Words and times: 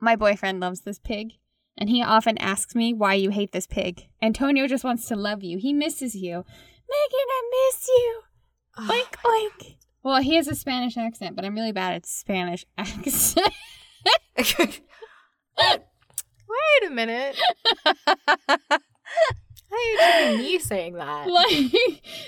My 0.00 0.16
boyfriend 0.16 0.60
loves 0.60 0.80
this 0.82 0.98
pig, 0.98 1.32
and 1.76 1.88
he 1.88 2.02
often 2.02 2.38
asks 2.38 2.74
me 2.74 2.92
why 2.92 3.14
you 3.14 3.30
hate 3.30 3.52
this 3.52 3.66
pig. 3.66 4.08
Antonio 4.20 4.66
just 4.66 4.84
wants 4.84 5.06
to 5.08 5.16
love 5.16 5.42
you. 5.42 5.58
He 5.58 5.72
misses 5.72 6.14
you. 6.14 6.44
Megan, 6.88 7.28
I 7.30 7.42
miss 7.50 7.88
you. 7.88 8.22
Oink, 8.78 9.16
oink. 9.24 9.76
Well, 10.02 10.22
he 10.22 10.36
has 10.36 10.46
a 10.48 10.54
Spanish 10.54 10.96
accent, 10.96 11.34
but 11.34 11.44
I'm 11.44 11.54
really 11.54 11.72
bad 11.72 11.94
at 11.94 12.06
Spanish 12.06 12.64
accent. 12.78 13.50
Wait 15.58 15.80
a 16.86 16.90
minute. 16.90 17.36
How 19.68 19.76
are 19.76 20.30
you 20.32 20.38
me 20.38 20.58
saying 20.58 20.94
that? 20.94 21.28
like, 21.28 21.72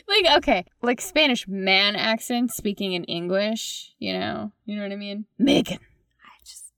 like, 0.09 0.37
okay, 0.39 0.65
like 0.83 1.01
Spanish 1.01 1.47
man 1.47 1.95
accent 1.97 2.53
speaking 2.53 2.95
in 2.95 3.05
English, 3.05 3.93
you 3.99 4.13
know? 4.13 4.53
You 4.65 4.77
know 4.77 4.83
what 4.83 4.93
I 4.93 4.97
mean? 4.97 5.27
Megan, 5.39 5.79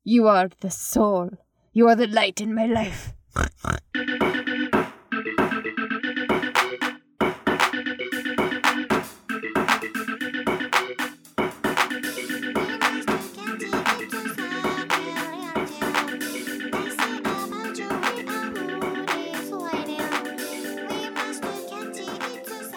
you 0.05 0.27
are 0.27 0.49
the 0.61 0.71
soul. 0.71 1.31
You 1.73 1.89
are 1.89 1.97
the 1.97 2.07
light 2.07 2.41
in 2.41 2.55
my 2.55 2.67
life. 2.67 3.13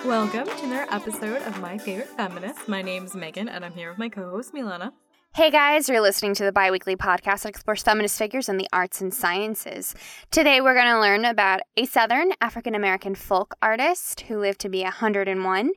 Welcome 0.05 0.45
to 0.45 0.65
another 0.65 0.87
episode 0.91 1.41
of 1.43 1.59
My 1.61 1.77
Favorite 1.77 2.09
Feminist. 2.09 2.67
My 2.67 2.81
name's 2.81 3.15
Megan, 3.15 3.47
and 3.47 3.63
I'm 3.63 3.73
here 3.73 3.89
with 3.89 3.97
my 3.97 4.09
co-host 4.09 4.53
Milana. 4.53 4.91
Hey 5.35 5.49
guys, 5.49 5.89
you're 5.89 5.99
listening 5.99 6.35
to 6.35 6.43
the 6.43 6.51
biweekly 6.51 6.95
podcast 6.95 7.41
that 7.41 7.49
explores 7.49 7.81
feminist 7.81 8.19
figures 8.19 8.49
in 8.49 8.57
the 8.57 8.67
arts 8.71 9.01
and 9.01 9.11
sciences. 9.11 9.95
Today 10.29 10.61
we're 10.61 10.75
going 10.75 10.93
to 10.93 10.99
learn 10.99 11.25
about 11.25 11.61
a 11.75 11.87
Southern 11.87 12.33
African 12.39 12.75
American 12.75 13.15
folk 13.15 13.55
artist 13.59 14.21
who 14.21 14.37
lived 14.37 14.59
to 14.59 14.69
be 14.69 14.83
101 14.83 15.71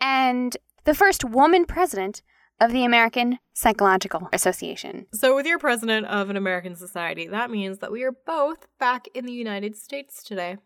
and 0.00 0.56
the 0.84 0.94
first 0.94 1.22
woman 1.22 1.66
president 1.66 2.22
of 2.58 2.72
the 2.72 2.82
American 2.82 3.40
Psychological 3.52 4.30
Association. 4.32 5.04
So, 5.12 5.34
with 5.34 5.44
your 5.44 5.58
president 5.58 6.06
of 6.06 6.30
an 6.30 6.38
American 6.38 6.74
society, 6.74 7.26
that 7.26 7.50
means 7.50 7.80
that 7.80 7.92
we 7.92 8.04
are 8.04 8.16
both 8.24 8.68
back 8.80 9.06
in 9.14 9.26
the 9.26 9.34
United 9.34 9.76
States 9.76 10.22
today. 10.22 10.56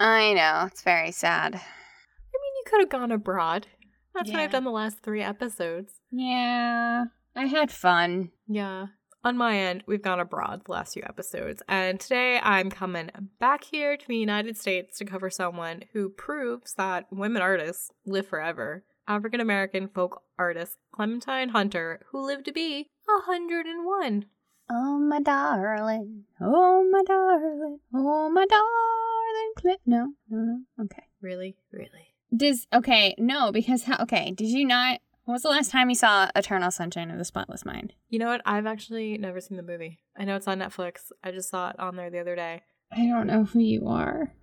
I 0.00 0.32
know, 0.32 0.64
it's 0.66 0.82
very 0.82 1.12
sad. 1.12 1.54
I 1.54 1.58
mean, 1.58 2.54
you 2.56 2.64
could 2.66 2.80
have 2.80 2.88
gone 2.88 3.12
abroad. 3.12 3.68
That's 4.16 4.32
what 4.32 4.40
I've 4.40 4.50
done 4.50 4.64
the 4.64 4.72
last 4.72 4.98
three 4.98 5.22
episodes. 5.22 5.92
Yeah, 6.10 7.04
I 7.36 7.46
had 7.46 7.70
fun. 7.70 8.30
Yeah. 8.46 8.86
On 9.24 9.36
my 9.36 9.56
end, 9.56 9.84
we've 9.86 10.02
gone 10.02 10.20
abroad 10.20 10.62
the 10.64 10.72
last 10.72 10.92
few 10.92 11.02
episodes, 11.02 11.62
and 11.66 11.98
today 11.98 12.38
I'm 12.42 12.68
coming 12.70 13.10
back 13.40 13.64
here 13.64 13.96
to 13.96 14.06
the 14.06 14.16
United 14.16 14.58
States 14.58 14.98
to 14.98 15.06
cover 15.06 15.30
someone 15.30 15.84
who 15.94 16.10
proves 16.10 16.74
that 16.74 17.06
women 17.10 17.40
artists 17.40 17.90
live 18.04 18.26
forever. 18.26 18.84
African 19.08 19.40
American 19.40 19.88
folk 19.88 20.22
artist 20.38 20.76
Clementine 20.92 21.48
Hunter, 21.50 22.00
who 22.10 22.24
lived 22.24 22.44
to 22.44 22.52
be 22.52 22.90
101. 23.06 24.26
Oh, 24.70 24.98
my 24.98 25.20
darling. 25.20 26.24
Oh, 26.40 26.88
my 26.90 27.02
darling. 27.06 27.80
Oh, 27.94 28.30
my 28.30 28.46
darling. 28.46 29.52
Clip. 29.56 29.80
No, 29.86 30.12
no, 30.28 30.38
no. 30.38 30.84
Okay. 30.84 31.04
Really? 31.20 31.56
Really? 31.72 32.14
Does 32.34 32.66
okay? 32.72 33.14
No, 33.18 33.52
because 33.52 33.84
how? 33.84 34.02
Okay, 34.02 34.32
did 34.32 34.48
you 34.48 34.66
not? 34.66 35.00
When 35.24 35.32
was 35.32 35.42
the 35.42 35.48
last 35.48 35.70
time 35.70 35.88
you 35.88 35.94
saw 35.94 36.28
Eternal 36.36 36.70
Sunshine 36.70 37.10
of 37.10 37.16
the 37.16 37.24
Spotless 37.24 37.64
Mind? 37.64 37.94
You 38.10 38.18
know 38.18 38.26
what? 38.26 38.42
I've 38.44 38.66
actually 38.66 39.16
never 39.16 39.40
seen 39.40 39.56
the 39.56 39.62
movie. 39.62 40.00
I 40.18 40.24
know 40.24 40.36
it's 40.36 40.46
on 40.46 40.58
Netflix. 40.58 41.10
I 41.22 41.30
just 41.30 41.48
saw 41.48 41.70
it 41.70 41.78
on 41.78 41.96
there 41.96 42.10
the 42.10 42.18
other 42.18 42.36
day. 42.36 42.62
I 42.92 43.06
don't 43.06 43.26
know 43.26 43.44
who 43.44 43.60
you 43.60 43.88
are. 43.88 44.34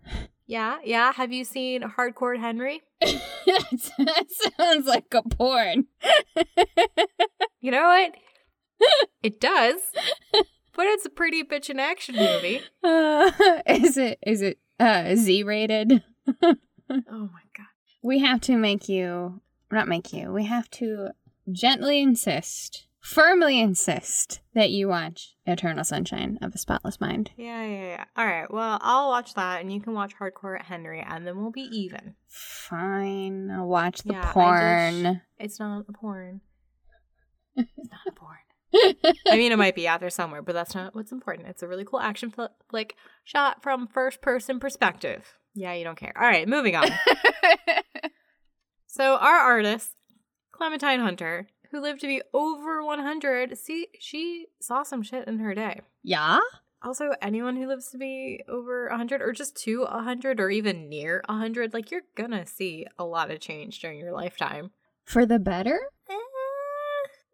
Yeah, 0.47 0.79
yeah. 0.83 1.13
Have 1.13 1.31
you 1.31 1.43
seen 1.45 1.83
Hardcore 1.83 2.39
Henry? 2.39 2.81
that 2.99 4.25
sounds 4.57 4.87
like 4.87 5.05
a 5.13 5.21
porn. 5.21 5.85
You 7.61 7.71
know 7.71 7.83
what? 7.83 8.15
it 9.21 9.39
does. 9.39 9.79
But 10.75 10.87
it's 10.87 11.05
a 11.05 11.09
pretty 11.09 11.43
bitchin' 11.43 11.79
action 11.79 12.15
movie. 12.15 12.61
Uh, 12.83 13.29
is 13.67 13.97
it? 13.97 14.17
Is 14.25 14.41
it 14.41 14.57
uh, 14.79 15.15
Z 15.15 15.43
rated? 15.43 16.03
Oh 16.89 17.29
my 17.31 17.43
god. 17.55 17.67
We 18.01 18.19
have 18.19 18.41
to 18.41 18.57
make 18.57 18.89
you, 18.89 19.39
not 19.71 19.87
make 19.87 20.13
you. 20.13 20.31
We 20.31 20.45
have 20.45 20.69
to 20.71 21.09
gently 21.51 22.01
insist, 22.01 22.85
firmly 22.99 23.59
insist 23.59 24.41
that 24.53 24.69
you 24.69 24.87
watch 24.87 25.35
Eternal 25.45 25.83
Sunshine 25.83 26.37
of 26.41 26.51
the 26.51 26.57
Spotless 26.57 27.01
Mind. 27.01 27.31
Yeah, 27.37 27.63
yeah, 27.65 27.83
yeah. 27.87 28.03
All 28.15 28.25
right. 28.25 28.51
Well, 28.51 28.77
I'll 28.81 29.09
watch 29.09 29.33
that, 29.35 29.61
and 29.61 29.71
you 29.73 29.81
can 29.81 29.93
watch 29.93 30.13
Hardcore 30.17 30.61
Henry, 30.61 31.01
and 31.01 31.25
then 31.25 31.37
we'll 31.41 31.51
be 31.51 31.67
even. 31.71 32.15
Fine, 32.27 33.49
I'll 33.51 33.67
watch 33.67 34.03
the 34.03 34.13
Yeah, 34.13 34.31
porn. 34.31 35.21
It's 35.39 35.59
not 35.59 35.85
a 35.87 35.91
porn. 35.93 36.41
It's 37.55 37.89
not 37.89 38.07
a 38.07 38.11
porn. 38.13 38.37
I 39.27 39.35
mean, 39.35 39.51
it 39.51 39.57
might 39.57 39.75
be 39.75 39.85
out 39.87 39.99
there 39.99 40.09
somewhere, 40.09 40.41
but 40.41 40.53
that's 40.53 40.73
not 40.73 40.95
what's 40.95 41.11
important. 41.11 41.49
It's 41.49 41.61
a 41.61 41.67
really 41.67 41.83
cool 41.83 41.99
action 41.99 42.31
fl- 42.31 42.45
flick 42.69 42.95
shot 43.25 43.61
from 43.61 43.87
first 43.87 44.21
person 44.21 44.59
perspective. 44.59 45.33
Yeah, 45.53 45.73
you 45.73 45.83
don't 45.83 45.97
care. 45.97 46.13
All 46.15 46.23
right, 46.27 46.47
moving 46.47 46.77
on. 46.77 46.87
so, 48.91 49.15
our 49.15 49.37
artist, 49.37 49.95
Clementine 50.51 50.99
Hunter, 50.99 51.47
who 51.71 51.79
lived 51.79 52.01
to 52.01 52.07
be 52.07 52.21
over 52.33 52.83
100, 52.83 53.57
see, 53.57 53.87
she 53.99 54.47
saw 54.59 54.83
some 54.83 55.01
shit 55.01 55.27
in 55.27 55.39
her 55.39 55.55
day. 55.55 55.81
yeah? 56.03 56.39
Also, 56.83 57.11
anyone 57.21 57.55
who 57.55 57.67
lives 57.67 57.89
to 57.91 57.97
be 57.97 58.43
over 58.49 58.87
100 58.89 59.21
or 59.21 59.31
just 59.33 59.55
to 59.55 59.81
100 59.81 60.39
or 60.39 60.49
even 60.49 60.89
near 60.89 61.21
100, 61.27 61.73
like 61.73 61.91
you're 61.91 62.01
gonna 62.15 62.45
see 62.45 62.87
a 62.97 63.05
lot 63.05 63.29
of 63.29 63.39
change 63.39 63.79
during 63.79 63.99
your 63.99 64.11
lifetime. 64.11 64.71
For 65.05 65.25
the 65.25 65.37
better? 65.37 65.79
Eh, 66.09 66.15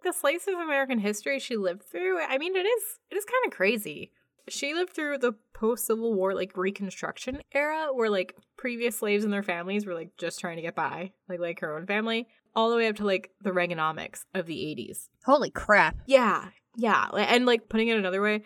the 0.04 0.12
slice 0.12 0.48
of 0.48 0.56
American 0.56 1.00
history 1.00 1.40
she 1.40 1.56
lived 1.56 1.84
through, 1.84 2.20
I 2.22 2.38
mean, 2.38 2.56
it 2.56 2.66
is 2.66 3.00
it 3.10 3.16
is 3.16 3.26
kind 3.26 3.46
of 3.46 3.56
crazy. 3.56 4.12
She 4.50 4.74
lived 4.74 4.94
through 4.94 5.18
the 5.20 5.34
post 5.54 5.86
Civil 5.86 6.14
War 6.14 6.34
like 6.34 6.56
Reconstruction 6.56 7.42
era, 7.54 7.90
where 7.94 8.10
like 8.10 8.36
previous 8.58 8.98
slaves 8.98 9.24
and 9.24 9.34
their 9.34 9.44
families 9.44 9.86
were 9.86 9.94
like 9.94 10.12
just 10.18 10.40
trying 10.40 10.58
to 10.58 10.62
get 10.62 10.76
by, 10.76 11.12
like 11.28 11.40
like 11.40 11.60
her 11.60 11.78
own 11.78 11.86
family, 11.86 12.28
all 12.56 12.70
the 12.70 12.78
way 12.78 12.88
up 12.88 12.96
to 12.98 13.06
like 13.06 13.32
the 13.42 13.52
Reaganomics 13.52 14.22
of 14.34 14.46
the 14.46 14.56
80s. 14.56 15.10
Holy 15.26 15.50
crap. 15.50 15.98
Yeah, 16.06 16.50
yeah, 16.76 17.08
and 17.14 17.46
like 17.46 17.70
putting 17.70 17.88
it 17.88 17.98
another 17.98 18.22
way, 18.22 18.44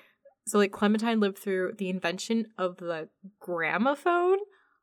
so 0.47 0.57
like 0.57 0.72
Clementine 0.72 1.19
lived 1.19 1.38
through 1.38 1.73
the 1.78 1.90
invention 1.90 2.47
of 2.57 2.78
the 2.78 3.09
gramophone 3.40 4.38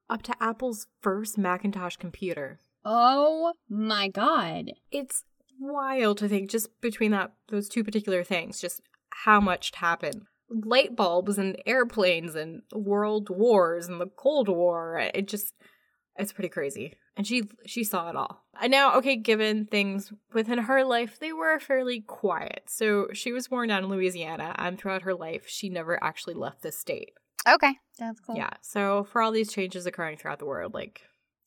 up 0.09 0.23
to 0.23 0.35
Apple's 0.41 0.87
first 1.01 1.37
Macintosh 1.37 1.97
computer. 1.97 2.61
Oh 2.85 3.53
my 3.69 4.09
god. 4.09 4.73
It's 4.91 5.25
wild 5.61 6.19
to 6.19 6.29
think 6.29 6.51
just 6.51 6.81
between 6.81 7.11
that 7.11 7.33
those 7.49 7.69
two 7.69 7.85
particular 7.85 8.25
things, 8.25 8.61
just 8.61 8.81
how 9.11 9.41
much 9.41 9.73
happened. 9.75 10.23
Light 10.51 10.97
bulbs 10.97 11.39
and 11.39 11.61
airplanes 11.67 12.35
and 12.35 12.63
world 12.73 13.29
wars 13.31 13.89
and 13.89 14.01
the 14.01 14.07
Cold 14.07 14.49
War. 14.49 14.99
It 15.15 15.29
just 15.29 15.53
it's 16.17 16.33
pretty 16.33 16.49
crazy. 16.49 16.95
And 17.17 17.27
she 17.27 17.45
she 17.67 17.85
saw 17.85 18.11
it 18.11 18.17
all. 18.17 18.45
And 18.61 18.71
now, 18.71 18.97
okay, 18.97 19.17
given 19.17 19.67
things 19.67 20.13
within 20.33 20.59
her 20.59 20.85
life, 20.85 21.19
they 21.19 21.33
were 21.33 21.59
fairly 21.61 22.01
quiet. 22.01 22.65
So 22.67 23.09
she 23.13 23.33
was 23.33 23.49
born 23.49 23.69
down 23.69 23.85
in 23.85 23.91
Louisiana, 23.91 24.55
and 24.59 24.79
throughout 24.79 25.03
her 25.03 25.15
life, 25.15 25.45
she 25.47 25.69
never 25.69 26.03
actually 26.03 26.35
left 26.35 26.63
the 26.63 26.73
state. 26.73 27.13
Okay, 27.49 27.75
that's 27.99 28.21
cool. 28.21 28.37
Yeah. 28.37 28.51
So 28.63 29.05
for 29.05 29.23
all 29.23 29.33
these 29.33 29.53
changes 29.53 29.87
occurring 29.87 30.19
throughout 30.19 30.39
the 30.39 30.47
world, 30.47 30.75
like 30.75 31.03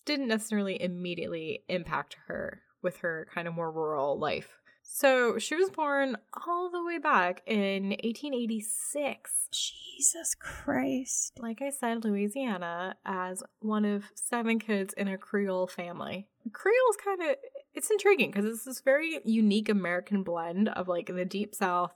didn't 0.05 0.27
necessarily 0.27 0.81
immediately 0.81 1.63
impact 1.67 2.15
her 2.27 2.61
with 2.81 2.97
her 2.97 3.27
kind 3.33 3.47
of 3.47 3.53
more 3.53 3.71
rural 3.71 4.17
life. 4.17 4.49
So 4.93 5.39
she 5.39 5.55
was 5.55 5.69
born 5.69 6.17
all 6.45 6.69
the 6.69 6.83
way 6.83 6.97
back 6.97 7.41
in 7.47 7.91
1886. 8.03 9.47
Jesus 9.49 10.35
Christ. 10.35 11.39
Like 11.39 11.61
I 11.61 11.69
said, 11.69 12.03
Louisiana 12.03 12.97
as 13.05 13.41
one 13.61 13.85
of 13.85 14.03
seven 14.15 14.59
kids 14.59 14.93
in 14.93 15.07
a 15.07 15.17
Creole 15.17 15.67
family. 15.67 16.27
Creole 16.51 16.89
is 16.89 16.97
kind 16.97 17.21
of 17.21 17.37
it's 17.73 17.89
intriguing 17.89 18.31
because 18.31 18.45
it's 18.45 18.65
this 18.65 18.81
very 18.81 19.19
unique 19.23 19.69
American 19.69 20.23
blend 20.23 20.67
of 20.67 20.89
like 20.89 21.07
the 21.07 21.25
deep 21.25 21.55
south, 21.55 21.93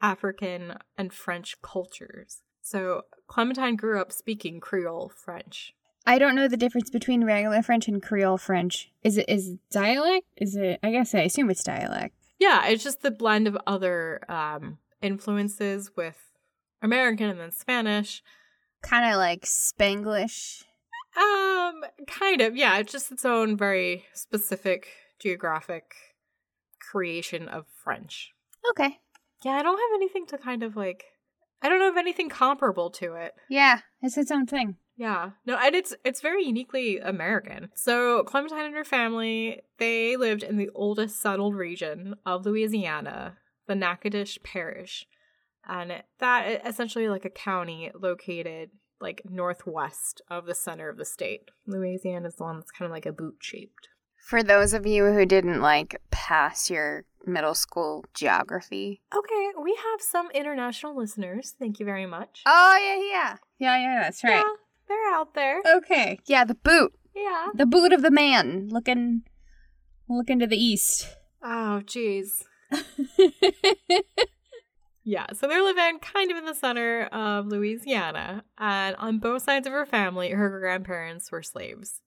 African 0.00 0.78
and 0.96 1.12
French 1.12 1.60
cultures. 1.60 2.38
So 2.62 3.02
Clementine 3.26 3.76
grew 3.76 4.00
up 4.00 4.12
speaking 4.12 4.60
Creole 4.60 5.12
French. 5.14 5.74
I 6.06 6.18
don't 6.18 6.34
know 6.34 6.48
the 6.48 6.56
difference 6.56 6.88
between 6.88 7.24
regular 7.24 7.62
French 7.62 7.86
and 7.86 8.02
Creole 8.02 8.38
French. 8.38 8.90
Is 9.04 9.18
it 9.18 9.28
is 9.28 9.56
dialect? 9.70 10.26
Is 10.38 10.56
it 10.56 10.80
I 10.82 10.90
guess 10.90 11.14
I 11.14 11.20
assume 11.20 11.50
it's 11.50 11.62
dialect. 11.62 12.14
Yeah, 12.40 12.66
it's 12.66 12.82
just 12.82 13.02
the 13.02 13.10
blend 13.12 13.46
of 13.46 13.56
other 13.66 14.20
um 14.28 14.78
influences 15.00 15.92
with 15.96 16.18
American 16.82 17.28
and 17.28 17.38
then 17.38 17.52
Spanish. 17.52 18.22
Kind 18.82 19.10
of 19.10 19.18
like 19.18 19.42
Spanglish. 19.42 20.64
Um 21.16 21.84
kind 22.06 22.40
of. 22.40 22.56
Yeah, 22.56 22.78
it's 22.78 22.92
just 22.92 23.12
its 23.12 23.24
own 23.24 23.56
very 23.56 24.06
specific 24.14 24.88
geographic 25.20 25.92
creation 26.90 27.46
of 27.48 27.66
French. 27.84 28.30
Okay. 28.70 28.98
Yeah, 29.44 29.52
I 29.52 29.62
don't 29.62 29.78
have 29.78 29.94
anything 29.94 30.26
to 30.26 30.38
kind 30.38 30.62
of 30.62 30.76
like 30.76 31.04
I 31.62 31.68
don't 31.68 31.78
know 31.78 31.90
of 31.90 31.96
anything 31.98 32.30
comparable 32.30 32.90
to 32.92 33.14
it. 33.14 33.34
Yeah, 33.50 33.80
it's 34.00 34.16
its 34.16 34.30
own 34.30 34.46
thing. 34.46 34.76
Yeah. 35.00 35.30
No, 35.46 35.56
and 35.56 35.74
it's 35.74 35.94
it's 36.04 36.20
very 36.20 36.44
uniquely 36.44 36.98
American. 36.98 37.70
So 37.74 38.22
Clementine 38.24 38.66
and 38.66 38.74
her 38.74 38.84
family, 38.84 39.62
they 39.78 40.18
lived 40.18 40.42
in 40.42 40.58
the 40.58 40.68
oldest 40.74 41.22
settled 41.22 41.54
region 41.54 42.16
of 42.26 42.44
Louisiana, 42.44 43.38
the 43.66 43.74
Natchitoches 43.74 44.36
Parish. 44.44 45.06
And 45.66 46.02
that 46.18 46.66
essentially 46.66 47.08
like 47.08 47.24
a 47.24 47.30
county 47.30 47.90
located 47.98 48.72
like 49.00 49.22
northwest 49.24 50.20
of 50.28 50.44
the 50.44 50.54
center 50.54 50.90
of 50.90 50.98
the 50.98 51.06
state. 51.06 51.50
Louisiana 51.66 52.28
is 52.28 52.34
the 52.34 52.44
one 52.44 52.56
that's 52.58 52.70
kind 52.70 52.84
of 52.84 52.92
like 52.92 53.06
a 53.06 53.12
boot 53.12 53.36
shaped. 53.40 53.88
For 54.26 54.42
those 54.42 54.74
of 54.74 54.86
you 54.86 55.06
who 55.06 55.24
didn't 55.24 55.62
like 55.62 55.98
pass 56.10 56.68
your 56.68 57.06
middle 57.24 57.54
school 57.54 58.04
geography. 58.12 59.00
Okay, 59.16 59.50
we 59.62 59.74
have 59.76 60.02
some 60.02 60.30
international 60.34 60.94
listeners. 60.94 61.54
Thank 61.58 61.80
you 61.80 61.86
very 61.86 62.04
much. 62.04 62.42
Oh, 62.44 62.78
yeah, 62.78 63.18
yeah. 63.18 63.36
Yeah, 63.58 63.82
yeah, 63.82 64.02
that's 64.02 64.22
right. 64.22 64.36
Yeah, 64.36 64.52
they're 64.90 65.14
out 65.14 65.34
there. 65.34 65.60
Okay. 65.76 66.18
Yeah, 66.26 66.44
the 66.44 66.54
boot. 66.54 66.92
Yeah. 67.14 67.46
The 67.54 67.66
boot 67.66 67.92
of 67.92 68.02
the 68.02 68.10
man 68.10 68.68
looking 68.70 69.22
looking 70.08 70.38
to 70.40 70.46
the 70.46 70.62
east. 70.62 71.08
Oh, 71.42 71.80
jeez. 71.84 72.44
Yeah, 75.02 75.26
so 75.32 75.48
they're 75.48 75.62
living 75.62 75.98
kind 76.00 76.30
of 76.30 76.36
in 76.36 76.44
the 76.44 76.54
center 76.54 77.04
of 77.06 77.46
Louisiana, 77.46 78.44
and 78.58 78.94
on 78.96 79.18
both 79.18 79.42
sides 79.42 79.66
of 79.66 79.72
her 79.72 79.86
family, 79.86 80.30
her 80.30 80.60
grandparents 80.60 81.32
were 81.32 81.42
slaves. 81.42 82.02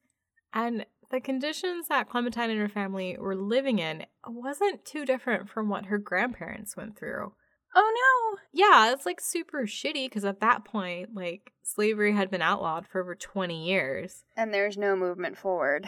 And 0.53 0.85
the 1.09 1.19
conditions 1.19 1.87
that 1.87 2.07
Clementine 2.09 2.51
and 2.51 2.59
her 2.59 2.69
family 2.69 3.17
were 3.19 3.35
living 3.35 3.79
in 3.79 4.05
wasn't 4.27 4.85
too 4.85 5.05
different 5.05 5.49
from 5.49 5.69
what 5.69 5.87
her 5.87 5.97
grandparents 5.97 6.77
went 6.77 6.97
through. 6.97 7.33
Oh 7.75 8.33
no. 8.35 8.39
Yeah, 8.51 8.91
it's 8.91 9.05
like 9.05 9.19
super 9.19 9.63
shitty 9.63 10.05
because 10.05 10.25
at 10.25 10.41
that 10.41 10.63
point, 10.65 11.15
like, 11.15 11.51
slavery 11.63 12.13
had 12.13 12.29
been 12.29 12.41
outlawed 12.41 12.87
for 12.87 13.01
over 13.01 13.15
20 13.15 13.65
years. 13.65 14.25
And 14.37 14.53
there's 14.53 14.77
no 14.77 14.95
movement 14.95 15.37
forward. 15.37 15.87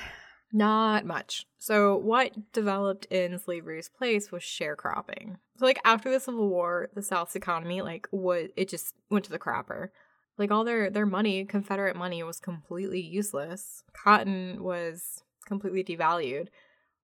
Not 0.52 1.06
much. 1.06 1.46
So, 1.58 1.96
what 1.98 2.54
developed 2.54 3.06
in 3.06 3.38
slavery's 3.40 3.90
place 3.90 4.32
was 4.32 4.42
sharecropping. 4.42 5.38
So, 5.58 5.66
like 5.66 5.80
after 5.84 6.10
the 6.10 6.20
Civil 6.20 6.50
War, 6.50 6.90
the 6.94 7.02
South's 7.02 7.36
economy, 7.36 7.82
like, 7.82 8.08
was 8.12 8.50
it 8.56 8.70
just 8.70 8.96
went 9.10 9.26
to 9.26 9.32
the 9.32 9.40
crapper. 9.40 9.90
Like 10.38 10.52
all 10.52 10.64
their 10.64 10.90
their 10.90 11.06
money, 11.06 11.46
Confederate 11.46 11.96
money, 11.96 12.22
was 12.24 12.40
completely 12.40 13.02
useless. 13.02 13.84
Cotton 13.94 14.64
was 14.64 15.24
completely 15.46 15.84
devalued. 15.84 16.48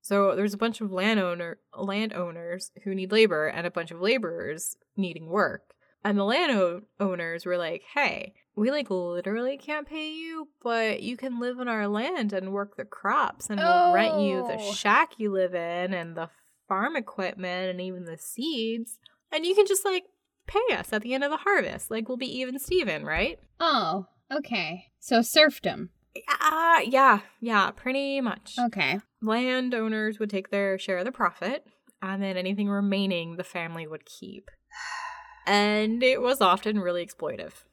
So 0.02 0.36
there's 0.36 0.54
a 0.54 0.58
bunch 0.58 0.82
of 0.82 0.92
landowner 0.92 1.60
landowners 1.78 2.72
who 2.84 2.96
need 2.96 3.12
labor 3.12 3.48
and 3.48 3.68
a 3.68 3.72
bunch 3.72 3.92
of 3.92 4.00
laborers 4.02 4.76
needing 4.98 5.28
work. 5.28 5.62
And 6.04 6.18
the 6.18 6.24
landowners 6.24 7.46
were 7.46 7.58
like, 7.58 7.84
"Hey, 7.94 8.34
we 8.56 8.72
like 8.72 8.90
literally 8.90 9.58
can't 9.58 9.88
pay 9.88 10.12
you, 10.12 10.50
but 10.64 11.02
you 11.04 11.16
can 11.18 11.40
live 11.40 11.60
on 11.60 11.68
our 11.68 11.88
land 11.88 12.34
and 12.34 12.52
work 12.52 12.76
the 12.76 12.86
crops 12.86 13.50
and 13.50 13.60
we'll 13.60 13.94
rent 13.94 14.20
you 14.20 14.44
the 14.44 14.56
Oh. 14.60 14.74
shack 14.74 15.20
you 15.20 15.32
live 15.32 15.54
in 15.54 15.94
and 15.94 16.18
the 16.18 16.30
farm 16.68 16.96
equipment 16.96 17.70
and 17.70 17.80
even 17.82 18.06
the 18.06 18.18
seeds. 18.18 18.98
And 19.32 19.46
you 19.46 19.54
can 19.56 19.68
just 19.68 19.86
like 19.86 20.06
pay 20.48 20.74
us 20.76 20.92
at 20.92 21.02
the 21.04 21.14
end 21.14 21.24
of 21.24 21.30
the 21.32 21.38
harvest. 21.38 21.92
Like 21.92 22.08
we'll 22.08 22.18
be 22.18 22.40
even 22.40 22.58
Steven, 22.60 23.06
right? 23.06 23.40
Oh, 23.60 24.08
okay. 24.32 24.88
So 25.00 25.22
serfdom. 25.22 25.92
Ah, 26.30 26.80
yeah, 26.82 27.20
yeah, 27.40 27.72
pretty 27.72 28.22
much. 28.22 28.56
Okay. 28.60 29.00
Landowners 29.22 30.20
would 30.20 30.30
take 30.30 30.50
their 30.50 30.78
share 30.78 30.98
of 30.98 31.06
the 31.06 31.12
profit, 31.12 31.66
and 32.02 32.22
then 32.22 32.38
anything 32.38 32.70
remaining 32.70 33.36
the 33.38 33.44
family 33.44 33.88
would 33.88 34.06
keep. 34.06 34.50
And 35.48 36.04
it 36.04 36.22
was 36.22 36.40
often 36.40 36.80
really 36.80 37.04
exploitive. 37.04 37.64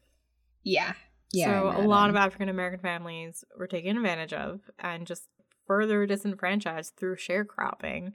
Yeah. 0.65 0.95
Yeah. 1.33 1.61
so 1.61 1.83
a 1.83 1.85
lot 1.85 2.09
of 2.09 2.17
African 2.17 2.49
American 2.49 2.81
families 2.81 3.45
were 3.59 3.67
taken 3.67 3.99
advantage 3.99 4.33
of 4.33 4.63
and 4.79 5.07
just 5.07 5.29
further 5.67 6.07
disenfranchised 6.07 6.97
through 6.97 7.17
sharecropping. 7.17 8.15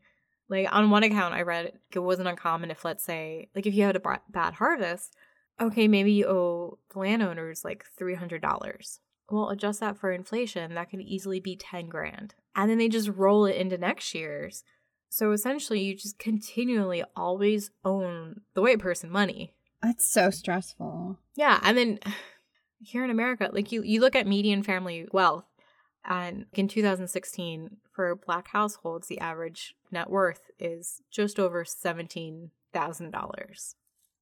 Like 0.49 0.67
on 0.73 0.89
one 0.89 1.03
account, 1.03 1.35
I 1.35 1.43
read 1.43 1.71
it 1.93 1.99
wasn't 1.99 2.27
uncommon 2.27 2.71
if, 2.71 2.83
let's 2.83 3.03
say, 3.05 3.49
like 3.55 3.67
if 3.67 3.75
you 3.75 3.83
had 3.83 3.95
a 3.95 4.19
bad 4.29 4.55
harvest, 4.55 5.15
okay, 5.61 5.87
maybe 5.87 6.11
you 6.11 6.25
owe 6.25 6.79
the 6.91 6.99
landowners 6.99 7.63
like 7.63 7.85
three 7.97 8.15
hundred 8.15 8.41
dollars. 8.41 8.99
Well, 9.29 9.49
adjust 9.49 9.79
that 9.79 9.97
for 9.97 10.11
inflation, 10.11 10.75
that 10.75 10.89
could 10.89 11.01
easily 11.01 11.39
be 11.39 11.55
ten 11.55 11.87
grand, 11.87 12.35
and 12.55 12.69
then 12.69 12.77
they 12.77 12.89
just 12.89 13.09
roll 13.09 13.45
it 13.45 13.55
into 13.55 13.77
next 13.77 14.13
year's. 14.13 14.63
So 15.09 15.31
essentially, 15.31 15.81
you 15.81 15.95
just 15.95 16.17
continually 16.17 17.03
always 17.15 17.71
own 17.85 18.41
the 18.53 18.61
white 18.61 18.79
person 18.79 19.09
money. 19.09 19.53
That's 19.81 20.05
so 20.05 20.29
stressful. 20.29 21.19
Yeah, 21.35 21.59
and 21.63 21.77
then 21.77 21.99
here 22.79 23.03
in 23.03 23.09
America, 23.09 23.49
like 23.51 23.71
you 23.71 23.83
you 23.83 24.01
look 24.01 24.15
at 24.15 24.27
median 24.27 24.63
family 24.63 25.07
wealth 25.11 25.45
and 26.05 26.45
in 26.53 26.67
2016 26.67 27.77
for 27.91 28.15
black 28.15 28.49
households 28.49 29.07
the 29.07 29.19
average 29.19 29.75
net 29.91 30.09
worth 30.09 30.51
is 30.59 31.01
just 31.11 31.39
over 31.39 31.63
$17,000. 31.63 33.75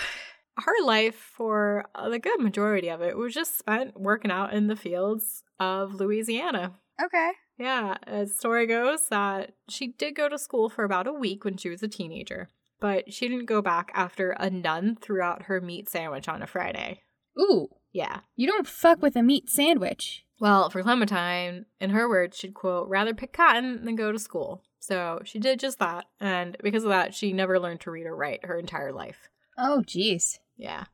Her 0.58 0.74
life 0.84 1.14
for 1.16 1.86
uh, 1.94 2.08
the 2.08 2.18
good 2.18 2.40
majority 2.40 2.88
of 2.88 3.00
it 3.00 3.16
was 3.16 3.32
just 3.34 3.58
spent 3.58 3.98
working 3.98 4.30
out 4.30 4.52
in 4.52 4.66
the 4.66 4.76
fields 4.76 5.42
of 5.58 5.94
Louisiana. 5.94 6.74
Okay. 7.02 7.30
Yeah, 7.58 7.96
as 8.06 8.36
story 8.36 8.66
goes 8.66 9.08
that 9.08 9.52
she 9.68 9.88
did 9.88 10.14
go 10.16 10.28
to 10.28 10.38
school 10.38 10.68
for 10.68 10.84
about 10.84 11.06
a 11.06 11.12
week 11.12 11.44
when 11.44 11.56
she 11.56 11.68
was 11.68 11.82
a 11.82 11.88
teenager, 11.88 12.48
but 12.80 13.12
she 13.12 13.28
didn't 13.28 13.46
go 13.46 13.62
back 13.62 13.90
after 13.94 14.32
a 14.32 14.50
nun 14.50 14.96
threw 15.00 15.22
out 15.22 15.44
her 15.44 15.60
meat 15.60 15.88
sandwich 15.88 16.28
on 16.28 16.42
a 16.42 16.46
Friday. 16.46 17.02
Ooh, 17.40 17.68
Yeah. 17.92 18.20
you 18.36 18.46
don't 18.46 18.66
fuck 18.66 19.00
with 19.00 19.16
a 19.16 19.22
meat 19.22 19.48
sandwich. 19.48 20.24
Well, 20.40 20.70
for 20.70 20.82
Clementine, 20.82 21.66
in 21.80 21.90
her 21.90 22.08
words, 22.08 22.36
she'd 22.36 22.54
quote, 22.54 22.88
rather 22.88 23.14
pick 23.14 23.32
cotton 23.32 23.84
than 23.84 23.94
go 23.96 24.10
to 24.12 24.18
school. 24.18 24.64
So 24.80 25.20
she 25.24 25.38
did 25.38 25.60
just 25.60 25.78
that, 25.78 26.06
and 26.20 26.56
because 26.62 26.82
of 26.82 26.90
that, 26.90 27.14
she 27.14 27.32
never 27.32 27.60
learned 27.60 27.80
to 27.82 27.90
read 27.92 28.06
or 28.06 28.16
write 28.16 28.44
her 28.44 28.58
entire 28.58 28.92
life. 28.92 29.28
Oh, 29.56 29.82
jeez. 29.86 30.38
Yeah. 30.56 30.84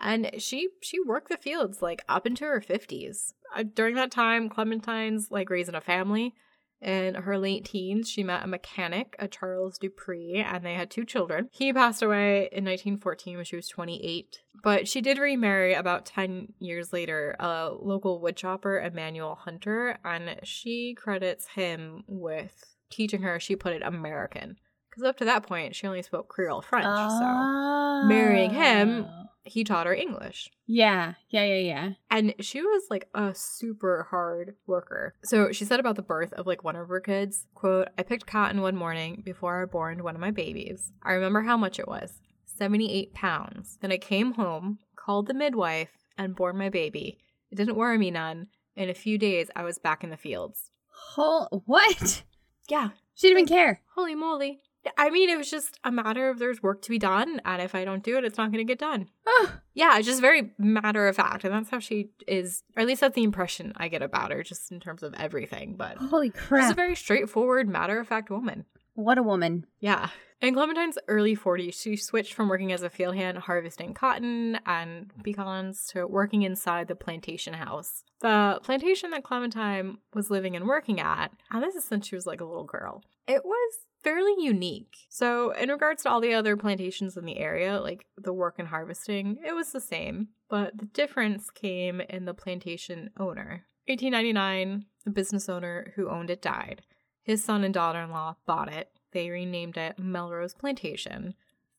And 0.00 0.30
she 0.38 0.68
she 0.80 1.00
worked 1.00 1.28
the 1.28 1.36
fields 1.36 1.82
like 1.82 2.02
up 2.08 2.26
into 2.26 2.44
her 2.44 2.60
50s. 2.60 3.32
Uh, 3.54 3.64
during 3.74 3.96
that 3.96 4.10
time, 4.10 4.48
Clementine's 4.48 5.30
like 5.30 5.50
raising 5.50 5.74
a 5.74 5.80
family. 5.80 6.34
In 6.80 7.16
her 7.16 7.36
late 7.38 7.64
teens, 7.64 8.08
she 8.08 8.22
met 8.22 8.44
a 8.44 8.46
mechanic, 8.46 9.16
a 9.18 9.26
Charles 9.26 9.78
Dupree, 9.78 10.44
and 10.46 10.64
they 10.64 10.74
had 10.74 10.90
two 10.90 11.04
children. 11.04 11.48
He 11.50 11.72
passed 11.72 12.02
away 12.02 12.42
in 12.52 12.64
1914 12.64 13.34
when 13.34 13.44
she 13.44 13.56
was 13.56 13.66
28. 13.66 14.42
But 14.62 14.86
she 14.86 15.00
did 15.00 15.18
remarry 15.18 15.74
about 15.74 16.06
10 16.06 16.52
years 16.60 16.92
later, 16.92 17.34
a 17.40 17.70
local 17.72 18.20
woodchopper, 18.20 18.78
Emmanuel 18.78 19.34
Hunter, 19.34 19.98
and 20.04 20.38
she 20.44 20.94
credits 20.94 21.48
him 21.48 22.04
with 22.06 22.76
teaching 22.90 23.22
her, 23.22 23.40
she 23.40 23.56
put 23.56 23.72
it, 23.72 23.82
American. 23.84 24.56
Because 24.98 25.10
up 25.10 25.16
to 25.18 25.24
that 25.26 25.44
point, 25.46 25.76
she 25.76 25.86
only 25.86 26.02
spoke 26.02 26.26
Creole 26.28 26.60
French. 26.62 26.84
So 26.86 28.08
marrying 28.08 28.50
him- 28.50 29.06
Oh. 29.08 29.24
he 29.44 29.62
taught 29.64 29.86
her 29.86 29.94
English. 29.94 30.50
Yeah, 30.66 31.14
yeah, 31.30 31.44
yeah, 31.44 31.54
yeah. 31.54 31.90
And 32.10 32.34
she 32.40 32.60
was 32.60 32.82
like 32.90 33.08
a 33.14 33.32
super 33.34 34.08
hard 34.10 34.56
worker. 34.66 35.14
So 35.24 35.52
she 35.52 35.64
said 35.64 35.78
about 35.80 35.94
the 35.96 36.02
birth 36.02 36.32
of 36.32 36.46
like 36.46 36.64
one 36.64 36.74
of 36.76 36.88
her 36.88 37.00
kids, 37.00 37.46
quote, 37.54 37.88
I 37.96 38.02
picked 38.02 38.26
cotton 38.26 38.60
one 38.60 38.74
morning 38.76 39.22
before 39.24 39.62
I 39.62 39.66
born 39.66 40.02
one 40.02 40.14
of 40.16 40.20
my 40.20 40.32
babies. 40.32 40.92
I 41.02 41.12
remember 41.12 41.42
how 41.42 41.56
much 41.56 41.78
it 41.78 41.86
was. 41.88 42.20
78 42.44 43.14
pounds. 43.14 43.78
Then 43.80 43.92
I 43.92 43.98
came 43.98 44.32
home, 44.34 44.80
called 44.96 45.28
the 45.28 45.34
midwife, 45.34 45.90
and 46.18 46.34
born 46.34 46.58
my 46.58 46.68
baby. 46.70 47.18
It 47.52 47.54
didn't 47.54 47.76
worry 47.76 47.98
me 47.98 48.10
none. 48.10 48.48
In 48.74 48.90
a 48.90 48.94
few 48.94 49.16
days 49.16 49.48
I 49.56 49.62
was 49.62 49.78
back 49.78 50.02
in 50.04 50.10
the 50.10 50.16
fields. 50.16 50.70
Whole 50.88 51.62
what? 51.66 52.24
Yeah. 52.68 52.90
She 53.14 53.28
didn't 53.28 53.38
even 53.44 53.48
care. 53.48 53.80
Holy 53.94 54.14
moly. 54.14 54.60
I 54.96 55.10
mean, 55.10 55.28
it 55.28 55.36
was 55.36 55.50
just 55.50 55.78
a 55.84 55.92
matter 55.92 56.28
of 56.28 56.38
there's 56.38 56.62
work 56.62 56.82
to 56.82 56.90
be 56.90 56.98
done, 56.98 57.40
and 57.44 57.60
if 57.60 57.74
I 57.74 57.84
don't 57.84 58.02
do 58.02 58.16
it, 58.16 58.24
it's 58.24 58.38
not 58.38 58.50
going 58.52 58.64
to 58.66 58.70
get 58.70 58.78
done. 58.78 59.08
Oh, 59.26 59.52
Yeah, 59.74 59.96
it's 59.98 60.06
just 60.06 60.20
very 60.20 60.52
matter 60.58 61.06
of 61.08 61.16
fact, 61.16 61.44
and 61.44 61.52
that's 61.52 61.70
how 61.70 61.78
she 61.78 62.10
is, 62.26 62.62
or 62.76 62.80
at 62.82 62.86
least 62.86 63.00
that's 63.00 63.14
the 63.14 63.24
impression 63.24 63.72
I 63.76 63.88
get 63.88 64.02
about 64.02 64.32
her, 64.32 64.42
just 64.42 64.70
in 64.72 64.80
terms 64.80 65.02
of 65.02 65.14
everything. 65.14 65.74
But 65.76 65.96
holy 65.98 66.30
crap, 66.30 66.62
she's 66.62 66.70
a 66.70 66.74
very 66.74 66.96
straightforward, 66.96 67.68
matter 67.68 67.98
of 68.00 68.08
fact 68.08 68.30
woman. 68.30 68.64
What 68.94 69.18
a 69.18 69.22
woman. 69.22 69.66
Yeah. 69.80 70.08
In 70.40 70.54
Clementine's 70.54 70.98
early 71.08 71.36
40s, 71.36 71.74
she 71.74 71.96
switched 71.96 72.32
from 72.32 72.48
working 72.48 72.72
as 72.72 72.82
a 72.82 72.90
field 72.90 73.16
hand 73.16 73.38
harvesting 73.38 73.92
cotton 73.92 74.58
and 74.66 75.10
pecans 75.24 75.86
to 75.88 76.06
working 76.06 76.42
inside 76.42 76.86
the 76.86 76.94
plantation 76.94 77.54
house. 77.54 78.04
The 78.20 78.60
plantation 78.62 79.10
that 79.10 79.24
Clementine 79.24 79.98
was 80.14 80.30
living 80.30 80.54
and 80.54 80.66
working 80.66 81.00
at, 81.00 81.32
and 81.50 81.62
this 81.62 81.74
is 81.74 81.84
since 81.84 82.06
she 82.06 82.14
was 82.14 82.26
like 82.26 82.40
a 82.40 82.44
little 82.44 82.64
girl, 82.64 83.02
it 83.26 83.44
was 83.44 83.72
fairly 84.02 84.34
unique. 84.38 84.96
So, 85.08 85.50
in 85.52 85.68
regards 85.68 86.02
to 86.02 86.10
all 86.10 86.20
the 86.20 86.34
other 86.34 86.56
plantations 86.56 87.16
in 87.16 87.24
the 87.24 87.38
area, 87.38 87.80
like 87.80 88.06
the 88.16 88.32
work 88.32 88.56
and 88.58 88.68
harvesting, 88.68 89.38
it 89.44 89.54
was 89.54 89.72
the 89.72 89.80
same, 89.80 90.28
but 90.48 90.76
the 90.78 90.86
difference 90.86 91.50
came 91.50 92.00
in 92.00 92.24
the 92.24 92.34
plantation 92.34 93.10
owner. 93.18 93.64
1899, 93.86 94.84
the 95.04 95.10
business 95.10 95.48
owner 95.48 95.92
who 95.96 96.08
owned 96.08 96.30
it 96.30 96.42
died. 96.42 96.82
His 97.22 97.42
son 97.42 97.64
and 97.64 97.74
daughter 97.74 98.00
in 98.00 98.10
law 98.10 98.36
bought 98.46 98.72
it. 98.72 98.90
They 99.12 99.30
renamed 99.30 99.76
it 99.76 99.98
Melrose 99.98 100.54
Plantation. 100.54 101.34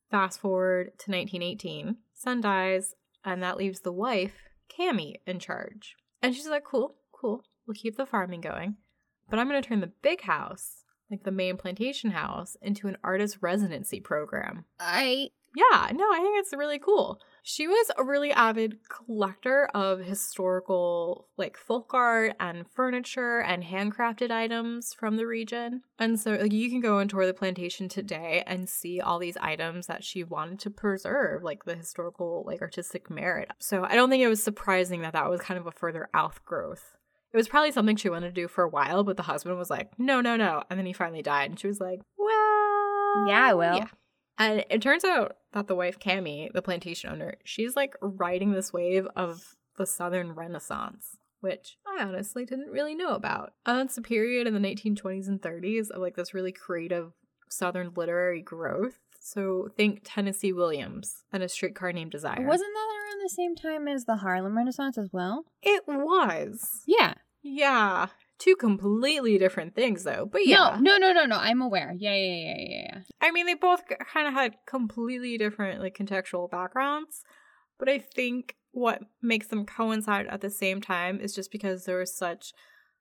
Fast 0.09 0.39
forward 0.39 0.87
to 0.99 1.11
1918, 1.11 1.97
son 2.15 2.41
dies, 2.41 2.95
and 3.23 3.43
that 3.43 3.57
leaves 3.57 3.81
the 3.81 3.91
wife, 3.91 4.33
Cammie, 4.69 5.17
in 5.27 5.37
charge. 5.39 5.95
And 6.21 6.33
she's 6.33 6.47
like, 6.47 6.63
cool, 6.63 6.95
cool, 7.11 7.43
we'll 7.67 7.75
keep 7.75 7.95
the 7.95 8.07
farming 8.07 8.41
going. 8.41 8.77
But 9.29 9.37
I'm 9.37 9.49
to 9.49 9.61
turn 9.61 9.81
the 9.81 9.91
big 10.01 10.21
house, 10.21 10.78
like 11.09 11.23
the 11.23 11.31
main 11.31 11.57
plantation 11.57 12.11
house, 12.11 12.57
into 12.61 12.87
an 12.87 12.97
artist 13.03 13.37
residency 13.41 13.99
program. 13.99 14.65
I 14.79 15.29
Yeah, 15.55 15.89
no, 15.93 16.03
I 16.11 16.19
think 16.21 16.39
it's 16.39 16.53
really 16.53 16.79
cool. 16.79 17.19
She 17.41 17.67
was 17.67 17.89
a 17.97 18.03
really 18.03 18.31
avid 18.31 18.77
collector 18.89 19.67
of 19.73 20.01
historical, 20.01 21.27
like 21.37 21.57
folk 21.57 21.91
art 21.93 22.35
and 22.39 22.69
furniture 22.69 23.39
and 23.39 23.63
handcrafted 23.63 24.29
items 24.29 24.93
from 24.93 25.17
the 25.17 25.25
region. 25.25 25.81
And 25.97 26.19
so, 26.19 26.33
like, 26.33 26.53
you 26.53 26.69
can 26.69 26.81
go 26.81 26.99
and 26.99 27.09
tour 27.09 27.25
the 27.25 27.33
plantation 27.33 27.89
today 27.89 28.43
and 28.45 28.69
see 28.69 29.01
all 29.01 29.17
these 29.17 29.37
items 29.37 29.87
that 29.87 30.03
she 30.03 30.23
wanted 30.23 30.59
to 30.59 30.69
preserve, 30.69 31.41
like 31.41 31.65
the 31.65 31.75
historical, 31.75 32.43
like 32.45 32.61
artistic 32.61 33.09
merit. 33.09 33.49
So, 33.57 33.83
I 33.83 33.95
don't 33.95 34.09
think 34.11 34.21
it 34.21 34.27
was 34.27 34.43
surprising 34.43 35.01
that 35.01 35.13
that 35.13 35.29
was 35.29 35.41
kind 35.41 35.59
of 35.59 35.65
a 35.65 35.71
further 35.71 36.09
outgrowth. 36.13 36.97
It 37.33 37.37
was 37.37 37.47
probably 37.47 37.71
something 37.71 37.95
she 37.95 38.09
wanted 38.09 38.33
to 38.33 38.41
do 38.41 38.47
for 38.47 38.63
a 38.63 38.69
while, 38.69 39.03
but 39.03 39.17
the 39.17 39.23
husband 39.23 39.57
was 39.57 39.69
like, 39.69 39.91
no, 39.99 40.19
no, 40.21 40.35
no. 40.35 40.63
And 40.69 40.79
then 40.79 40.85
he 40.85 40.93
finally 40.93 41.21
died, 41.21 41.49
and 41.51 41.59
she 41.59 41.67
was 41.67 41.79
like, 41.79 41.99
well, 42.17 43.27
Yeah, 43.27 43.47
I 43.49 43.53
will. 43.53 43.87
and 44.37 44.65
it 44.69 44.81
turns 44.81 45.03
out 45.03 45.37
that 45.53 45.67
the 45.67 45.75
wife, 45.75 45.99
Cammie, 45.99 46.51
the 46.53 46.61
plantation 46.61 47.09
owner, 47.11 47.35
she's 47.43 47.75
like 47.75 47.95
riding 48.01 48.51
this 48.51 48.73
wave 48.73 49.07
of 49.15 49.55
the 49.77 49.85
Southern 49.85 50.31
Renaissance, 50.33 51.17
which 51.41 51.77
I 51.87 52.03
honestly 52.03 52.45
didn't 52.45 52.71
really 52.71 52.95
know 52.95 53.13
about. 53.15 53.53
And 53.65 53.79
it's 53.81 53.97
a 53.97 54.01
period 54.01 54.47
in 54.47 54.53
the 54.53 54.59
1920s 54.59 55.27
and 55.27 55.41
30s 55.41 55.89
of 55.91 56.01
like 56.01 56.15
this 56.15 56.33
really 56.33 56.51
creative 56.51 57.13
Southern 57.49 57.91
literary 57.95 58.41
growth. 58.41 58.99
So 59.21 59.69
think 59.75 60.01
Tennessee 60.03 60.53
Williams 60.53 61.23
and 61.31 61.43
a 61.43 61.49
streetcar 61.49 61.91
named 61.93 62.11
Desire. 62.11 62.45
wasn't 62.45 62.73
that 62.73 62.93
the 63.29 63.35
same 63.35 63.55
time 63.55 63.87
as 63.87 64.05
the 64.05 64.17
Harlem 64.17 64.57
Renaissance 64.57 64.97
as 64.97 65.09
well? 65.11 65.45
it 65.61 65.83
was. 65.87 66.83
Yeah. 66.87 67.13
Yeah. 67.41 68.07
Two 68.37 68.55
completely 68.55 69.37
different 69.37 69.75
things 69.75 70.03
though. 70.03 70.27
But 70.31 70.47
yeah. 70.47 70.77
No, 70.79 70.97
no, 70.97 70.97
no, 70.97 71.13
no, 71.13 71.25
no. 71.25 71.37
I'm 71.37 71.61
aware. 71.61 71.93
Yeah, 71.97 72.15
yeah, 72.15 72.35
yeah, 72.35 72.55
yeah, 72.57 72.79
yeah. 72.93 72.99
I 73.21 73.31
mean, 73.31 73.45
they 73.45 73.53
both 73.53 73.83
kind 74.13 74.27
of 74.27 74.33
had 74.33 74.55
completely 74.65 75.37
different 75.37 75.81
like 75.81 75.97
contextual 75.97 76.49
backgrounds, 76.49 77.23
but 77.77 77.89
I 77.89 77.99
think 77.99 78.55
what 78.71 79.01
makes 79.21 79.47
them 79.47 79.65
coincide 79.65 80.27
at 80.27 80.41
the 80.41 80.49
same 80.49 80.81
time 80.81 81.19
is 81.19 81.33
just 81.33 81.51
because 81.51 81.85
there 81.85 81.97
was 81.97 82.15
such 82.15 82.53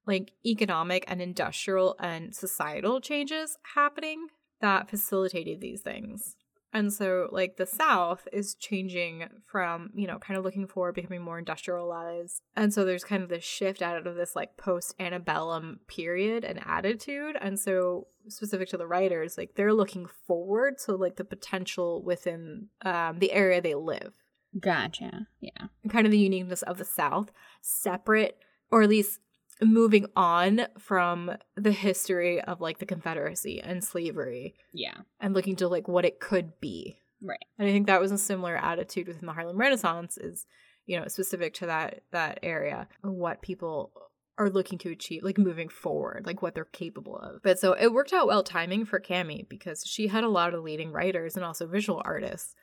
like 0.06 0.32
economic 0.44 1.04
and 1.06 1.20
industrial 1.20 1.94
and 2.00 2.34
societal 2.34 3.00
changes 3.00 3.58
happening 3.74 4.28
that 4.60 4.88
facilitated 4.88 5.60
these 5.60 5.82
things. 5.82 6.34
And 6.72 6.92
so, 6.92 7.28
like, 7.32 7.56
the 7.56 7.66
South 7.66 8.28
is 8.32 8.54
changing 8.54 9.24
from, 9.46 9.90
you 9.94 10.06
know, 10.06 10.18
kind 10.18 10.36
of 10.36 10.44
looking 10.44 10.66
forward, 10.66 10.94
becoming 10.94 11.22
more 11.22 11.38
industrialized. 11.38 12.42
And 12.54 12.74
so, 12.74 12.84
there's 12.84 13.04
kind 13.04 13.22
of 13.22 13.30
this 13.30 13.44
shift 13.44 13.80
out 13.80 14.06
of 14.06 14.14
this, 14.16 14.36
like, 14.36 14.56
post 14.58 14.94
antebellum 15.00 15.80
period 15.88 16.44
and 16.44 16.60
attitude. 16.66 17.36
And 17.40 17.58
so, 17.58 18.08
specific 18.28 18.68
to 18.70 18.76
the 18.76 18.86
writers, 18.86 19.38
like, 19.38 19.54
they're 19.54 19.72
looking 19.72 20.06
forward 20.26 20.78
to, 20.84 20.94
like, 20.94 21.16
the 21.16 21.24
potential 21.24 22.02
within 22.02 22.68
um, 22.82 23.18
the 23.18 23.32
area 23.32 23.62
they 23.62 23.74
live 23.74 24.14
Gotcha. 24.60 25.26
Yeah. 25.40 25.68
and 25.82 25.92
kind 25.92 26.06
of 26.06 26.10
the 26.10 26.18
uniqueness 26.18 26.62
of 26.62 26.78
the 26.78 26.84
South, 26.84 27.30
separate, 27.62 28.38
or 28.70 28.82
at 28.82 28.88
least 28.88 29.20
moving 29.60 30.06
on 30.16 30.66
from 30.78 31.32
the 31.56 31.72
history 31.72 32.40
of, 32.40 32.60
like, 32.60 32.78
the 32.78 32.86
Confederacy 32.86 33.60
and 33.60 33.82
slavery 33.82 34.54
Yeah. 34.72 34.98
and 35.20 35.34
looking 35.34 35.56
to 35.56 35.68
like 35.68 35.88
what 35.88 36.04
it 36.04 36.20
could 36.20 36.60
be. 36.60 36.98
Right. 37.20 37.44
And 37.58 37.68
I 37.68 37.72
think 37.72 37.86
that 37.86 38.00
was 38.00 38.12
a 38.12 38.18
similar 38.18 38.56
attitude 38.56 39.08
within 39.08 39.26
the 39.26 39.32
Harlem 39.32 39.58
Renaissance 39.58 40.16
is, 40.16 40.46
you 40.86 40.98
know, 40.98 41.08
specific 41.08 41.54
to 41.54 41.66
that 41.66 42.02
that 42.12 42.38
area, 42.42 42.88
what 43.02 43.42
people 43.42 43.92
are 44.38 44.48
looking 44.48 44.78
to 44.78 44.92
achieve, 44.92 45.24
like 45.24 45.36
moving 45.36 45.68
forward, 45.68 46.24
like 46.24 46.42
what 46.42 46.54
they're 46.54 46.64
capable 46.64 47.16
of. 47.16 47.42
But 47.42 47.58
so 47.58 47.72
it 47.72 47.92
worked 47.92 48.12
out 48.12 48.28
well 48.28 48.44
timing 48.44 48.84
for 48.84 49.00
Cammie 49.00 49.48
because 49.48 49.84
she 49.84 50.06
had 50.06 50.22
a 50.22 50.28
lot 50.28 50.54
of 50.54 50.62
leading 50.62 50.92
writers 50.92 51.34
and 51.34 51.44
also 51.44 51.66
visual 51.66 52.00
artists 52.04 52.54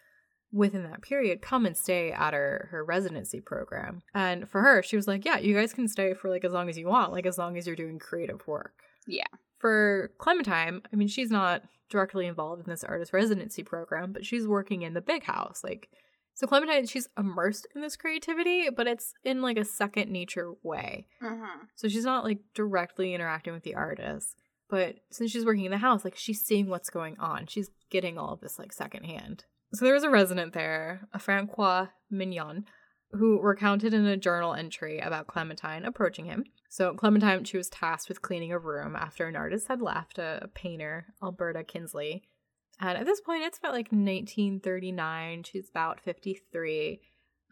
within 0.52 0.84
that 0.84 1.02
period 1.02 1.42
come 1.42 1.66
and 1.66 1.75
stay 1.75 2.12
at 2.12 2.34
her 2.34 2.70
her 2.72 2.84
residency 2.86 3.42
program. 3.42 4.02
And 4.14 4.50
for 4.50 4.62
her, 4.62 4.82
she 4.84 4.96
was 4.96 5.08
like, 5.08 5.25
Yeah, 5.25 5.38
you 5.38 5.54
guys 5.56 5.74
can 5.74 5.88
stay 5.88 6.14
for 6.14 6.30
like 6.30 6.46
as 6.46 6.52
long 6.54 6.70
as 6.70 6.78
you 6.78 6.88
want, 6.88 7.12
like 7.12 7.25
as 7.25 7.38
long 7.38 7.58
as 7.58 7.68
you're 7.68 7.75
doing 7.75 8.00
creative 8.00 8.46
work 8.48 8.74
Yeah. 9.08 9.24
for 9.60 10.12
Clementine, 10.18 10.82
I 10.92 10.96
mean, 10.96 11.08
she's 11.08 11.32
not 11.32 11.64
directly 11.90 12.25
involved 12.25 12.66
in 12.66 12.70
this 12.70 12.84
artist 12.84 13.14
residency 13.14 13.64
program, 13.64 14.12
but 14.12 14.25
she's 14.25 14.48
working 14.48 14.82
in 14.82 14.94
the 14.94 15.02
big 15.02 15.24
house. 15.24 15.62
Like, 15.64 15.90
so 16.34 16.48
Clementine, 16.48 16.86
she's 16.88 17.08
immersed 17.18 17.68
in 17.75 17.82
this 17.82 17.96
creativity, 17.96 18.70
but 18.70 18.88
it's 18.88 19.14
in 19.24 19.42
like 19.42 19.58
a 19.58 19.64
second 19.66 20.12
nature 20.12 20.54
way. 20.64 21.08
Mm-hmm. 21.22 21.66
So 21.75 21.88
she's 21.88 22.04
not 22.06 22.24
like 22.24 22.40
directly 22.54 23.14
interacting 23.14 23.54
with 23.54 23.64
the 23.64 23.75
artist, 23.75 24.36
but 24.70 24.96
since 25.12 25.32
she's 25.32 25.46
working 25.46 25.66
in 25.66 25.72
the 25.72 25.78
house, 25.78 26.04
like 26.04 26.16
she's 26.18 26.42
seeing 26.44 26.68
what's 26.68 26.90
going 26.90 27.18
on. 27.20 27.46
She's 27.48 27.70
getting 27.92 28.18
all 28.18 28.34
of 28.34 28.42
this 28.42 28.58
like 28.60 28.74
secondhand. 28.74 29.46
So 29.75 29.84
there 29.84 29.94
was 29.94 30.03
a 30.03 30.10
resident 30.10 30.53
there, 30.53 31.01
a 31.12 31.20
Francois 31.20 31.88
Mignon, 32.10 32.63
who 33.12 33.41
recounted 33.41 33.94
in 33.94 34.05
a 34.05 34.15
journal 34.15 34.53
entry 34.53 35.00
about 35.00 35.27
Clementine 35.27 35.84
approaching 35.84 36.25
him. 36.25 36.46
So 36.70 36.94
Clementine, 36.94 37.44
she 37.44 37.58
was 37.58 37.67
tasked 37.67 38.08
with 38.08 38.22
cleaning 38.22 38.53
a 38.53 38.60
room 38.60 38.96
after 38.96 39.27
an 39.27 39.36
artist 39.36 39.67
had 39.67 39.82
left, 39.82 40.17
a, 40.17 40.50
painter, 40.53 41.08
Alberta 41.22 41.65
Kinsey. 41.65 42.24
And 42.79 42.98
at 42.98 43.05
this 43.05 43.20
point, 43.20 43.44
it's 43.44 43.58
about 43.58 43.74
like 43.74 43.91
1939. 43.91 45.44
She's 45.44 45.70
about 45.70 46.00
53. 46.00 47.01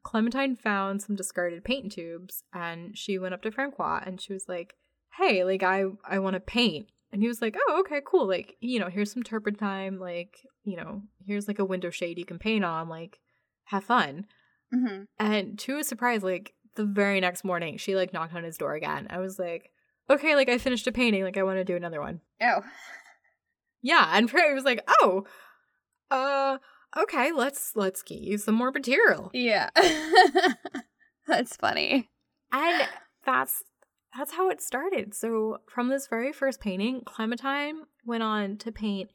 Clementine 0.03 0.55
found 0.55 1.01
some 1.01 1.17
discarded 1.17 1.65
paint 1.65 1.91
tubes 1.91 2.43
and 2.53 2.97
she 2.97 3.17
went 3.17 3.33
up 3.33 3.41
to 3.41 3.51
Francois 3.51 4.01
and 4.05 4.21
she 4.21 4.31
was 4.31 4.47
like, 4.47 4.75
Hey, 5.17 5.43
like 5.43 5.63
I 5.63 5.83
I 6.05 6.19
want 6.19 6.35
to 6.35 6.39
paint. 6.39 6.87
And 7.13 7.21
he 7.21 7.27
was 7.29 7.41
like, 7.41 7.55
Oh, 7.69 7.79
okay, 7.81 8.01
cool. 8.05 8.27
Like, 8.27 8.55
you 8.59 8.79
know, 8.79 8.89
here's 8.89 9.13
some 9.13 9.23
turpentine, 9.23 9.99
like, 9.99 10.39
you 10.65 10.75
know, 10.75 11.03
here's 11.25 11.47
like 11.47 11.59
a 11.59 11.65
window 11.65 11.89
shade 11.89 12.17
you 12.17 12.25
can 12.25 12.39
paint 12.39 12.65
on, 12.65 12.89
like, 12.89 13.19
have 13.65 13.85
fun. 13.85 14.25
Mm-hmm. 14.73 15.03
And 15.19 15.59
to 15.59 15.77
his 15.77 15.87
surprise, 15.87 16.23
like 16.23 16.53
the 16.75 16.85
very 16.85 17.21
next 17.21 17.43
morning, 17.43 17.77
she 17.77 17.95
like 17.95 18.11
knocked 18.11 18.33
on 18.33 18.43
his 18.43 18.57
door 18.57 18.73
again. 18.73 19.07
I 19.09 19.19
was 19.19 19.39
like, 19.39 19.69
Okay, 20.09 20.35
like 20.35 20.49
I 20.49 20.57
finished 20.57 20.87
a 20.87 20.91
painting, 20.91 21.23
like 21.23 21.37
I 21.37 21.43
want 21.43 21.59
to 21.59 21.63
do 21.63 21.75
another 21.75 22.01
one. 22.01 22.21
Oh. 22.41 22.61
Yeah, 23.83 24.09
and 24.13 24.27
Prairie 24.29 24.55
was 24.55 24.63
like, 24.63 24.81
"Oh, 24.87 25.25
uh, 26.09 26.57
okay, 26.97 27.31
let's 27.31 27.73
let's 27.75 28.01
get 28.01 28.19
you 28.19 28.37
some 28.37 28.55
more 28.55 28.71
material." 28.71 29.29
Yeah. 29.33 29.69
That's 31.27 31.55
funny. 31.55 32.09
And 32.51 32.87
that's 33.25 33.63
that's 34.17 34.33
how 34.33 34.49
it 34.49 34.61
started. 34.61 35.13
So 35.13 35.57
from 35.67 35.89
this 35.89 36.07
very 36.07 36.31
first 36.33 36.59
painting, 36.59 37.01
Clementine 37.05 37.83
went 38.05 38.23
on 38.23 38.57
to 38.57 38.71
paint 38.71 39.09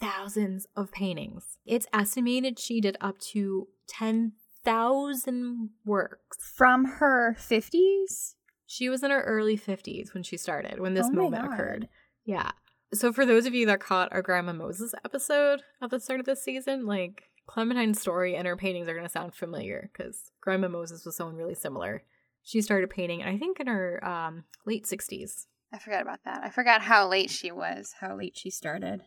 thousands 0.00 0.66
of 0.76 0.90
paintings. 0.92 1.58
It's 1.64 1.86
estimated 1.92 2.58
she 2.58 2.80
did 2.80 2.96
up 3.00 3.18
to 3.32 3.68
ten 3.88 4.32
thousand 4.64 5.70
works. 5.84 6.38
From 6.54 6.84
her 6.84 7.36
50s? 7.38 8.34
She 8.66 8.88
was 8.88 9.02
in 9.02 9.10
her 9.10 9.22
early 9.22 9.56
fifties 9.56 10.14
when 10.14 10.22
she 10.22 10.36
started, 10.36 10.80
when 10.80 10.94
this 10.94 11.06
Oh 11.06 11.12
moment 11.14 11.44
God. 11.44 11.52
occurred. 11.52 11.88
Yeah. 12.24 12.50
So 12.92 13.12
for 13.12 13.26
those 13.26 13.44
of 13.46 13.54
you 13.54 13.66
that 13.66 13.80
caught 13.80 14.12
our 14.12 14.22
Grandma 14.22 14.52
Moses 14.52 14.94
episode 15.04 15.60
at 15.82 15.90
the 15.90 16.00
start 16.00 16.20
of 16.20 16.26
this 16.26 16.42
season, 16.42 16.86
like 16.86 17.24
Clementine's 17.46 18.00
story 18.00 18.34
and 18.36 18.46
her 18.46 18.56
paintings 18.56 18.88
are 18.88 18.94
going 18.94 19.04
to 19.06 19.12
sound 19.12 19.34
familiar 19.34 19.90
because 19.92 20.30
Grandma 20.40 20.68
Moses 20.68 21.04
was 21.04 21.14
someone 21.16 21.36
really 21.36 21.54
similar. 21.54 22.02
She 22.44 22.60
started 22.60 22.90
painting, 22.90 23.22
I 23.22 23.38
think, 23.38 23.58
in 23.58 23.66
her 23.66 24.04
um, 24.06 24.44
late 24.66 24.84
60s. 24.84 25.46
I 25.72 25.78
forgot 25.78 26.02
about 26.02 26.20
that. 26.24 26.42
I 26.44 26.50
forgot 26.50 26.82
how 26.82 27.08
late 27.08 27.30
she 27.30 27.50
was, 27.50 27.94
how 28.00 28.16
late 28.16 28.36
she 28.36 28.50
started. 28.50 29.00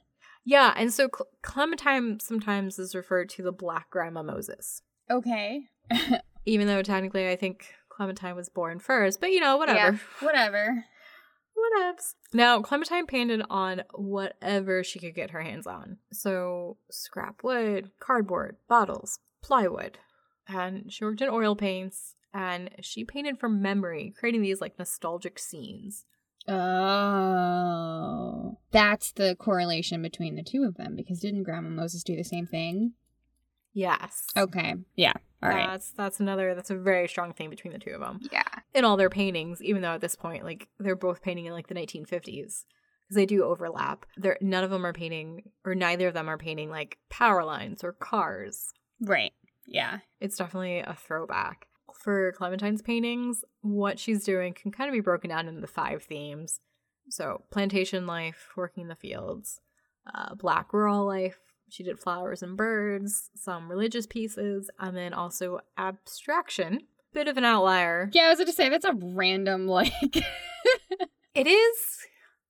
Yeah, 0.43 0.73
and 0.75 0.91
so 0.93 1.07
Cle- 1.07 1.27
Clementine 1.41 2.19
sometimes 2.19 2.79
is 2.79 2.95
referred 2.95 3.29
to 3.31 3.43
the 3.43 3.51
Black 3.51 3.89
Grandma 3.89 4.23
Moses, 4.23 4.81
Okay. 5.09 5.67
even 6.45 6.67
though 6.67 6.81
technically 6.81 7.29
I 7.29 7.35
think 7.35 7.67
Clementine 7.89 8.35
was 8.35 8.49
born 8.49 8.79
first, 8.79 9.21
but 9.21 9.31
you 9.31 9.39
know, 9.39 9.57
whatever. 9.57 9.77
Yeah, 9.93 9.97
whatever. 10.19 10.83
Whatevs. 11.57 12.13
Now, 12.33 12.61
Clementine 12.61 13.07
painted 13.07 13.41
on 13.49 13.83
whatever 13.93 14.83
she 14.83 14.99
could 14.99 15.15
get 15.15 15.31
her 15.31 15.41
hands 15.41 15.65
on. 15.65 15.97
So, 16.11 16.77
scrap 16.91 17.43
wood, 17.43 17.91
cardboard, 17.99 18.57
bottles, 18.67 19.19
plywood. 19.41 19.97
And 20.47 20.91
she 20.93 21.03
worked 21.03 21.21
in 21.21 21.29
oil 21.29 21.55
paints 21.55 22.13
and 22.37 22.69
she 22.81 23.03
painted 23.03 23.39
from 23.39 23.61
memory, 23.63 24.13
creating 24.17 24.43
these 24.43 24.61
like 24.61 24.77
nostalgic 24.77 25.39
scenes. 25.39 26.05
Oh. 26.47 27.67
That's 28.71 29.11
the 29.11 29.35
correlation 29.39 30.03
between 30.03 30.35
the 30.35 30.43
two 30.43 30.63
of 30.63 30.75
them 30.77 30.95
because 30.95 31.19
didn't 31.19 31.43
Grandma 31.43 31.69
Moses 31.69 32.03
do 32.03 32.15
the 32.15 32.23
same 32.23 32.45
thing? 32.45 32.93
Yes. 33.73 34.27
Okay. 34.37 34.75
Yeah. 34.95 35.13
All 35.41 35.49
right. 35.49 35.67
That's 35.67 35.89
that's 35.91 36.19
another 36.19 36.53
that's 36.53 36.69
a 36.69 36.77
very 36.77 37.07
strong 37.07 37.33
thing 37.33 37.49
between 37.49 37.73
the 37.73 37.79
two 37.79 37.91
of 37.91 38.01
them. 38.01 38.19
Yeah. 38.31 38.43
In 38.75 38.85
all 38.85 38.97
their 38.97 39.09
paintings, 39.09 39.63
even 39.63 39.81
though 39.81 39.93
at 39.93 40.01
this 40.01 40.15
point 40.15 40.45
like 40.45 40.67
they're 40.79 40.95
both 40.95 41.23
painting 41.23 41.45
in 41.45 41.53
like 41.53 41.67
the 41.67 41.75
1950s 41.75 42.21
because 42.23 43.15
they 43.15 43.25
do 43.25 43.43
overlap. 43.43 44.05
They're 44.15 44.37
none 44.41 44.63
of 44.63 44.69
them 44.69 44.85
are 44.85 44.93
painting 44.93 45.49
or 45.65 45.73
neither 45.73 46.07
of 46.07 46.13
them 46.13 46.29
are 46.29 46.37
painting 46.37 46.69
like 46.69 46.99
power 47.09 47.43
lines 47.43 47.83
or 47.83 47.93
cars. 47.93 48.73
Right. 49.01 49.33
Yeah. 49.65 49.99
It's 50.19 50.37
definitely 50.37 50.79
a 50.79 50.95
throwback. 50.95 51.67
For 51.97 52.31
Clementine's 52.33 52.81
paintings, 52.81 53.43
what 53.61 53.99
she's 53.99 54.23
doing 54.23 54.53
can 54.53 54.71
kind 54.71 54.87
of 54.89 54.93
be 54.93 55.01
broken 55.01 55.29
down 55.29 55.47
into 55.47 55.61
the 55.61 55.67
five 55.67 56.03
themes. 56.03 56.59
So, 57.09 57.43
plantation 57.51 58.05
life, 58.05 58.49
working 58.55 58.83
in 58.83 58.89
the 58.89 58.95
fields, 58.95 59.61
uh, 60.13 60.35
black 60.35 60.73
rural 60.73 61.05
life, 61.05 61.39
she 61.69 61.83
did 61.83 61.99
flowers 61.99 62.41
and 62.41 62.55
birds, 62.55 63.29
some 63.35 63.69
religious 63.69 64.05
pieces, 64.05 64.69
and 64.79 64.95
then 64.95 65.13
also 65.13 65.59
abstraction. 65.77 66.81
Bit 67.13 67.27
of 67.27 67.37
an 67.37 67.45
outlier. 67.45 68.09
Yeah, 68.13 68.23
I 68.23 68.29
was 68.29 68.37
going 68.37 68.47
to 68.47 68.53
say 68.53 68.69
that's 68.69 68.85
a 68.85 68.93
random 68.93 69.67
like. 69.67 69.91
it 71.33 71.47
is. 71.47 71.99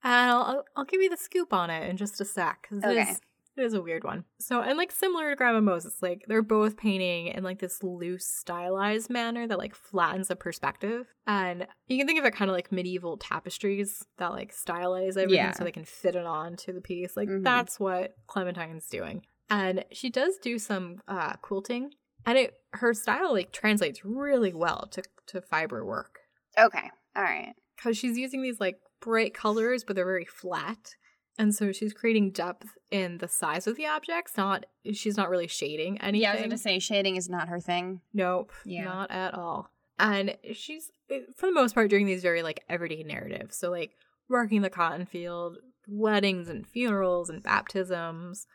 And 0.04 0.32
I'll, 0.32 0.66
I'll 0.76 0.86
give 0.86 1.02
you 1.02 1.10
the 1.10 1.18
scoop 1.18 1.54
on 1.54 1.70
it 1.70 1.90
in 1.90 1.98
just 1.98 2.22
a 2.22 2.26
sec. 2.26 2.68
Okay. 2.72 3.02
Is, 3.02 3.22
it 3.58 3.64
is 3.64 3.74
a 3.74 3.82
weird 3.82 4.04
one. 4.04 4.24
So, 4.40 4.62
and 4.62 4.78
like 4.78 4.92
similar 4.92 5.30
to 5.32 5.36
Grandma 5.36 5.62
Moses, 5.62 6.02
like 6.02 6.24
they're 6.28 6.42
both 6.42 6.78
painting 6.78 7.28
in 7.28 7.44
like 7.44 7.60
this 7.60 7.82
loose, 7.84 8.26
stylized 8.26 9.10
manner 9.10 9.48
that 9.48 9.58
like 9.58 9.76
flattens 9.76 10.28
the 10.28 10.36
perspective. 10.36 11.08
And 11.26 11.68
you 11.88 11.98
can 11.98 12.08
think 12.08 12.20
of 12.20 12.26
it 12.26 12.34
kind 12.36 12.50
of 12.50 12.56
like 12.56 12.72
medieval 12.72 13.18
tapestries 13.18 14.06
that 14.18 14.32
like 14.32 14.54
stylize 14.56 15.18
everything 15.18 15.36
Yeah. 15.36 15.52
so 15.52 15.64
they 15.64 15.72
can 15.72 15.86
fit 15.86 16.16
it 16.16 16.26
on 16.26 16.56
to 16.58 16.74
the 16.74 16.82
piece. 16.82 17.18
Like 17.18 17.30
Mhm. 17.30 17.44
that's 17.44 17.80
what 17.80 18.16
Clementine's 18.28 18.88
doing. 18.88 19.26
And 19.50 19.86
she 19.92 20.10
does 20.10 20.38
do 20.38 20.60
some 20.60 21.02
uh, 21.08 21.34
quilting. 21.42 21.92
And 22.26 22.38
it 22.38 22.56
her 22.74 22.94
style 22.94 23.32
like 23.34 23.52
translates 23.52 24.04
really 24.04 24.54
well 24.54 24.88
to, 24.92 25.02
to 25.28 25.42
fiber 25.42 25.86
work 25.86 26.20
okay. 26.60 26.90
All 27.16 27.24
right. 27.24 27.54
because 27.76 27.98
she's 27.98 28.18
using 28.18 28.42
these 28.42 28.60
like 28.60 28.80
bright 29.00 29.34
colors, 29.34 29.84
but 29.84 29.96
they're 29.96 30.06
very 30.06 30.26
flat. 30.26 30.96
And 31.38 31.54
so 31.54 31.72
she's 31.72 31.94
creating 31.94 32.32
depth 32.32 32.78
in 32.90 33.20
the 33.20 33.28
size 33.28 33.68
of 33.68 33.76
the 33.76 33.86
objects. 33.86 34.38
Not 34.38 34.66
she's 34.94 35.18
not 35.18 35.30
really 35.30 35.48
shading 35.48 36.00
anything. 36.02 36.22
Yeah, 36.24 36.34
I 36.34 36.42
was 36.48 36.52
to 36.54 36.58
say 36.58 36.80
shading 36.80 37.16
is 37.16 37.30
not 37.30 37.48
her 37.50 37.60
thing. 37.60 38.02
nope, 38.14 38.52
Yeah. 38.66 38.86
not 38.86 39.12
at 39.12 39.34
all. 39.36 39.70
And 40.00 40.36
she's 40.54 40.90
eh, 41.10 41.22
for 41.36 41.46
the 41.48 41.54
most 41.54 41.74
part 41.76 41.90
doing 41.90 42.06
these 42.06 42.22
very 42.22 42.42
like 42.44 42.64
everyday 42.70 43.04
narratives. 43.04 43.58
So 43.58 43.70
like 43.70 43.92
working 44.30 44.62
the 44.62 44.70
cotton 44.70 45.06
field, 45.06 45.58
weddings 45.88 46.50
and 46.50 46.68
funerals 46.68 47.30
and 47.30 47.42
baptisms, 47.44 48.48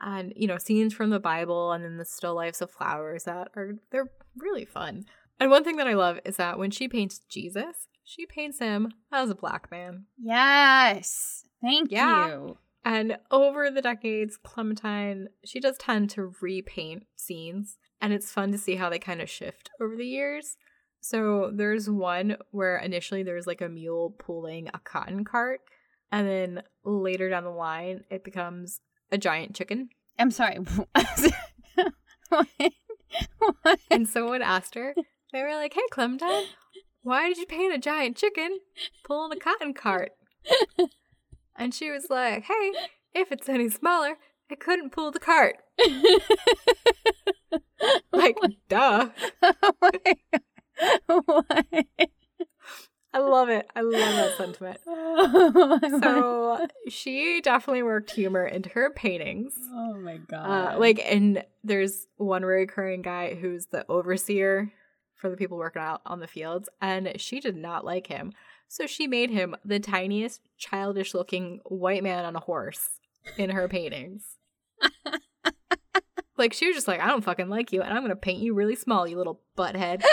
and 0.00 0.32
you 0.36 0.46
know 0.48 0.58
scenes 0.58 0.92
from 0.92 1.10
the 1.10 1.20
Bible, 1.20 1.70
and 1.72 1.84
then 1.84 1.96
the 1.98 2.04
still 2.04 2.34
lifes 2.34 2.60
of 2.60 2.70
flowers 2.70 3.24
that 3.24 3.48
are 3.56 3.74
they're 3.92 4.10
really 4.36 4.64
fun. 4.64 5.04
And 5.40 5.50
one 5.50 5.64
thing 5.64 5.76
that 5.76 5.86
I 5.88 5.94
love 5.94 6.18
is 6.24 6.36
that 6.36 6.58
when 6.58 6.70
she 6.70 6.86
paints 6.88 7.18
Jesus, 7.28 7.88
she 8.04 8.24
paints 8.26 8.58
him 8.60 8.92
as 9.12 9.30
a 9.30 9.34
black 9.34 9.70
man. 9.70 10.04
Yes. 10.20 11.44
Thank 11.64 11.90
Yeah. 11.90 12.28
you. 12.28 12.58
And 12.84 13.16
over 13.30 13.70
the 13.70 13.80
decades, 13.80 14.36
Clementine, 14.36 15.28
she 15.42 15.58
does 15.58 15.78
tend 15.78 16.10
to 16.10 16.34
repaint 16.42 17.04
scenes, 17.16 17.78
and 18.02 18.12
it's 18.12 18.30
fun 18.30 18.52
to 18.52 18.58
see 18.58 18.76
how 18.76 18.90
they 18.90 18.98
kind 18.98 19.22
of 19.22 19.30
shift 19.30 19.70
over 19.80 19.96
the 19.96 20.06
years. 20.06 20.58
So 21.00 21.50
there's 21.54 21.88
one 21.88 22.36
where 22.50 22.76
initially 22.76 23.22
there's 23.22 23.46
like 23.46 23.62
a 23.62 23.70
mule 23.70 24.14
pulling 24.18 24.68
a 24.68 24.78
cotton 24.80 25.24
cart, 25.24 25.60
and 26.12 26.28
then 26.28 26.62
later 26.84 27.30
down 27.30 27.44
the 27.44 27.50
line, 27.50 28.04
it 28.10 28.22
becomes 28.22 28.80
a 29.10 29.16
giant 29.16 29.54
chicken. 29.56 29.88
I'm 30.18 30.30
sorry. 30.30 30.58
what? 32.28 32.46
What? 33.38 33.80
And 33.90 34.06
someone 34.08 34.42
asked 34.42 34.74
her, 34.74 34.94
they 35.32 35.42
were 35.42 35.54
like, 35.54 35.72
Hey, 35.72 35.80
Clementine, 35.90 36.44
why 37.02 37.28
did 37.28 37.38
you 37.38 37.46
paint 37.46 37.74
a 37.74 37.78
giant 37.78 38.16
chicken 38.18 38.58
pulling 39.04 39.32
a 39.38 39.40
cotton 39.40 39.72
cart? 39.72 40.12
And 41.56 41.74
she 41.74 41.90
was 41.90 42.06
like, 42.10 42.44
Hey, 42.44 42.72
if 43.14 43.30
it's 43.32 43.48
any 43.48 43.68
smaller, 43.68 44.16
I 44.50 44.54
couldn't 44.54 44.90
pull 44.90 45.10
the 45.10 45.20
cart. 45.20 45.56
Like, 48.12 48.36
duh. 48.68 49.10
What? 51.06 51.54
I 53.12 53.18
love 53.18 53.48
it. 53.48 53.70
I 53.76 53.82
love 53.82 53.92
that 53.92 54.36
sentiment. 54.36 54.80
Oh 54.88 55.78
So 56.02 56.66
she 56.88 57.40
definitely 57.40 57.84
worked 57.84 58.10
humor 58.10 58.44
into 58.44 58.70
her 58.70 58.90
paintings. 58.90 59.54
Oh 59.72 59.94
my 59.94 60.16
god. 60.16 60.74
Uh, 60.74 60.78
like, 60.80 61.00
and 61.04 61.44
there's 61.62 62.08
one 62.16 62.42
recurring 62.44 63.02
guy 63.02 63.34
who's 63.34 63.66
the 63.66 63.84
overseer 63.88 64.72
for 65.14 65.30
the 65.30 65.36
people 65.36 65.58
working 65.58 65.80
out 65.82 66.00
on 66.06 66.18
the 66.18 66.26
fields, 66.26 66.68
and 66.82 67.12
she 67.20 67.38
did 67.38 67.56
not 67.56 67.84
like 67.84 68.08
him. 68.08 68.32
So 68.74 68.88
she 68.88 69.06
made 69.06 69.30
him 69.30 69.54
the 69.64 69.78
tiniest, 69.78 70.40
childish 70.58 71.14
looking 71.14 71.60
white 71.64 72.02
man 72.02 72.24
on 72.24 72.34
a 72.34 72.40
horse 72.40 72.98
in 73.38 73.50
her 73.50 73.68
paintings. 73.68 74.36
like, 76.36 76.52
she 76.52 76.66
was 76.66 76.74
just 76.74 76.88
like, 76.88 76.98
I 76.98 77.06
don't 77.06 77.22
fucking 77.22 77.48
like 77.48 77.72
you, 77.72 77.82
and 77.82 77.94
I'm 77.94 78.02
gonna 78.02 78.16
paint 78.16 78.42
you 78.42 78.52
really 78.52 78.74
small, 78.74 79.06
you 79.06 79.16
little 79.16 79.40
butthead. 79.56 80.02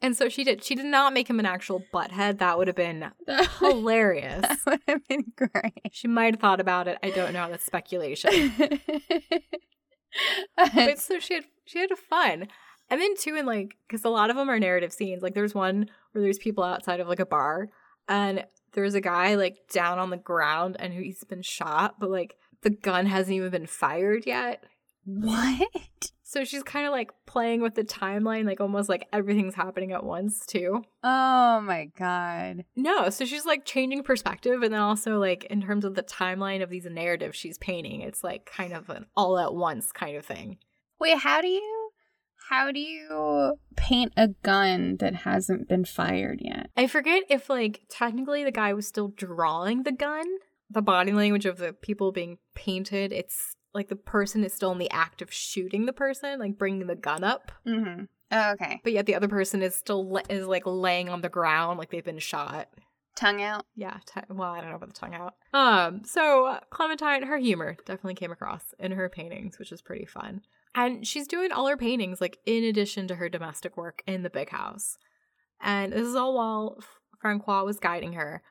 And 0.00 0.16
so 0.16 0.28
she 0.28 0.44
did. 0.44 0.62
She 0.62 0.76
did 0.76 0.86
not 0.86 1.12
make 1.12 1.28
him 1.28 1.40
an 1.40 1.44
actual 1.44 1.82
butthead. 1.92 2.38
That 2.38 2.56
would 2.56 2.68
have 2.68 2.76
been 2.76 3.10
hilarious. 3.58 4.42
that 4.42 4.58
would 4.64 4.80
have 4.86 5.08
been 5.08 5.32
great. 5.34 5.88
She 5.90 6.06
might 6.06 6.34
have 6.34 6.40
thought 6.40 6.60
about 6.60 6.86
it. 6.86 6.98
I 7.02 7.10
don't 7.10 7.32
know. 7.32 7.50
That's 7.50 7.64
speculation. 7.64 8.52
but 10.56 11.00
so 11.00 11.18
she 11.18 11.34
had 11.34 11.46
she 11.64 11.80
had 11.80 11.90
fun 11.98 12.46
and 12.90 13.00
then 13.00 13.16
too 13.16 13.34
in 13.36 13.46
like 13.46 13.76
because 13.86 14.04
a 14.04 14.08
lot 14.08 14.30
of 14.30 14.36
them 14.36 14.48
are 14.48 14.58
narrative 14.58 14.92
scenes 14.92 15.22
like 15.22 15.34
there's 15.34 15.54
one 15.54 15.88
where 16.12 16.22
there's 16.22 16.38
people 16.38 16.64
outside 16.64 17.00
of 17.00 17.08
like 17.08 17.20
a 17.20 17.26
bar 17.26 17.68
and 18.08 18.44
there's 18.72 18.94
a 18.94 19.00
guy 19.00 19.34
like 19.34 19.56
down 19.72 19.98
on 19.98 20.10
the 20.10 20.16
ground 20.16 20.76
and 20.78 20.92
he's 20.92 21.24
been 21.24 21.42
shot 21.42 21.96
but 22.00 22.10
like 22.10 22.36
the 22.62 22.70
gun 22.70 23.06
hasn't 23.06 23.34
even 23.36 23.50
been 23.50 23.66
fired 23.66 24.26
yet 24.26 24.64
what? 25.04 26.10
so 26.22 26.44
she's 26.44 26.62
kind 26.62 26.84
of 26.86 26.92
like 26.92 27.10
playing 27.24 27.62
with 27.62 27.74
the 27.74 27.84
timeline 27.84 28.44
like 28.44 28.60
almost 28.60 28.88
like 28.88 29.06
everything's 29.12 29.54
happening 29.54 29.92
at 29.92 30.04
once 30.04 30.44
too 30.44 30.82
Oh 31.02 31.60
my 31.62 31.90
god. 31.96 32.64
no 32.76 33.08
so 33.08 33.24
she's 33.24 33.46
like 33.46 33.64
changing 33.64 34.02
perspective 34.02 34.62
and 34.62 34.74
then 34.74 34.80
also 34.80 35.18
like 35.18 35.44
in 35.44 35.62
terms 35.62 35.84
of 35.86 35.94
the 35.94 36.02
timeline 36.02 36.62
of 36.62 36.68
these 36.68 36.84
narratives 36.84 37.36
she's 37.38 37.56
painting 37.58 38.02
it's 38.02 38.22
like 38.22 38.44
kind 38.44 38.72
of 38.74 38.90
an 38.90 39.06
all 39.16 39.38
at 39.38 39.54
once 39.54 39.92
kind 39.92 40.16
of 40.16 40.26
thing 40.26 40.58
Wait, 41.00 41.16
how 41.18 41.40
do 41.40 41.46
you 41.46 41.87
how 42.48 42.70
do 42.72 42.80
you 42.80 43.54
paint 43.76 44.12
a 44.16 44.28
gun 44.42 44.96
that 45.00 45.14
hasn't 45.14 45.68
been 45.68 45.84
fired 45.84 46.38
yet? 46.42 46.70
I 46.76 46.86
forget 46.86 47.24
if 47.28 47.48
like 47.50 47.82
technically 47.88 48.44
the 48.44 48.50
guy 48.52 48.72
was 48.74 48.86
still 48.86 49.08
drawing 49.08 49.82
the 49.82 49.92
gun. 49.92 50.24
The 50.70 50.82
body 50.82 51.12
language 51.12 51.46
of 51.46 51.56
the 51.58 51.72
people 51.72 52.12
being 52.12 52.38
painted, 52.54 53.12
it's 53.12 53.54
like 53.72 53.88
the 53.88 53.96
person 53.96 54.44
is 54.44 54.52
still 54.52 54.72
in 54.72 54.78
the 54.78 54.90
act 54.90 55.22
of 55.22 55.32
shooting 55.32 55.86
the 55.86 55.92
person, 55.92 56.38
like 56.40 56.58
bringing 56.58 56.86
the 56.86 56.94
gun 56.96 57.24
up, 57.24 57.52
Mm-hmm. 57.66 58.04
Oh, 58.30 58.50
okay. 58.52 58.78
but 58.84 58.92
yet 58.92 59.06
the 59.06 59.14
other 59.14 59.28
person 59.28 59.62
is 59.62 59.74
still 59.74 60.06
la- 60.06 60.20
is 60.28 60.46
like 60.46 60.64
laying 60.66 61.08
on 61.08 61.22
the 61.22 61.30
ground 61.30 61.78
like 61.78 61.90
they've 61.90 62.04
been 62.04 62.18
shot. 62.18 62.68
Tongue 63.16 63.40
out. 63.42 63.64
Yeah, 63.74 63.96
t- 64.06 64.20
well, 64.28 64.52
I 64.52 64.60
don't 64.60 64.68
know 64.70 64.76
about 64.76 64.90
the 64.94 65.00
tongue 65.00 65.14
out. 65.14 65.34
Um, 65.54 66.02
so 66.04 66.58
Clementine, 66.70 67.22
her 67.22 67.38
humor 67.38 67.76
definitely 67.86 68.14
came 68.14 68.30
across 68.30 68.74
in 68.78 68.92
her 68.92 69.08
paintings, 69.08 69.58
which 69.58 69.72
is 69.72 69.80
pretty 69.80 70.04
fun. 70.04 70.42
And 70.78 71.04
she's 71.04 71.26
doing 71.26 71.50
all 71.50 71.66
her 71.66 71.76
paintings 71.76 72.20
like 72.20 72.38
in 72.46 72.62
addition 72.62 73.08
to 73.08 73.16
her 73.16 73.28
domestic 73.28 73.76
work 73.76 74.00
in 74.06 74.22
the 74.22 74.30
big 74.30 74.50
house. 74.50 74.96
And 75.60 75.92
this 75.92 76.06
is 76.06 76.14
all 76.14 76.36
while 76.36 76.78
Francois 77.20 77.64
was 77.64 77.80
guiding 77.80 78.12
her. 78.12 78.42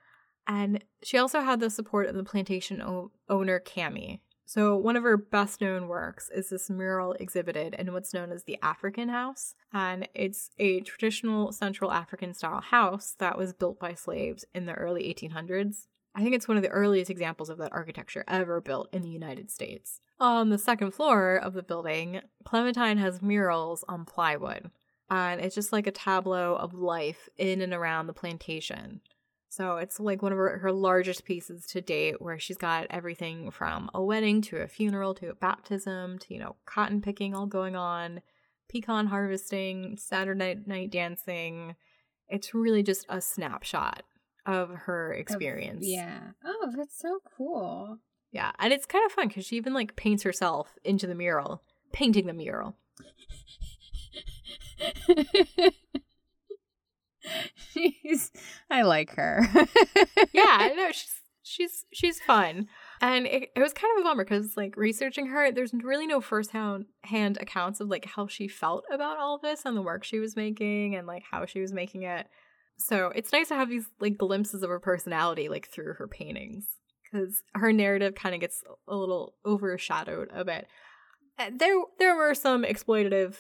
And 0.45 0.83
she 1.01 1.17
also 1.17 1.39
had 1.39 1.61
the 1.61 1.69
support 1.69 2.07
of 2.07 2.15
the 2.15 2.25
plantation 2.25 2.81
o- 2.81 3.11
owner 3.29 3.61
Cammie. 3.61 4.19
So 4.45 4.75
one 4.75 4.97
of 4.97 5.03
her 5.03 5.15
best 5.15 5.61
known 5.61 5.87
works 5.87 6.29
is 6.29 6.49
this 6.49 6.69
mural 6.69 7.13
exhibited 7.13 7.73
in 7.79 7.93
what's 7.93 8.13
known 8.13 8.33
as 8.33 8.43
the 8.43 8.57
African 8.61 9.07
House, 9.07 9.55
and 9.73 10.07
it's 10.13 10.49
a 10.57 10.81
traditional 10.81 11.51
Central 11.51 11.91
African 11.91 12.33
style 12.33 12.61
house 12.61 13.15
that 13.19 13.37
was 13.37 13.53
built 13.53 13.79
by 13.79 13.93
slaves 13.93 14.45
in 14.53 14.65
the 14.65 14.73
early 14.73 15.03
1800s. 15.03 15.87
I 16.17 16.23
think 16.23 16.33
it's 16.33 16.47
one 16.47 16.57
of 16.57 16.63
the 16.63 16.69
earliest 16.69 17.11
examples 17.11 17.47
of 17.47 17.59
that 17.59 17.73
architecture 17.73 18.23
ever 18.27 18.59
built 18.59 18.89
in 18.91 19.03
the 19.03 19.09
United 19.09 19.51
States. 19.51 19.99
On 20.19 20.49
the 20.49 20.57
second 20.57 20.95
floor 20.95 21.35
of 21.35 21.53
the 21.53 21.61
building, 21.61 22.21
Clementine 22.43 22.97
has 22.97 23.21
murals 23.21 23.85
on 23.87 24.03
plywood, 24.03 24.71
and 25.11 25.39
it's 25.39 25.53
just 25.53 25.71
like 25.71 25.85
a 25.85 25.91
tableau 25.91 26.55
of 26.55 26.73
life 26.73 27.29
in 27.37 27.61
and 27.61 27.71
around 27.71 28.07
the 28.07 28.13
plantation. 28.13 29.01
So 29.47 29.77
it's 29.77 29.99
like 29.99 30.23
one 30.23 30.31
of 30.31 30.39
her, 30.39 30.57
her 30.57 30.71
largest 30.71 31.23
pieces 31.23 31.67
to 31.67 31.81
date, 31.81 32.19
where 32.19 32.39
she's 32.39 32.57
got 32.57 32.87
everything 32.89 33.51
from 33.51 33.91
a 33.93 34.01
wedding 34.01 34.41
to 34.43 34.57
a 34.57 34.67
funeral 34.67 35.13
to 35.15 35.29
a 35.29 35.35
baptism 35.35 36.17
to, 36.17 36.33
you 36.33 36.39
know, 36.39 36.55
cotton 36.65 36.99
picking 36.99 37.35
all 37.35 37.45
going 37.45 37.75
on, 37.75 38.23
pecan 38.69 39.05
harvesting, 39.05 39.97
Saturday 39.97 40.57
night 40.65 40.89
dancing. 40.89 41.75
It's 42.27 42.55
really 42.55 42.81
just 42.81 43.05
a 43.07 43.21
snapshot 43.21 44.01
of 44.47 44.69
her 44.69 45.13
experience. 45.13 45.85
Yeah. 45.85 46.19
Oh, 46.43 46.73
that's 46.75 46.97
so 46.97 47.19
cool. 47.37 47.99
Yeah. 48.31 48.51
And 48.57 48.73
it's 48.73 48.85
kind 48.85 49.05
of 49.05 49.11
fun 49.11 49.27
because 49.27 49.45
she 49.45 49.57
even 49.57 49.73
like 49.73 49.95
paints 49.95 50.23
herself 50.23 50.75
into 50.83 51.05
the 51.05 51.15
mural, 51.15 51.61
painting 51.91 52.25
the 52.25 52.33
mural. 52.33 52.75
she's 57.73 58.31
I 58.69 58.83
like 58.83 59.15
her. 59.15 59.41
yeah, 60.33 60.57
I 60.59 60.73
know 60.75 60.91
she's 60.91 61.21
she's 61.43 61.85
she's 61.93 62.19
fun. 62.21 62.67
And 63.01 63.27
it, 63.27 63.49
it 63.55 63.59
was 63.59 63.73
kind 63.73 63.91
of 63.97 64.01
a 64.01 64.03
bummer 64.07 64.23
because 64.23 64.57
like 64.57 64.75
researching 64.75 65.27
her, 65.27 65.51
there's 65.51 65.73
really 65.73 66.07
no 66.07 66.21
first 66.21 66.51
hand 66.51 66.85
hand 67.03 67.37
accounts 67.39 67.79
of 67.79 67.89
like 67.89 68.05
how 68.05 68.27
she 68.27 68.47
felt 68.47 68.85
about 68.91 69.17
all 69.17 69.35
of 69.35 69.41
this 69.41 69.65
and 69.65 69.75
the 69.77 69.81
work 69.81 70.03
she 70.03 70.19
was 70.19 70.35
making 70.35 70.95
and 70.95 71.05
like 71.07 71.23
how 71.29 71.45
she 71.45 71.59
was 71.59 71.73
making 71.73 72.03
it. 72.03 72.27
So 72.77 73.11
it's 73.15 73.31
nice 73.31 73.47
to 73.49 73.55
have 73.55 73.69
these 73.69 73.87
like 73.99 74.17
glimpses 74.17 74.61
of 74.63 74.69
her 74.69 74.79
personality 74.79 75.49
like 75.49 75.67
through 75.69 75.93
her 75.95 76.07
paintings 76.07 76.67
because 77.11 77.41
her 77.55 77.73
narrative 77.73 78.13
kind 78.15 78.35
of 78.35 78.41
gets 78.41 78.63
a 78.87 78.95
little 78.95 79.33
overshadowed 79.45 80.29
a 80.33 80.45
bit. 80.45 80.67
Uh, 81.39 81.49
There 81.55 81.75
there 81.99 82.15
were 82.15 82.33
some 82.35 82.63
exploitative 82.63 83.35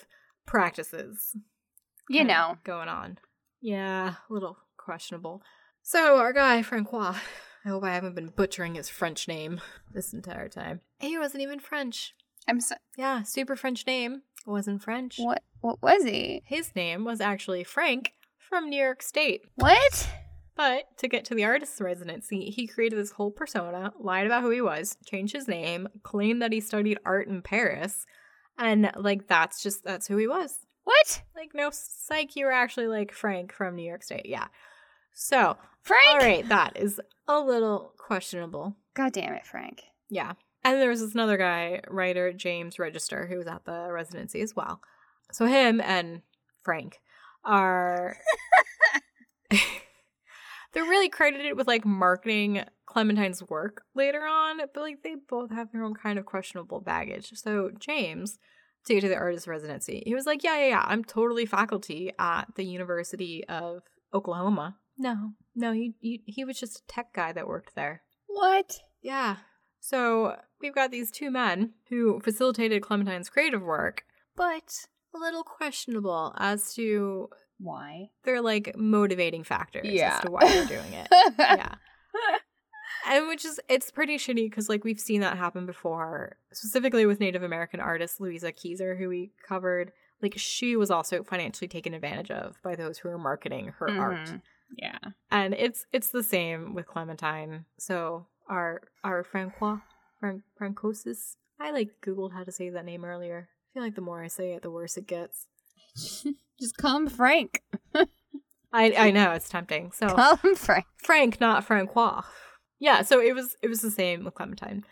practices 0.45 1.35
you 2.09 2.23
know. 2.23 2.57
going 2.63 2.87
on. 2.87 3.19
Yeah, 3.61 4.15
a 4.29 4.33
little 4.33 4.57
questionable. 4.77 5.41
So 5.83 6.17
our 6.17 6.33
guy 6.33 6.61
Francois, 6.63 7.15
I 7.65 7.69
hope 7.69 7.83
I 7.83 7.93
haven't 7.93 8.15
been 8.15 8.29
butchering 8.29 8.75
his 8.75 8.89
French 8.89 9.27
name 9.27 9.61
this 9.93 10.13
entire 10.13 10.47
time. 10.49 10.81
He 10.99 11.17
wasn't 11.17 11.43
even 11.43 11.59
French. 11.59 12.13
I'm 12.47 12.61
so 12.61 12.75
Yeah, 12.97 13.23
super 13.23 13.55
French 13.55 13.85
name. 13.85 14.21
Wasn't 14.45 14.81
French. 14.81 15.17
what 15.19 15.43
what 15.59 15.81
was 15.81 16.03
he? 16.05 16.41
His 16.45 16.73
name 16.75 17.03
was 17.03 17.19
actually 17.19 17.63
Frank 17.65 18.13
from 18.47 18.69
New 18.69 18.81
York 18.81 19.01
State. 19.01 19.41
What? 19.55 20.09
But 20.55 20.97
to 20.97 21.07
get 21.07 21.25
to 21.25 21.35
the 21.35 21.45
artist's 21.45 21.79
residency, 21.79 22.49
he 22.49 22.65
created 22.65 22.97
this 22.97 23.11
whole 23.11 23.31
persona, 23.31 23.93
lied 23.99 24.25
about 24.25 24.41
who 24.41 24.49
he 24.49 24.61
was, 24.61 24.97
changed 25.05 25.33
his 25.33 25.47
name, 25.47 25.87
claimed 26.01 26.41
that 26.41 26.51
he 26.51 26.59
studied 26.59 26.97
art 27.05 27.27
in 27.27 27.43
Paris, 27.43 28.05
and 28.57 28.91
like 28.95 29.27
that's 29.27 29.61
just 29.61 29.83
that's 29.83 30.07
who 30.07 30.17
he 30.17 30.27
was. 30.27 30.65
What? 30.83 31.21
Like, 31.35 31.51
no, 31.53 31.69
psych, 31.71 32.35
you 32.35 32.45
were 32.45 32.51
actually 32.51 32.87
like 32.87 33.11
Frank 33.11 33.51
from 33.51 33.75
New 33.75 33.87
York 33.87 34.03
State. 34.03 34.25
Yeah. 34.25 34.47
So, 35.13 35.57
Frank? 35.81 36.07
all 36.09 36.17
right, 36.17 36.47
that 36.49 36.77
is 36.77 36.99
a 37.27 37.39
little 37.39 37.93
questionable. 37.97 38.75
God 38.95 39.13
damn 39.13 39.33
it, 39.33 39.45
Frank. 39.45 39.83
Yeah. 40.09 40.33
And 40.63 40.81
there 40.81 40.89
was 40.89 41.01
this 41.01 41.13
another 41.13 41.37
guy, 41.37 41.81
writer 41.89 42.33
James 42.33 42.79
Register, 42.79 43.27
who 43.27 43.37
was 43.37 43.47
at 43.47 43.65
the 43.65 43.89
residency 43.91 44.41
as 44.41 44.55
well. 44.55 44.79
So, 45.31 45.45
him 45.45 45.81
and 45.81 46.21
Frank 46.63 46.99
are. 47.43 48.17
They're 50.73 50.83
really 50.83 51.09
credited 51.09 51.57
with 51.57 51.67
like 51.67 51.85
marketing 51.85 52.63
Clementine's 52.85 53.41
work 53.49 53.83
later 53.95 54.21
on, 54.21 54.57
but 54.57 54.81
like 54.81 55.03
they 55.03 55.15
both 55.29 55.51
have 55.51 55.71
their 55.71 55.83
own 55.83 55.93
kind 55.93 56.19
of 56.19 56.25
questionable 56.25 56.81
baggage. 56.81 57.31
So, 57.35 57.71
James, 57.79 58.37
to 58.85 58.93
get 58.93 59.01
to 59.01 59.09
the 59.09 59.15
artist 59.15 59.47
residency, 59.47 60.03
he 60.05 60.13
was 60.13 60.25
like, 60.25 60.43
Yeah, 60.43 60.57
yeah, 60.57 60.67
yeah, 60.67 60.85
I'm 60.85 61.03
totally 61.03 61.45
faculty 61.45 62.11
at 62.19 62.45
the 62.55 62.65
University 62.65 63.43
of 63.47 63.83
Oklahoma. 64.13 64.77
No, 64.97 65.33
no, 65.55 65.73
he, 65.73 65.93
he, 65.99 66.23
he 66.25 66.43
was 66.43 66.59
just 66.59 66.79
a 66.79 66.87
tech 66.87 67.13
guy 67.13 67.31
that 67.31 67.47
worked 67.47 67.75
there. 67.75 68.01
What? 68.27 68.79
Yeah. 69.01 69.37
So 69.79 70.37
we've 70.59 70.75
got 70.75 70.91
these 70.91 71.11
two 71.11 71.31
men 71.31 71.73
who 71.89 72.19
facilitated 72.19 72.81
Clementine's 72.81 73.29
creative 73.29 73.61
work, 73.61 74.03
but 74.35 74.87
a 75.17 75.23
little 75.25 75.43
questionable 75.43 76.33
as 76.37 76.73
to 76.75 77.29
Why? 77.59 78.09
they're 78.23 78.41
like 78.41 78.75
motivating 78.77 79.43
factors 79.43 79.85
Yeah. 79.85 80.15
as 80.15 80.21
to 80.21 80.31
why 80.31 80.47
they're 80.47 80.65
doing 80.77 80.93
it. 80.93 81.07
yeah. 81.39 81.75
And 83.07 83.27
which 83.27 83.45
is 83.45 83.59
it's 83.69 83.89
pretty 83.91 84.17
shitty 84.17 84.49
because 84.49 84.67
like 84.69 84.83
we've 84.83 84.99
seen 84.99 85.21
that 85.21 85.37
happen 85.37 85.65
before, 85.65 86.37
specifically 86.51 87.05
with 87.05 87.19
Native 87.19 87.43
American 87.43 87.79
artist 87.79 88.19
Louisa 88.19 88.51
Keyser, 88.51 88.97
who 88.97 89.07
we 89.07 89.31
covered. 89.47 89.91
Like 90.21 90.33
she 90.37 90.75
was 90.75 90.91
also 90.91 91.23
financially 91.23 91.67
taken 91.67 91.93
advantage 91.93 92.31
of 92.31 92.57
by 92.63 92.75
those 92.75 92.97
who 92.97 93.09
were 93.09 93.17
marketing 93.19 93.71
her 93.79 93.89
art. 93.89 94.27
Mhm. 94.27 94.41
Yeah. 94.77 94.97
And 95.31 95.53
it's 95.53 95.85
it's 95.93 96.09
the 96.09 96.23
same 96.23 96.73
with 96.73 96.87
Clementine. 96.87 97.65
So 97.77 98.27
our 98.49 98.81
our 99.03 99.23
Francois 99.23 99.77
Fran- 100.19 100.43
Francosis. 100.57 101.37
I 101.59 101.71
like 101.71 101.91
googled 102.05 102.33
how 102.33 102.43
to 102.43 102.51
say 102.51 102.69
that 102.71 102.83
name 102.85 103.05
earlier. 103.05 103.47
Feel 103.77 103.83
like 103.83 103.93
the 103.93 104.01
more 104.01 104.23
I 104.23 104.27
say 104.27 104.53
it, 104.53 104.63
the 104.63 104.71
worse 104.71 104.97
it 104.97 105.05
gets. 105.05 105.45
Just 106.59 106.77
call 106.77 106.97
him 106.97 107.07
Frank. 107.07 107.61
I 108.73 108.91
I 108.97 109.11
know 109.11 109.33
it's 109.33 109.49
tempting. 109.49 109.91
So 109.91 110.07
Call 110.15 110.37
him 110.37 110.55
Frank. 110.55 110.85
Frank, 110.97 111.39
not 111.39 111.63
Francois. 111.63 112.23
Yeah, 112.79 113.03
so 113.03 113.21
it 113.21 113.35
was 113.35 113.55
it 113.61 113.67
was 113.67 113.81
the 113.81 113.91
same 113.91 114.23
with 114.25 114.33
Clementine. 114.33 114.83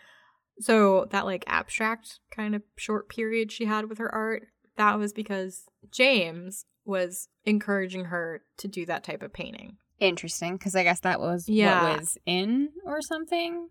So 0.60 1.08
that 1.10 1.24
like 1.24 1.42
abstract 1.48 2.20
kind 2.30 2.54
of 2.54 2.62
short 2.76 3.08
period 3.08 3.50
she 3.50 3.64
had 3.64 3.88
with 3.88 3.98
her 3.98 4.14
art, 4.14 4.46
that 4.76 5.00
was 5.00 5.12
because 5.12 5.64
James 5.90 6.64
was 6.84 7.26
encouraging 7.44 8.04
her 8.04 8.42
to 8.58 8.68
do 8.68 8.86
that 8.86 9.02
type 9.02 9.24
of 9.24 9.32
painting. 9.32 9.78
Interesting, 9.98 10.58
because 10.58 10.76
I 10.76 10.84
guess 10.84 11.00
that 11.00 11.18
was 11.18 11.48
Yeah. 11.48 11.88
what 11.90 11.98
was 11.98 12.18
in 12.24 12.68
or 12.84 13.02
something. 13.02 13.68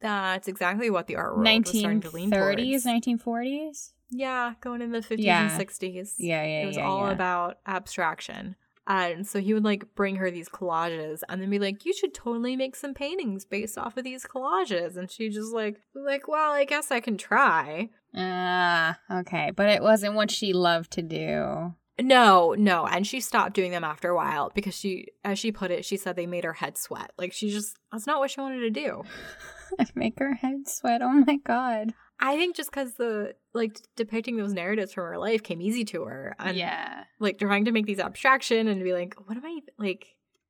That's 0.00 0.48
exactly 0.48 0.90
what 0.90 1.06
the 1.06 1.14
art 1.14 1.36
world 1.36 1.46
was 1.46 1.78
starting 1.78 2.00
to 2.00 2.10
lean 2.10 2.32
1930s, 2.32 2.82
towards. 2.82 2.84
1940s. 2.86 3.92
Yeah, 4.10 4.54
going 4.60 4.82
in 4.82 4.92
the 4.92 5.00
50s 5.00 5.16
Yeah. 5.18 5.42
and 5.50 5.60
60s. 5.68 6.14
Yeah, 6.18 6.44
yeah, 6.44 6.62
It 6.62 6.66
was 6.66 6.76
yeah, 6.76 6.86
all 6.86 7.06
yeah. 7.06 7.12
about 7.12 7.58
abstraction. 7.66 8.56
And 8.88 9.26
so 9.26 9.40
he 9.40 9.52
would 9.52 9.64
like 9.64 9.94
bring 9.96 10.14
her 10.16 10.30
these 10.30 10.48
collages 10.48 11.22
and 11.28 11.42
then 11.42 11.50
be 11.50 11.58
like, 11.58 11.84
You 11.84 11.92
should 11.92 12.14
totally 12.14 12.54
make 12.54 12.76
some 12.76 12.94
paintings 12.94 13.44
based 13.44 13.76
off 13.76 13.96
of 13.96 14.04
these 14.04 14.24
collages. 14.24 14.96
And 14.96 15.10
she 15.10 15.28
just 15.28 15.52
like 15.52 15.80
like, 15.94 16.28
Well, 16.28 16.52
I 16.52 16.64
guess 16.64 16.92
I 16.92 17.00
can 17.00 17.16
try. 17.18 17.90
Ah, 18.14 18.96
okay, 19.10 19.50
but 19.54 19.68
it 19.68 19.82
wasn't 19.82 20.14
what 20.14 20.30
she 20.30 20.52
loved 20.52 20.92
to 20.92 21.02
do. 21.02 21.74
No, 21.98 22.54
no. 22.56 22.86
And 22.86 23.06
she 23.06 23.20
stopped 23.20 23.54
doing 23.54 23.70
them 23.72 23.82
after 23.82 24.10
a 24.10 24.14
while 24.14 24.52
because 24.54 24.76
she 24.76 25.08
as 25.24 25.38
she 25.40 25.50
put 25.50 25.72
it, 25.72 25.84
she 25.84 25.96
said 25.96 26.14
they 26.14 26.26
made 26.26 26.44
her 26.44 26.52
head 26.52 26.78
sweat. 26.78 27.10
Like 27.18 27.32
she 27.32 27.50
just 27.50 27.76
that's 27.90 28.06
not 28.06 28.20
what 28.20 28.30
she 28.30 28.40
wanted 28.40 28.60
to 28.60 28.70
do. 28.70 29.02
Make 29.96 30.18
her 30.20 30.34
head 30.34 30.68
sweat. 30.68 31.02
Oh 31.02 31.24
my 31.26 31.38
god. 31.44 31.92
I 32.20 32.36
think 32.36 32.56
just 32.56 32.70
because 32.70 32.94
the 32.94 33.34
like 33.52 33.78
depicting 33.96 34.36
those 34.36 34.52
narratives 34.52 34.92
from 34.92 35.04
her 35.04 35.18
life 35.18 35.42
came 35.42 35.60
easy 35.60 35.84
to 35.86 36.04
her. 36.04 36.34
And 36.38 36.56
yeah. 36.56 37.04
like 37.18 37.38
trying 37.38 37.64
to 37.66 37.72
make 37.72 37.86
these 37.86 37.98
abstraction 38.00 38.68
and 38.68 38.82
be 38.82 38.92
like, 38.92 39.14
what 39.26 39.36
am 39.36 39.44
I 39.44 39.60
like 39.78 40.06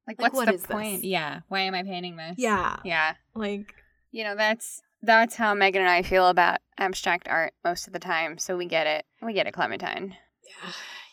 Like, 0.07 0.19
Like, 0.19 0.21
what's 0.21 0.37
what 0.37 0.49
the 0.49 0.55
is 0.55 0.63
this? 0.63 0.71
point? 0.71 1.05
Yeah. 1.05 1.41
Why 1.49 1.61
am 1.61 1.75
I 1.75 1.83
painting 1.83 2.17
this? 2.17 2.37
Yeah. 2.39 2.77
Yeah. 2.85 3.15
Like 3.35 3.75
You 4.13 4.25
know, 4.25 4.37
that's 4.37 4.83
that's 5.03 5.35
how 5.37 5.55
Megan 5.55 5.83
and 5.83 5.91
I 5.91 6.03
feel 6.03 6.29
about 6.29 6.59
abstract 6.79 7.29
art 7.29 7.55
most 7.65 7.87
of 7.87 7.93
the 7.93 7.99
time. 7.99 8.39
So 8.39 8.57
we 8.57 8.67
get 8.67 8.87
it. 8.87 9.05
We 9.23 9.33
get 9.33 9.47
it, 9.47 9.53
Clementine. 9.53 10.17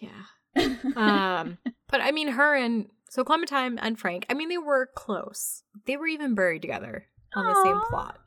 yeah. 0.02 0.10
Yeah. 0.56 0.76
um 0.96 1.58
but 1.89 2.02
I 2.02 2.12
mean 2.12 2.30
her 2.30 2.56
and 2.56 2.88
so 3.10 3.24
Clementine 3.24 3.80
and 3.80 3.98
Frank, 4.00 4.26
I 4.30 4.34
mean 4.36 4.50
they 4.50 4.58
were 4.58 4.89
close. 4.96 5.63
They 5.88 5.98
were 5.98 6.08
even 6.08 6.36
buried 6.36 6.62
together 6.62 7.08
on 7.36 7.46
the 7.46 7.63
same 7.63 7.82
plot. 7.89 8.20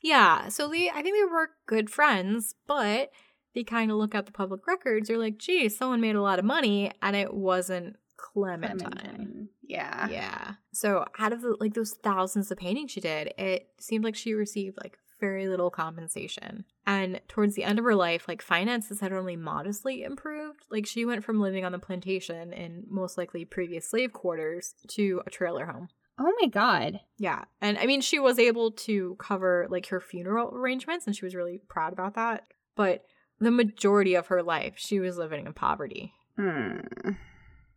Yeah, 0.00 0.48
so 0.48 0.68
they 0.68 0.90
I 0.90 1.02
think 1.02 1.16
they 1.16 1.24
were 1.24 1.50
good 1.66 1.90
friends, 1.90 2.54
but 2.66 3.10
they 3.54 3.64
kind 3.64 3.90
of 3.90 3.96
look 3.96 4.14
at 4.14 4.26
the 4.26 4.32
public 4.32 4.66
records, 4.66 5.08
they're 5.08 5.18
like, 5.18 5.38
gee, 5.38 5.68
someone 5.68 6.00
made 6.00 6.16
a 6.16 6.22
lot 6.22 6.38
of 6.38 6.44
money 6.44 6.92
and 7.02 7.16
it 7.16 7.34
wasn't 7.34 7.96
Clementine. 8.18 9.48
Yeah. 9.62 10.08
Yeah. 10.08 10.54
So 10.72 11.06
out 11.18 11.32
of 11.32 11.40
the 11.40 11.56
like 11.60 11.74
those 11.74 11.94
thousands 12.02 12.50
of 12.50 12.58
paintings 12.58 12.90
she 12.90 13.00
did, 13.00 13.32
it 13.38 13.68
seemed 13.78 14.04
like 14.04 14.16
she 14.16 14.34
received 14.34 14.76
like 14.82 14.98
very 15.20 15.48
little 15.48 15.70
compensation. 15.70 16.64
And 16.86 17.20
towards 17.28 17.54
the 17.54 17.64
end 17.64 17.78
of 17.78 17.84
her 17.84 17.94
life, 17.94 18.26
like 18.28 18.42
finances 18.42 19.00
had 19.00 19.12
only 19.12 19.36
modestly 19.36 20.02
improved. 20.02 20.64
Like 20.70 20.86
she 20.86 21.04
went 21.04 21.24
from 21.24 21.40
living 21.40 21.64
on 21.64 21.72
the 21.72 21.78
plantation 21.78 22.52
in 22.52 22.84
most 22.88 23.16
likely 23.16 23.44
previous 23.44 23.88
slave 23.88 24.12
quarters 24.12 24.74
to 24.88 25.22
a 25.26 25.30
trailer 25.30 25.66
home. 25.66 25.88
Oh 26.18 26.32
my 26.40 26.48
god. 26.48 27.00
Yeah. 27.18 27.44
And 27.60 27.78
I 27.78 27.86
mean 27.86 28.00
she 28.00 28.18
was 28.18 28.38
able 28.38 28.72
to 28.72 29.16
cover 29.18 29.66
like 29.70 29.86
her 29.88 30.00
funeral 30.00 30.52
arrangements 30.54 31.06
and 31.06 31.14
she 31.14 31.24
was 31.24 31.34
really 31.34 31.60
proud 31.68 31.92
about 31.92 32.14
that. 32.14 32.44
But 32.74 33.04
the 33.40 33.50
majority 33.50 34.14
of 34.14 34.26
her 34.28 34.42
life 34.42 34.74
she 34.76 34.98
was 34.98 35.16
living 35.16 35.46
in 35.46 35.52
poverty. 35.52 36.12
Hmm. 36.36 36.78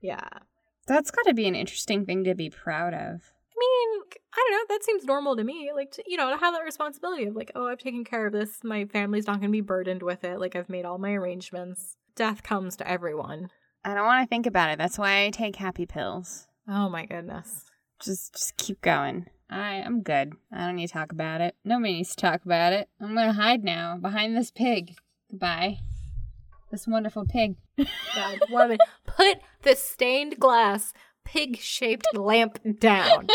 Yeah. 0.01 0.27
That's 0.88 1.12
got 1.12 1.25
to 1.27 1.34
be 1.34 1.47
an 1.47 1.56
interesting 1.56 2.06
thing 2.06 2.23
to 2.23 2.36
be 2.36 2.49
proud 2.49 2.93
of. 2.93 3.21
I 3.51 3.58
mean, 3.58 4.01
I 4.34 4.47
don't 4.49 4.51
know. 4.51 4.75
That 4.75 4.84
seems 4.84 5.06
normal 5.06 5.36
to 5.36 5.43
me. 5.43 5.71
Like, 5.73 5.91
to, 5.91 6.04
you 6.08 6.17
know, 6.17 6.30
to 6.32 6.38
have 6.38 6.54
that 6.54 6.63
responsibility 6.63 7.25
of 7.25 7.36
like, 7.36 7.51
oh, 7.56 7.67
I've 7.67 7.77
taken 7.77 8.04
care 8.04 8.27
of 8.27 8.34
this. 8.34 8.63
My 8.63 8.86
family's 8.86 9.27
not 9.27 9.39
going 9.39 9.49
to 9.49 9.58
be 9.58 9.62
burdened 9.62 10.04
with 10.04 10.23
it. 10.23 10.39
Like, 10.39 10.56
I've 10.56 10.69
made 10.69 10.86
all 10.86 10.97
my 10.97 11.12
arrangements. 11.12 11.97
Death 12.15 12.43
comes 12.43 12.75
to 12.77 12.89
everyone. 12.89 13.49
I 13.86 13.93
don't 13.93 14.06
want 14.06 14.23
to 14.23 14.27
think 14.27 14.47
about 14.47 14.71
it. 14.71 14.77
That's 14.77 14.97
why 14.97 15.25
I 15.25 15.30
take 15.30 15.56
happy 15.56 15.86
pills. 15.86 16.47
Oh 16.67 16.89
my 16.89 17.06
goodness. 17.06 17.65
Just 18.03 18.33
just 18.33 18.57
keep 18.57 18.81
going. 18.81 19.27
I 19.49 19.75
I'm 19.85 20.01
good. 20.01 20.33
I 20.51 20.65
don't 20.65 20.75
need 20.75 20.87
to 20.87 20.93
talk 20.93 21.11
about 21.11 21.41
it. 21.41 21.55
Nobody 21.63 21.93
needs 21.93 22.15
to 22.15 22.21
talk 22.21 22.45
about 22.45 22.73
it. 22.73 22.89
I'm 22.99 23.15
gonna 23.15 23.33
hide 23.33 23.63
now 23.63 23.97
behind 23.97 24.35
this 24.35 24.51
pig. 24.51 24.95
Goodbye. 25.29 25.79
This 26.71 26.87
wonderful 26.87 27.25
pig. 27.25 27.55
God, 28.15 28.39
woman, 28.49 28.77
put 29.05 29.39
the 29.63 29.75
stained 29.75 30.39
glass 30.39 30.93
pig 31.25 31.57
shaped 31.57 32.07
lamp 32.15 32.59
down. 32.79 33.27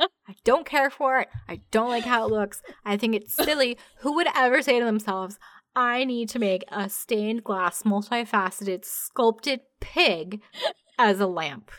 I 0.00 0.36
don't 0.44 0.64
care 0.64 0.90
for 0.90 1.18
it. 1.18 1.28
I 1.48 1.60
don't 1.70 1.88
like 1.88 2.04
how 2.04 2.24
it 2.24 2.30
looks. 2.30 2.62
I 2.84 2.96
think 2.96 3.14
it's 3.14 3.34
silly. 3.34 3.76
Who 3.98 4.14
would 4.14 4.28
ever 4.34 4.62
say 4.62 4.78
to 4.78 4.84
themselves, 4.84 5.38
I 5.74 6.04
need 6.04 6.28
to 6.30 6.38
make 6.38 6.64
a 6.70 6.88
stained 6.88 7.44
glass, 7.44 7.82
multifaceted, 7.82 8.84
sculpted 8.84 9.60
pig 9.80 10.40
as 10.98 11.20
a 11.20 11.26
lamp? 11.26 11.70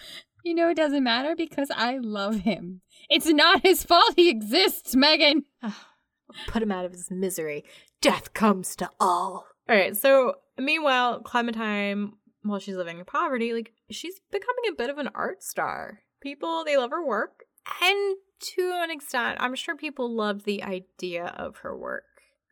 You 0.43 0.55
know 0.55 0.69
it 0.69 0.77
doesn't 0.77 1.03
matter 1.03 1.35
because 1.35 1.69
I 1.75 1.97
love 1.97 2.41
him. 2.41 2.81
It's 3.09 3.27
not 3.27 3.61
his 3.61 3.83
fault 3.83 4.13
he 4.15 4.29
exists, 4.29 4.95
Megan. 4.95 5.45
Put 6.47 6.63
him 6.63 6.71
out 6.71 6.85
of 6.85 6.93
his 6.93 7.11
misery. 7.11 7.65
Death 8.01 8.33
comes 8.33 8.75
to 8.77 8.89
all. 8.99 9.45
All 9.69 9.75
right, 9.75 9.95
so 9.95 10.35
meanwhile, 10.57 11.19
Clementine, 11.19 12.13
while 12.43 12.59
she's 12.59 12.75
living 12.75 12.99
in 12.99 13.05
poverty, 13.05 13.53
like 13.53 13.73
she's 13.89 14.19
becoming 14.31 14.63
a 14.69 14.75
bit 14.75 14.89
of 14.89 14.97
an 14.97 15.09
art 15.13 15.43
star. 15.43 15.99
People, 16.21 16.63
they 16.65 16.77
love 16.77 16.91
her 16.91 17.05
work. 17.05 17.43
And 17.81 18.17
to 18.55 18.71
an 18.83 18.91
extent, 18.91 19.37
I'm 19.39 19.55
sure 19.55 19.75
people 19.75 20.13
love 20.13 20.43
the 20.43 20.63
idea 20.63 21.25
of 21.37 21.57
her 21.57 21.77
work. 21.77 22.03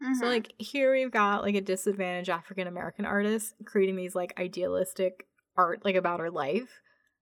So 0.02 0.08
mm-hmm. 0.08 0.25
like 0.25 0.54
here 0.58 0.93
we've 0.93 1.12
got 1.12 1.41
like 1.41 1.56
a 1.56 1.62
disadvantaged 1.62 2.30
African 2.30 2.67
American 2.67 3.06
artist 3.06 3.54
creating 3.65 3.97
these 3.97 4.15
like 4.15 4.34
idealistic 4.39 5.25
art 5.58 5.84
like 5.84 5.95
about 5.95 6.21
her 6.21 6.32
life. 6.32 6.69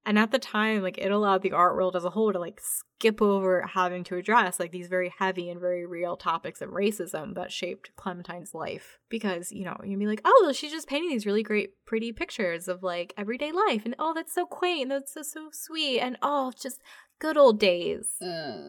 And 0.07 0.17
at 0.17 0.31
the 0.31 0.39
time, 0.39 0.83
like 0.83 0.97
it 0.97 1.11
allowed 1.11 1.41
the 1.41 1.51
art 1.51 1.75
world 1.75 1.97
as 1.97 2.05
a 2.05 2.09
whole 2.09 2.31
to 2.31 2.39
like 2.39 2.61
skip 2.61 3.21
over 3.21 3.63
having 3.63 4.05
to 4.05 4.15
address 4.15 4.57
like 4.57 4.71
these 4.71 4.87
very 4.87 5.13
heavy 5.19 5.49
and 5.49 5.59
very 5.59 5.85
real 5.85 6.15
topics 6.15 6.61
of 6.61 6.69
racism 6.69 7.35
that 7.35 7.51
shaped 7.51 7.91
Clementine's 7.97 8.53
life. 8.53 8.99
Because, 9.09 9.51
you 9.51 9.65
know, 9.65 9.75
you'd 9.83 9.99
be 9.99 10.07
like, 10.07 10.21
oh, 10.23 10.53
she's 10.55 10.71
just 10.71 10.87
painting 10.87 11.09
these 11.09 11.25
really 11.25 11.43
great, 11.43 11.71
pretty 11.85 12.13
pictures 12.13 12.69
of 12.69 12.83
like 12.83 13.13
everyday 13.17 13.51
life. 13.51 13.81
And 13.83 13.95
oh, 13.99 14.13
that's 14.13 14.33
so 14.33 14.45
quaint. 14.45 14.83
And 14.83 14.91
that's 14.91 15.13
so, 15.13 15.23
so 15.23 15.49
sweet. 15.51 15.99
And 15.99 16.17
oh, 16.21 16.53
just 16.57 16.79
good 17.19 17.35
old 17.35 17.59
days. 17.59 18.07
Uh. 18.21 18.63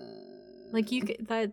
Like 0.73 0.91
you 0.91 1.03
could, 1.03 1.29
that, 1.29 1.53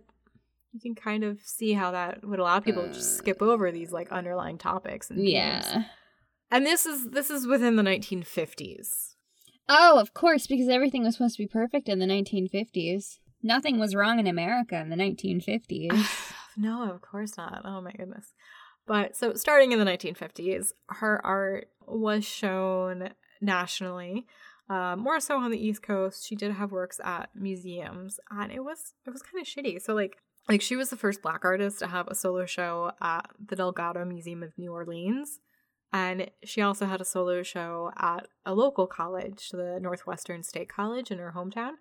you 0.74 0.80
can 0.82 0.95
kind 0.95 1.24
of 1.24 1.41
see 1.43 1.74
how 1.74 1.91
that 1.91 2.26
would 2.28 2.39
allow 2.39 2.60
people 2.60 2.82
to 2.82 2.91
just 2.91 3.17
skip 3.17 3.39
uh. 3.39 3.45
over 3.45 3.71
these 3.71 3.91
like 3.91 4.12
underlying 4.12 4.58
topics 4.58 5.12
and 5.12 5.19
themes. 5.19 5.32
Yeah. 5.32 5.84
And 6.50 6.65
this 6.65 6.88
is 6.88 7.10
this 7.10 7.30
is 7.30 7.45
within 7.45 7.76
the 7.76 7.84
1950s. 7.84 9.14
Oh, 9.67 9.99
of 9.99 10.13
course, 10.13 10.47
because 10.47 10.69
everything 10.69 11.04
was 11.04 11.15
supposed 11.15 11.38
to 11.38 11.43
be 11.43 11.47
perfect 11.47 11.89
in 11.89 11.99
the 11.99 12.06
1950s. 12.06 13.17
Nothing 13.41 13.80
was 13.80 13.95
wrong 13.95 14.19
in 14.19 14.28
America 14.28 14.75
in 14.80 14.89
the 14.89 14.95
1950s. 14.95 16.34
no, 16.58 16.89
of 16.89 17.01
course 17.01 17.38
not. 17.38 17.62
Oh 17.65 17.82
my 17.82 17.91
goodness. 17.91 18.34
But 18.88 19.15
so 19.15 19.34
starting 19.34 19.71
in 19.71 19.80
the 19.80 19.86
1950s, 19.86 20.71
her 20.89 21.23
art 21.25 21.69
was 21.88 22.25
shown 22.25 23.10
nationally. 23.41 24.28
Uh, 24.69 24.95
more 24.95 25.19
so 25.19 25.38
on 25.38 25.51
the 25.51 25.63
East 25.63 25.84
Coast, 25.84 26.28
she 26.28 26.36
did 26.36 26.51
have 26.51 26.71
works 26.71 26.99
at 27.04 27.30
museums, 27.36 28.19
and 28.32 28.51
it 28.51 28.63
was 28.63 28.93
it 29.06 29.12
was 29.12 29.21
kind 29.21 29.41
of 29.41 29.47
shitty. 29.47 29.82
So 29.82 29.93
like 29.93 30.17
like 30.47 30.62
she 30.62 30.75
was 30.75 30.89
the 30.89 30.97
first 30.97 31.21
black 31.21 31.43
artist 31.43 31.80
to 31.80 31.88
have 31.88 32.08
a 32.08 32.15
solo 32.15 32.45
show 32.45 32.91
at 33.01 33.30
the 33.43 33.56
Delgado 33.56 34.06
Museum 34.06 34.43
of 34.43 34.58
New 34.58 34.71
Orleans. 34.71 35.39
And 35.93 36.30
she 36.43 36.62
also 36.62 36.86
had 36.86 37.00
a 37.02 37.06
solo 37.06 37.41
show 37.43 37.91
at 37.98 38.28
a 38.45 38.54
local 38.54 38.86
college, 38.88 39.50
the 39.52 39.80
Northwestern 39.82 40.43
State 40.43 40.67
College 40.69 41.10
in 41.12 41.19
her 41.19 41.34
hometown. 41.36 41.74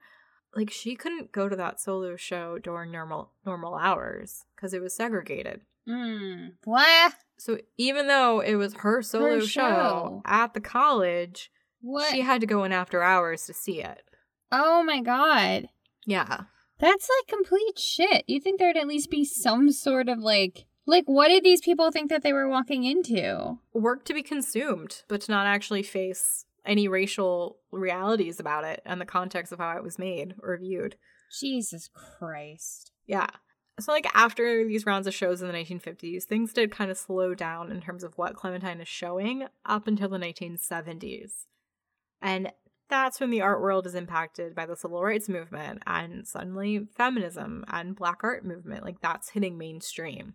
Like 0.54 0.70
she 0.70 0.94
couldn't 0.94 1.32
go 1.32 1.48
to 1.48 1.56
that 1.56 1.80
solo 1.80 2.14
show 2.14 2.58
during 2.58 2.92
normal 2.92 3.32
normal 3.44 3.74
hours 3.74 4.44
because 4.54 4.72
it 4.72 4.80
was 4.80 4.94
segregated. 4.96 5.62
Hmm. 5.88 6.50
What? 6.64 7.14
So 7.38 7.58
even 7.76 8.06
though 8.06 8.38
it 8.40 8.54
was 8.54 8.74
her 8.74 9.02
solo 9.02 9.34
Her 9.34 9.40
show. 9.40 9.60
show. 9.60 10.22
at 10.24 10.54
the 10.54 10.60
college, 10.60 11.50
What? 11.80 12.10
she 12.12 12.20
had 12.20 12.40
to 12.40 12.46
go 12.46 12.62
in 12.62 12.70
after 12.72 13.02
hours 13.02 13.44
to 13.46 13.52
see 13.52 13.82
it. 13.82 14.02
oh 14.52 14.84
my 14.84 15.00
god. 15.00 15.68
Yeah. 16.06 16.42
That's 16.78 17.08
like 17.18 17.26
complete 17.28 17.78
shit. 17.78 18.24
You 18.28 18.40
think 18.40 18.58
there'd 18.60 18.76
at 18.76 18.86
least 18.86 19.10
be 19.10 19.24
some 19.24 19.72
sort 19.72 20.08
of 20.08 20.18
like 20.20 20.66
like 20.86 21.04
what 21.06 21.28
did 21.28 21.44
these 21.44 21.60
people 21.60 21.90
think 21.90 22.10
that 22.10 22.22
they 22.22 22.32
were 22.32 22.48
walking 22.48 22.84
into? 22.84 23.58
Work 23.72 24.04
to 24.06 24.14
be 24.14 24.22
consumed, 24.22 25.02
but 25.08 25.22
to 25.22 25.32
not 25.32 25.46
actually 25.46 25.82
face 25.82 26.44
any 26.64 26.88
racial 26.88 27.58
realities 27.70 28.40
about 28.40 28.64
it 28.64 28.80
and 28.84 29.00
the 29.00 29.06
context 29.06 29.52
of 29.52 29.58
how 29.58 29.76
it 29.76 29.82
was 29.82 29.98
made 29.98 30.34
or 30.42 30.56
viewed. 30.56 30.96
Jesus 31.40 31.88
Christ. 31.92 32.92
Yeah. 33.06 33.28
So, 33.80 33.92
like, 33.92 34.06
after 34.14 34.64
these 34.64 34.86
rounds 34.86 35.06
of 35.06 35.14
shows 35.14 35.42
in 35.42 35.48
the 35.48 35.54
1950s, 35.54 36.24
things 36.24 36.52
did 36.52 36.70
kind 36.70 36.90
of 36.90 36.96
slow 36.96 37.34
down 37.34 37.72
in 37.72 37.80
terms 37.80 38.04
of 38.04 38.16
what 38.16 38.36
Clementine 38.36 38.80
is 38.80 38.88
showing 38.88 39.46
up 39.66 39.88
until 39.88 40.08
the 40.08 40.18
1970s. 40.18 41.46
And 42.22 42.52
that's 42.88 43.18
when 43.18 43.30
the 43.30 43.40
art 43.40 43.60
world 43.60 43.86
is 43.86 43.96
impacted 43.96 44.54
by 44.54 44.66
the 44.66 44.76
civil 44.76 45.02
rights 45.02 45.28
movement 45.28 45.82
and 45.86 46.26
suddenly 46.26 46.86
feminism 46.96 47.64
and 47.66 47.96
black 47.96 48.20
art 48.22 48.44
movement. 48.44 48.84
Like, 48.84 49.00
that's 49.00 49.30
hitting 49.30 49.58
mainstream. 49.58 50.34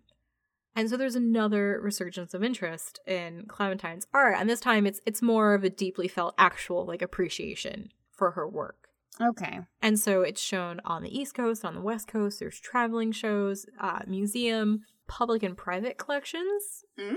And 0.76 0.88
so 0.88 0.96
there's 0.96 1.16
another 1.16 1.80
resurgence 1.82 2.32
of 2.32 2.44
interest 2.44 3.00
in 3.06 3.46
Clementine's 3.48 4.06
art, 4.14 4.36
and 4.38 4.48
this 4.48 4.60
time 4.60 4.86
it's 4.86 5.00
it's 5.04 5.20
more 5.20 5.54
of 5.54 5.64
a 5.64 5.70
deeply 5.70 6.08
felt 6.08 6.34
actual 6.38 6.86
like 6.86 7.02
appreciation 7.02 7.90
for 8.12 8.32
her 8.32 8.48
work. 8.48 8.88
Okay. 9.20 9.60
And 9.82 9.98
so 9.98 10.22
it's 10.22 10.40
shown 10.40 10.80
on 10.84 11.02
the 11.02 11.16
East 11.16 11.34
Coast, 11.34 11.64
on 11.64 11.74
the 11.74 11.80
West 11.80 12.08
Coast. 12.08 12.38
There's 12.38 12.58
traveling 12.58 13.12
shows, 13.12 13.66
uh, 13.78 14.00
museum, 14.06 14.84
public 15.08 15.42
and 15.42 15.56
private 15.56 15.98
collections. 15.98 16.84
Mm. 16.98 17.16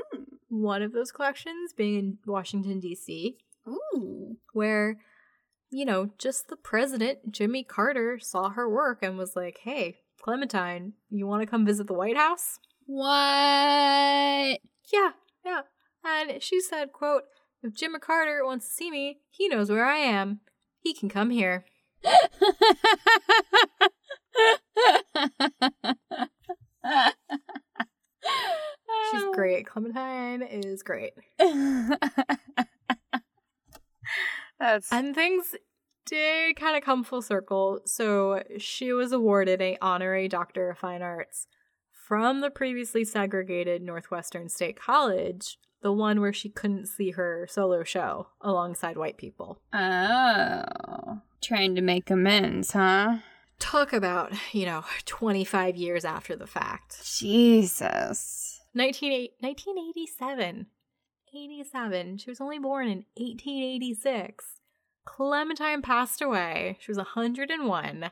One 0.50 0.82
of 0.82 0.92
those 0.92 1.12
collections 1.12 1.74
being 1.74 1.96
in 1.98 2.18
Washington, 2.26 2.80
D.C., 2.80 3.38
Ooh. 3.68 4.38
where, 4.52 4.98
you 5.70 5.86
know, 5.86 6.10
just 6.18 6.50
the 6.50 6.58
president, 6.58 7.32
Jimmy 7.32 7.64
Carter, 7.64 8.20
saw 8.20 8.50
her 8.50 8.70
work 8.70 9.00
and 9.02 9.18
was 9.18 9.36
like, 9.36 9.60
hey, 9.64 10.00
Clementine, 10.22 10.94
you 11.10 11.26
want 11.26 11.42
to 11.42 11.48
come 11.48 11.66
visit 11.66 11.88
the 11.88 11.94
White 11.94 12.18
House? 12.18 12.60
What? 12.86 14.60
Yeah, 14.92 15.12
yeah. 15.46 15.62
And 16.06 16.42
she 16.42 16.60
said, 16.60 16.92
quote, 16.92 17.24
if 17.62 17.74
Jimmy 17.74 18.00
Carter 18.00 18.46
wants 18.46 18.68
to 18.68 18.74
see 18.74 18.92
me, 18.92 19.20
he 19.30 19.48
knows 19.48 19.70
where 19.70 19.86
I 19.86 19.98
am. 19.98 20.42
He 20.82 20.94
can 20.94 21.08
come 21.08 21.30
here. 21.30 21.66
She's 29.12 29.24
great. 29.34 29.66
Clementine 29.66 30.42
is 30.42 30.84
great. 30.84 31.14
That's 34.60 34.92
And 34.92 35.16
things 35.16 35.56
did 36.06 36.58
kind 36.58 36.76
of 36.76 36.84
come 36.84 37.06
full 37.06 37.22
circle. 37.22 37.80
So 37.86 38.44
she 38.58 38.92
was 38.92 39.14
awarded 39.14 39.62
a 39.62 39.78
honorary 39.82 40.28
Doctor 40.28 40.70
of 40.72 40.78
Fine 40.78 41.02
Arts 41.02 41.48
from 42.06 42.42
the 42.42 42.50
previously 42.50 43.06
segregated 43.06 43.82
Northwestern 43.82 44.50
State 44.50 44.76
College, 44.76 45.58
the 45.82 45.92
one 45.92 46.20
where 46.20 46.34
she 46.34 46.50
couldn't 46.50 46.88
see 46.88 47.12
her 47.12 47.48
solo 47.50 47.84
show 47.84 48.28
alongside 48.42 48.98
white 48.98 49.18
people. 49.18 49.62
oh, 49.74 51.22
trying 51.42 51.76
to 51.76 51.82
make 51.82 52.10
amends, 52.10 52.72
huh? 52.72 53.18
Talk 53.60 53.94
about, 53.94 54.34
you 54.54 54.66
know, 54.66 54.84
25 55.06 55.78
years 55.78 56.04
after 56.04 56.36
the 56.36 56.48
fact. 56.48 57.02
Jesus. 57.18 58.62
19, 58.74 59.30
1987. 59.40 60.68
87. 61.34 62.18
She 62.18 62.30
was 62.30 62.42
only 62.42 62.60
born 62.60 62.88
in 62.88 63.06
1886. 63.16 64.46
Clementine 65.06 65.82
passed 65.82 66.22
away. 66.22 66.78
She 66.82 66.92
was 66.92 66.98
101 66.98 68.12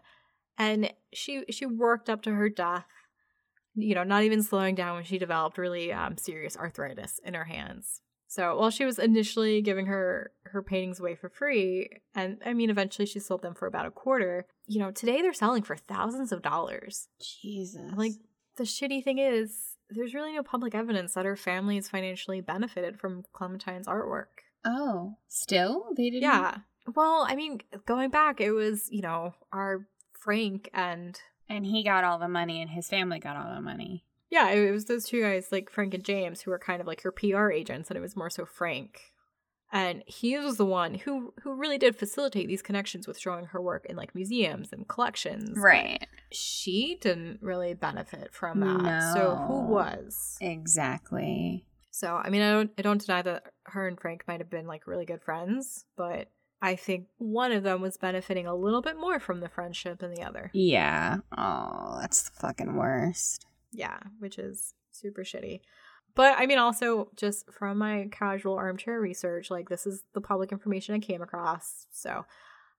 and 0.57 0.93
she 1.13 1.43
she 1.49 1.65
worked 1.65 2.09
up 2.09 2.21
to 2.21 2.33
her 2.33 2.49
death. 2.49 2.85
You 3.75 3.95
know, 3.95 4.03
not 4.03 4.23
even 4.23 4.43
slowing 4.43 4.75
down 4.75 4.95
when 4.95 5.03
she 5.03 5.17
developed 5.17 5.57
really 5.57 5.93
um, 5.93 6.17
serious 6.17 6.57
arthritis 6.57 7.19
in 7.23 7.33
her 7.33 7.45
hands. 7.45 8.01
So 8.27 8.57
while 8.57 8.69
she 8.69 8.85
was 8.85 8.97
initially 8.97 9.61
giving 9.61 9.87
her 9.87 10.31
her 10.43 10.63
paintings 10.63 10.99
away 11.01 11.15
for 11.15 11.29
free, 11.29 11.89
and 12.15 12.37
I 12.45 12.53
mean 12.53 12.69
eventually 12.69 13.05
she 13.05 13.19
sold 13.19 13.41
them 13.41 13.53
for 13.53 13.67
about 13.67 13.85
a 13.85 13.91
quarter. 13.91 14.45
You 14.67 14.79
know, 14.79 14.91
today 14.91 15.21
they're 15.21 15.33
selling 15.33 15.63
for 15.63 15.75
thousands 15.75 16.31
of 16.31 16.41
dollars. 16.41 17.09
Jesus. 17.19 17.91
Like 17.95 18.13
the 18.57 18.63
shitty 18.63 19.03
thing 19.03 19.17
is, 19.17 19.75
there's 19.89 20.13
really 20.13 20.33
no 20.33 20.43
public 20.43 20.73
evidence 20.73 21.13
that 21.13 21.25
her 21.25 21.35
family 21.35 21.75
has 21.75 21.89
financially 21.89 22.39
benefited 22.39 22.99
from 22.99 23.23
Clementine's 23.33 23.87
artwork. 23.87 24.45
oh, 24.65 25.17
still 25.27 25.87
they 25.97 26.09
didn't. 26.09 26.23
Yeah. 26.23 26.59
Well, 26.95 27.25
I 27.27 27.35
mean, 27.35 27.59
going 27.85 28.09
back, 28.09 28.41
it 28.41 28.51
was, 28.51 28.87
you 28.89 29.01
know, 29.01 29.33
our 29.51 29.87
Frank 30.13 30.69
and 30.73 31.19
and 31.51 31.65
he 31.65 31.83
got 31.83 32.03
all 32.03 32.17
the 32.17 32.27
money, 32.27 32.61
and 32.61 32.69
his 32.71 32.87
family 32.87 33.19
got 33.19 33.35
all 33.35 33.53
the 33.53 33.61
money. 33.61 34.03
yeah, 34.29 34.49
it 34.49 34.71
was 34.71 34.85
those 34.85 35.05
two 35.05 35.21
guys, 35.21 35.51
like 35.51 35.69
Frank 35.69 35.93
and 35.93 36.03
James, 36.03 36.41
who 36.41 36.51
were 36.51 36.59
kind 36.59 36.79
of 36.81 36.87
like 36.87 37.01
her 37.01 37.11
PR 37.11 37.51
agents, 37.51 37.89
and 37.89 37.97
it 37.97 38.01
was 38.01 38.15
more 38.15 38.29
so 38.29 38.45
Frank. 38.45 39.01
And 39.73 40.03
he 40.05 40.37
was 40.37 40.57
the 40.57 40.65
one 40.65 40.95
who 40.95 41.33
who 41.43 41.53
really 41.53 41.77
did 41.77 41.95
facilitate 41.95 42.47
these 42.49 42.61
connections 42.61 43.07
with 43.07 43.17
showing 43.17 43.45
her 43.45 43.61
work 43.61 43.85
in 43.85 43.95
like 43.95 44.13
museums 44.13 44.73
and 44.73 44.85
collections. 44.87 45.57
Right. 45.57 46.05
She 46.31 46.97
didn't 46.99 47.39
really 47.41 47.73
benefit 47.73 48.33
from 48.33 48.59
that. 48.59 49.13
So 49.13 49.37
who 49.47 49.67
was? 49.67 50.37
Exactly. 50.41 51.65
So 51.89 52.15
I 52.15 52.29
mean 52.29 52.41
I 52.41 52.51
don't 52.51 52.71
I 52.77 52.81
don't 52.81 53.05
deny 53.05 53.21
that 53.21 53.53
her 53.67 53.87
and 53.87 53.97
Frank 53.99 54.23
might 54.27 54.41
have 54.41 54.49
been 54.49 54.67
like 54.67 54.87
really 54.87 55.05
good 55.05 55.21
friends, 55.21 55.85
but 55.95 56.27
I 56.61 56.75
think 56.75 57.07
one 57.17 57.51
of 57.51 57.63
them 57.63 57.81
was 57.81 57.97
benefiting 57.97 58.45
a 58.45 58.55
little 58.55 58.81
bit 58.81 58.95
more 58.95 59.19
from 59.19 59.39
the 59.39 59.49
friendship 59.49 59.99
than 59.99 60.13
the 60.13 60.23
other. 60.23 60.51
Yeah. 60.53 61.17
Oh, 61.35 61.97
that's 61.99 62.29
the 62.29 62.39
fucking 62.39 62.75
worst. 62.75 63.47
Yeah, 63.71 63.99
which 64.19 64.37
is 64.37 64.75
super 64.91 65.23
shitty. 65.23 65.61
But 66.13 66.35
I 66.37 66.45
mean, 66.45 66.57
also 66.57 67.09
just 67.15 67.51
from 67.51 67.77
my 67.77 68.09
casual 68.11 68.55
armchair 68.55 68.99
research, 68.99 69.49
like 69.49 69.69
this 69.69 69.87
is 69.87 70.03
the 70.13 70.21
public 70.21 70.51
information 70.51 70.93
I 70.93 70.99
came 70.99 71.21
across. 71.21 71.87
So 71.91 72.25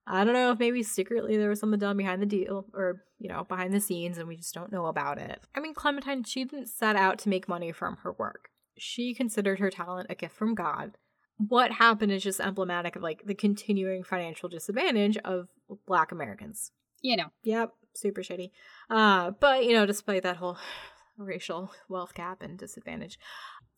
I 0.05 0.23
don't 0.23 0.33
know 0.33 0.51
if 0.51 0.59
maybe 0.59 0.83
secretly 0.83 1.37
there 1.37 1.49
was 1.49 1.59
something 1.59 1.79
done 1.79 1.97
behind 1.97 2.21
the 2.21 2.27
deal 2.27 2.65
or, 2.73 3.03
you 3.19 3.29
know, 3.29 3.43
behind 3.43 3.73
the 3.73 3.79
scenes 3.79 4.17
and 4.17 4.27
we 4.27 4.37
just 4.37 4.53
don't 4.53 4.71
know 4.71 4.85
about 4.85 5.17
it. 5.17 5.41
I 5.55 5.59
mean, 5.59 5.73
Clementine, 5.73 6.23
she 6.23 6.45
didn't 6.45 6.67
set 6.67 6.95
out 6.95 7.19
to 7.19 7.29
make 7.29 7.49
money 7.49 7.71
from 7.71 7.97
her 8.03 8.13
work. 8.13 8.49
She 8.77 9.13
considered 9.13 9.59
her 9.59 9.69
talent 9.69 10.07
a 10.09 10.15
gift 10.15 10.35
from 10.35 10.55
God. 10.55 10.97
What 11.37 11.71
happened 11.71 12.11
is 12.11 12.23
just 12.23 12.39
emblematic 12.39 12.95
of 12.95 13.01
like 13.01 13.23
the 13.25 13.33
continuing 13.33 14.03
financial 14.03 14.49
disadvantage 14.49 15.17
of 15.17 15.47
black 15.87 16.11
Americans. 16.11 16.71
You 17.01 17.17
know. 17.17 17.31
Yep, 17.43 17.73
super 17.95 18.21
shitty. 18.21 18.51
Uh, 18.89 19.31
but 19.31 19.65
you 19.65 19.73
know, 19.73 19.85
despite 19.85 20.23
that 20.23 20.37
whole 20.37 20.57
racial 21.17 21.71
wealth 21.89 22.13
gap 22.13 22.41
and 22.41 22.57
disadvantage, 22.57 23.17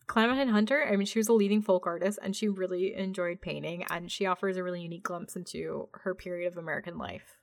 Clementine 0.07 0.49
Hunter, 0.49 0.87
I 0.87 0.95
mean, 0.95 1.07
she 1.07 1.19
was 1.19 1.27
a 1.27 1.33
leading 1.33 1.61
folk 1.61 1.87
artist 1.87 2.19
and 2.21 2.35
she 2.35 2.47
really 2.47 2.93
enjoyed 2.95 3.41
painting 3.41 3.83
and 3.89 4.11
she 4.11 4.25
offers 4.25 4.57
a 4.57 4.63
really 4.63 4.81
unique 4.81 5.03
glimpse 5.03 5.35
into 5.35 5.89
her 5.93 6.13
period 6.13 6.51
of 6.51 6.57
American 6.57 6.97
life. 6.97 7.37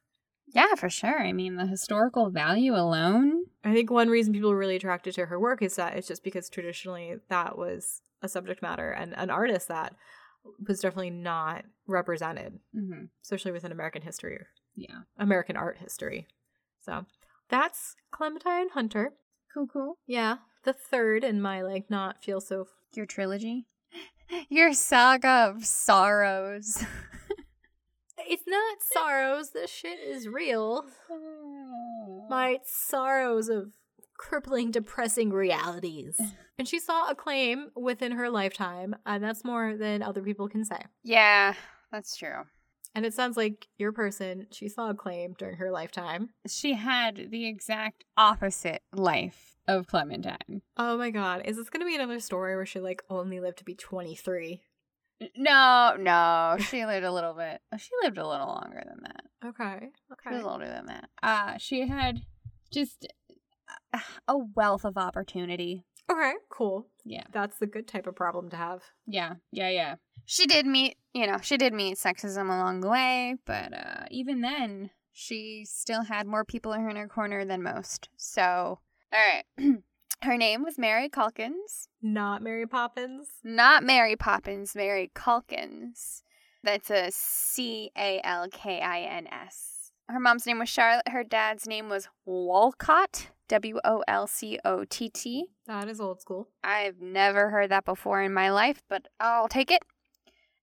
Yeah, 0.46 0.74
for 0.76 0.88
sure. 0.88 1.20
I 1.20 1.32
mean, 1.32 1.56
the 1.56 1.66
historical 1.66 2.30
value 2.30 2.74
alone. 2.74 3.41
I 3.64 3.72
think 3.72 3.90
one 3.90 4.08
reason 4.08 4.32
people 4.32 4.50
are 4.50 4.56
really 4.56 4.76
attracted 4.76 5.14
to 5.14 5.26
her 5.26 5.38
work 5.38 5.62
is 5.62 5.76
that 5.76 5.96
it's 5.96 6.08
just 6.08 6.24
because 6.24 6.48
traditionally 6.50 7.16
that 7.28 7.56
was 7.56 8.00
a 8.20 8.28
subject 8.28 8.60
matter 8.62 8.90
and 8.90 9.14
an 9.16 9.30
artist 9.30 9.68
that 9.68 9.94
was 10.66 10.80
definitely 10.80 11.10
not 11.10 11.64
represented, 11.86 12.58
Mm-hmm. 12.76 13.04
especially 13.22 13.52
within 13.52 13.70
American 13.72 14.02
history 14.02 14.38
Yeah. 14.74 15.00
American 15.18 15.56
art 15.56 15.78
history. 15.78 16.26
So 16.84 17.06
that's 17.48 17.94
Clementine 18.10 18.70
Hunter. 18.70 19.12
Cool, 19.54 19.66
cool. 19.72 19.98
Yeah, 20.06 20.38
the 20.64 20.72
third 20.72 21.22
in 21.22 21.40
my 21.40 21.62
like 21.62 21.88
not 21.90 22.22
feel 22.24 22.40
so. 22.40 22.66
Your 22.94 23.06
trilogy? 23.06 23.66
Your 24.48 24.72
saga 24.74 25.52
of 25.56 25.64
sorrows. 25.64 26.84
It's 28.28 28.44
not 28.46 28.82
sorrows. 28.92 29.50
This 29.50 29.70
shit 29.70 29.98
is 30.00 30.28
real. 30.28 30.86
Mm. 31.10 32.28
My 32.28 32.58
sorrows 32.64 33.48
of 33.48 33.72
crippling, 34.16 34.70
depressing 34.70 35.30
realities. 35.30 36.20
And 36.58 36.68
she 36.68 36.78
saw 36.78 37.08
acclaim 37.08 37.70
within 37.74 38.12
her 38.12 38.30
lifetime, 38.30 38.94
and 39.04 39.24
that's 39.24 39.42
more 39.42 39.74
than 39.74 40.00
other 40.00 40.22
people 40.22 40.48
can 40.48 40.64
say. 40.64 40.76
Yeah, 41.02 41.54
that's 41.90 42.14
true. 42.16 42.44
And 42.94 43.06
it 43.06 43.14
sounds 43.14 43.36
like 43.36 43.66
your 43.78 43.90
person, 43.90 44.46
she 44.52 44.68
saw 44.68 44.90
acclaim 44.90 45.34
during 45.38 45.56
her 45.56 45.72
lifetime. 45.72 46.28
She 46.46 46.74
had 46.74 47.30
the 47.30 47.46
exact 47.48 48.04
opposite 48.16 48.82
life 48.92 49.56
of 49.66 49.86
Clementine. 49.86 50.60
Oh 50.76 50.96
my 50.98 51.10
god, 51.10 51.42
is 51.46 51.56
this 51.56 51.70
gonna 51.70 51.86
be 51.86 51.96
another 51.96 52.20
story 52.20 52.54
where 52.54 52.66
she 52.66 52.80
like 52.80 53.02
only 53.08 53.40
lived 53.40 53.58
to 53.58 53.64
be 53.64 53.74
23? 53.74 54.60
No, 55.36 55.96
no, 55.98 56.56
she 56.58 56.84
lived 56.86 57.04
a 57.04 57.12
little 57.12 57.34
bit. 57.34 57.60
She 57.78 57.90
lived 58.02 58.18
a 58.18 58.26
little 58.26 58.46
longer 58.46 58.82
than 58.86 58.98
that. 59.02 59.48
Okay, 59.48 59.86
She 60.22 60.28
was 60.30 60.40
okay. 60.40 60.48
older 60.48 60.68
than 60.68 60.86
that. 60.86 61.08
Uh, 61.22 61.58
she 61.58 61.86
had 61.88 62.22
just 62.72 63.06
uh, 63.92 63.98
a 64.28 64.36
wealth 64.38 64.84
of 64.84 64.96
opportunity. 64.96 65.84
Okay, 66.10 66.32
cool. 66.50 66.88
Yeah, 67.04 67.24
That's 67.32 67.58
the 67.58 67.66
good 67.66 67.88
type 67.88 68.06
of 68.06 68.14
problem 68.16 68.50
to 68.50 68.56
have. 68.56 68.82
yeah, 69.06 69.34
yeah, 69.50 69.70
yeah. 69.70 69.94
She 70.24 70.46
did 70.46 70.66
meet, 70.66 70.96
you 71.12 71.26
know, 71.26 71.38
she 71.42 71.56
did 71.56 71.72
meet 71.72 71.96
sexism 71.98 72.44
along 72.46 72.80
the 72.80 72.88
way, 72.88 73.36
but 73.44 73.72
uh, 73.72 74.04
even 74.10 74.40
then, 74.40 74.90
she 75.12 75.64
still 75.68 76.04
had 76.04 76.26
more 76.26 76.44
people 76.44 76.72
in 76.72 76.96
her 76.96 77.08
corner 77.08 77.44
than 77.44 77.62
most. 77.62 78.08
So, 78.16 78.42
all 78.42 78.78
right. 79.12 79.44
her 80.22 80.36
name 80.36 80.62
was 80.62 80.78
Mary 80.78 81.08
Calkins. 81.08 81.88
Not 82.00 82.42
Mary 82.42 82.66
Poppins. 82.66 83.28
Not 83.44 83.82
Mary 83.84 84.16
Poppins, 84.16 84.74
Mary 84.74 85.10
Calkins. 85.14 86.22
That's 86.64 86.90
a 86.90 87.08
C 87.10 87.90
A 87.96 88.20
L 88.24 88.48
K 88.50 88.80
I 88.80 89.00
N 89.00 89.26
S. 89.26 89.92
Her 90.08 90.20
mom's 90.20 90.46
name 90.46 90.58
was 90.58 90.68
Charlotte. 90.68 91.08
Her 91.08 91.24
dad's 91.24 91.66
name 91.66 91.88
was 91.88 92.08
Wolcott. 92.24 93.28
W 93.48 93.78
O 93.84 94.02
L 94.08 94.26
C 94.26 94.58
O 94.64 94.84
T 94.84 95.08
T. 95.10 95.46
That 95.66 95.88
is 95.88 96.00
old 96.00 96.20
school. 96.20 96.48
I've 96.64 97.00
never 97.00 97.50
heard 97.50 97.70
that 97.70 97.84
before 97.84 98.22
in 98.22 98.32
my 98.32 98.50
life, 98.50 98.82
but 98.88 99.08
I'll 99.20 99.48
take 99.48 99.70
it. 99.70 99.82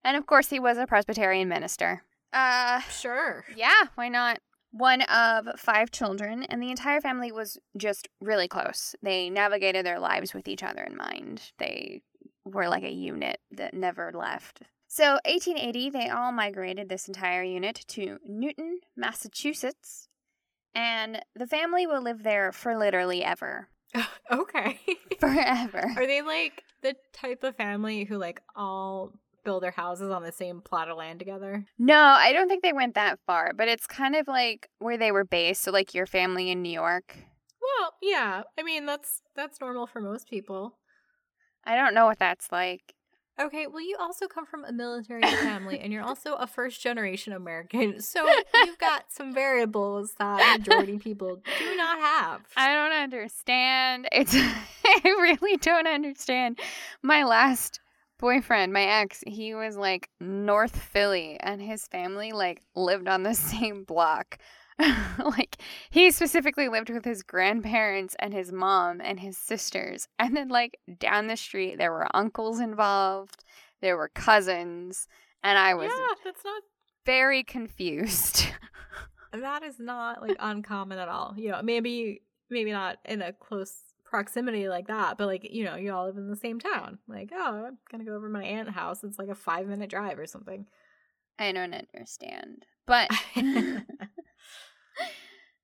And 0.02 0.16
of 0.16 0.26
course, 0.26 0.48
he 0.48 0.58
was 0.58 0.76
a 0.78 0.86
Presbyterian 0.86 1.48
minister. 1.48 2.02
Uh, 2.32 2.80
Sure. 2.90 3.44
yeah, 3.54 3.84
why 3.96 4.08
not? 4.08 4.38
One 4.72 5.02
of 5.02 5.48
five 5.58 5.90
children, 5.90 6.44
and 6.44 6.62
the 6.62 6.70
entire 6.70 7.00
family 7.00 7.32
was 7.32 7.58
just 7.76 8.08
really 8.20 8.46
close. 8.46 8.94
They 9.02 9.28
navigated 9.28 9.84
their 9.84 9.98
lives 9.98 10.32
with 10.32 10.46
each 10.46 10.62
other 10.62 10.82
in 10.82 10.96
mind. 10.96 11.52
They 11.58 12.02
were 12.44 12.68
like 12.68 12.84
a 12.84 12.92
unit 12.92 13.40
that 13.50 13.74
never 13.74 14.12
left. 14.14 14.62
So, 14.86 15.18
1880, 15.24 15.90
they 15.90 16.08
all 16.08 16.32
migrated 16.32 16.88
this 16.88 17.06
entire 17.06 17.42
unit 17.42 17.84
to 17.88 18.18
Newton, 18.24 18.80
Massachusetts, 18.96 20.08
and 20.74 21.20
the 21.34 21.46
family 21.46 21.86
will 21.86 22.02
live 22.02 22.22
there 22.22 22.52
for 22.52 22.76
literally 22.76 23.24
ever. 23.24 23.68
okay. 24.30 24.80
Forever. 25.20 25.92
Are 25.96 26.06
they 26.06 26.22
like 26.22 26.62
the 26.82 26.94
type 27.12 27.44
of 27.44 27.56
family 27.56 28.04
who 28.04 28.18
like 28.18 28.40
all 28.54 29.12
build 29.44 29.62
their 29.62 29.70
houses 29.70 30.10
on 30.10 30.22
the 30.22 30.32
same 30.32 30.60
plot 30.60 30.88
of 30.88 30.96
land 30.96 31.18
together? 31.18 31.64
No, 31.78 31.98
I 31.98 32.32
don't 32.32 32.48
think 32.48 32.62
they 32.62 32.72
went 32.72 32.94
that 32.94 33.18
far, 33.26 33.52
but 33.54 33.68
it's 33.68 33.86
kind 33.86 34.16
of 34.16 34.28
like 34.28 34.68
where 34.78 34.96
they 34.96 35.12
were 35.12 35.24
based. 35.24 35.62
So, 35.62 35.70
like 35.70 35.94
your 35.94 36.06
family 36.06 36.50
in 36.50 36.62
New 36.62 36.72
York. 36.72 37.16
Well, 37.60 37.94
yeah. 38.02 38.42
I 38.58 38.62
mean, 38.62 38.86
that's 38.86 39.22
that's 39.34 39.60
normal 39.60 39.86
for 39.86 40.00
most 40.00 40.28
people. 40.28 40.76
I 41.64 41.76
don't 41.76 41.94
know 41.94 42.06
what 42.06 42.18
that's 42.18 42.50
like. 42.50 42.94
Okay, 43.40 43.66
well, 43.66 43.80
you 43.80 43.96
also 43.98 44.26
come 44.26 44.44
from 44.44 44.64
a 44.66 44.72
military 44.72 45.22
family, 45.22 45.80
and 45.80 45.92
you're 45.92 46.02
also 46.02 46.34
a 46.34 46.46
first 46.46 46.82
generation 46.82 47.32
American, 47.32 48.00
so 48.00 48.26
you've 48.66 48.78
got 48.78 49.04
some 49.08 49.32
variables 49.32 50.12
that 50.18 50.58
majority 50.58 50.98
people 50.98 51.40
do 51.58 51.76
not 51.76 51.98
have. 52.00 52.42
I 52.56 52.74
don't 52.74 52.92
understand. 52.92 54.08
It's 54.12 54.34
I 54.84 55.00
really 55.04 55.56
don't 55.56 55.86
understand. 55.86 56.58
My 57.02 57.24
last 57.24 57.80
boyfriend, 58.20 58.72
my 58.72 58.84
ex, 58.84 59.24
he 59.26 59.54
was 59.54 59.76
like 59.76 60.10
North 60.20 60.76
Philly 60.76 61.38
and 61.40 61.60
his 61.60 61.86
family 61.86 62.32
like 62.32 62.62
lived 62.76 63.08
on 63.08 63.22
the 63.22 63.34
same 63.34 63.84
block. 63.84 64.38
like 65.18 65.56
he 65.90 66.10
specifically 66.10 66.68
lived 66.68 66.88
with 66.88 67.04
his 67.04 67.22
grandparents 67.22 68.16
and 68.18 68.32
his 68.32 68.52
mom 68.52 69.00
and 69.02 69.20
his 69.20 69.36
sisters. 69.36 70.08
And 70.18 70.36
then 70.36 70.48
like 70.48 70.78
down 70.98 71.26
the 71.26 71.36
street 71.36 71.78
there 71.78 71.92
were 71.92 72.14
uncles 72.14 72.60
involved, 72.60 73.44
there 73.80 73.96
were 73.96 74.10
cousins, 74.14 75.08
and 75.42 75.58
I 75.58 75.74
was 75.74 75.90
yeah, 75.90 76.14
that's 76.24 76.44
not 76.44 76.62
very 77.04 77.42
confused. 77.42 78.46
that 79.32 79.62
is 79.62 79.78
not 79.78 80.22
like 80.22 80.36
uncommon 80.38 80.98
at 80.98 81.08
all. 81.08 81.34
You 81.36 81.52
know, 81.52 81.62
maybe 81.62 82.22
maybe 82.50 82.72
not 82.72 82.98
in 83.04 83.22
a 83.22 83.32
close 83.32 83.89
proximity 84.10 84.68
like 84.68 84.88
that, 84.88 85.16
but 85.16 85.26
like 85.26 85.48
you 85.50 85.64
know, 85.64 85.76
you 85.76 85.92
all 85.92 86.06
live 86.06 86.16
in 86.16 86.28
the 86.28 86.36
same 86.36 86.58
town. 86.60 86.98
Like, 87.08 87.30
oh, 87.32 87.64
I'm 87.66 87.78
gonna 87.90 88.04
go 88.04 88.14
over 88.14 88.26
to 88.26 88.32
my 88.32 88.44
aunt's 88.44 88.72
house. 88.72 89.02
It's 89.04 89.18
like 89.18 89.28
a 89.28 89.34
five 89.34 89.66
minute 89.66 89.88
drive 89.90 90.18
or 90.18 90.26
something. 90.26 90.66
I 91.38 91.52
don't 91.52 91.74
understand. 91.74 92.66
But 92.86 93.10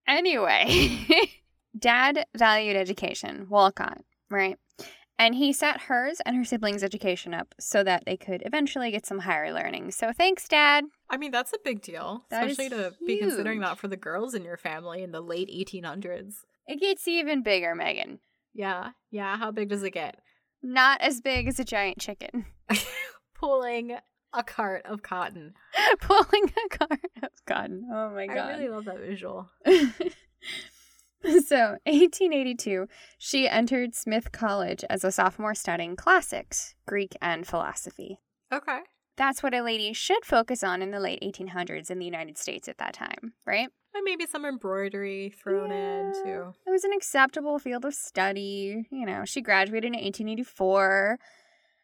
Anyway, 0.08 1.04
dad 1.78 2.26
valued 2.36 2.76
education, 2.76 3.46
Wolcott, 3.50 4.02
right? 4.30 4.56
And 5.18 5.34
he 5.34 5.52
set 5.52 5.82
hers 5.82 6.20
and 6.26 6.36
her 6.36 6.44
siblings' 6.44 6.84
education 6.84 7.32
up 7.32 7.54
so 7.58 7.82
that 7.82 8.04
they 8.04 8.16
could 8.16 8.42
eventually 8.44 8.90
get 8.90 9.06
some 9.06 9.20
higher 9.20 9.52
learning. 9.52 9.90
So 9.92 10.12
thanks, 10.12 10.46
Dad. 10.46 10.84
I 11.08 11.16
mean, 11.16 11.30
that's 11.30 11.54
a 11.54 11.58
big 11.64 11.80
deal, 11.80 12.24
That 12.30 12.46
especially 12.46 12.68
to 12.76 12.92
be 13.06 13.18
considering 13.18 13.60
that 13.60 13.78
for 13.78 13.88
the 13.88 13.96
girls 13.96 14.34
in 14.34 14.44
your 14.44 14.58
family 14.58 15.02
in 15.02 15.12
the 15.12 15.22
late 15.22 15.48
1800s. 15.48 16.34
It 16.68 16.80
gets 16.80 17.08
even 17.08 17.42
bigger, 17.42 17.74
Megan. 17.74 18.20
Yeah, 18.56 18.90
yeah. 19.10 19.36
How 19.36 19.50
big 19.50 19.68
does 19.68 19.82
it 19.82 19.90
get? 19.90 20.16
Not 20.62 21.00
as 21.02 21.20
big 21.20 21.46
as 21.46 21.60
a 21.60 21.64
giant 21.64 21.98
chicken. 21.98 22.46
Pulling 23.34 23.96
a 24.32 24.42
cart 24.42 24.86
of 24.86 25.02
cotton. 25.02 25.52
Pulling 26.00 26.50
a 26.64 26.68
cart 26.76 27.00
of 27.22 27.28
cotton. 27.46 27.86
Oh 27.92 28.10
my 28.10 28.26
god. 28.26 28.38
I 28.38 28.56
really 28.56 28.68
love 28.68 28.86
that 28.86 28.98
visual. 28.98 29.48
so, 31.22 31.76
1882, 31.84 32.86
she 33.18 33.46
entered 33.46 33.94
Smith 33.94 34.32
College 34.32 34.84
as 34.88 35.04
a 35.04 35.12
sophomore 35.12 35.54
studying 35.54 35.94
classics, 35.94 36.74
Greek, 36.86 37.14
and 37.20 37.46
philosophy. 37.46 38.20
Okay. 38.52 38.78
that's 39.16 39.42
what 39.42 39.54
a 39.54 39.62
lady 39.62 39.92
should 39.92 40.24
focus 40.24 40.62
on 40.62 40.80
in 40.80 40.92
the 40.92 41.00
late 41.00 41.20
1800s 41.20 41.90
in 41.90 41.98
the 41.98 42.04
United 42.04 42.38
States 42.38 42.68
at 42.68 42.78
that 42.78 42.94
time, 42.94 43.34
right? 43.44 43.68
Maybe 44.04 44.26
some 44.26 44.44
embroidery 44.44 45.34
thrown 45.42 45.72
in 45.72 46.12
too. 46.12 46.54
It 46.66 46.70
was 46.70 46.84
an 46.84 46.92
acceptable 46.92 47.58
field 47.58 47.84
of 47.84 47.92
study. 47.92 48.86
You 48.90 49.04
know, 49.04 49.24
she 49.24 49.40
graduated 49.40 49.88
in 49.88 49.94
1884 49.94 51.18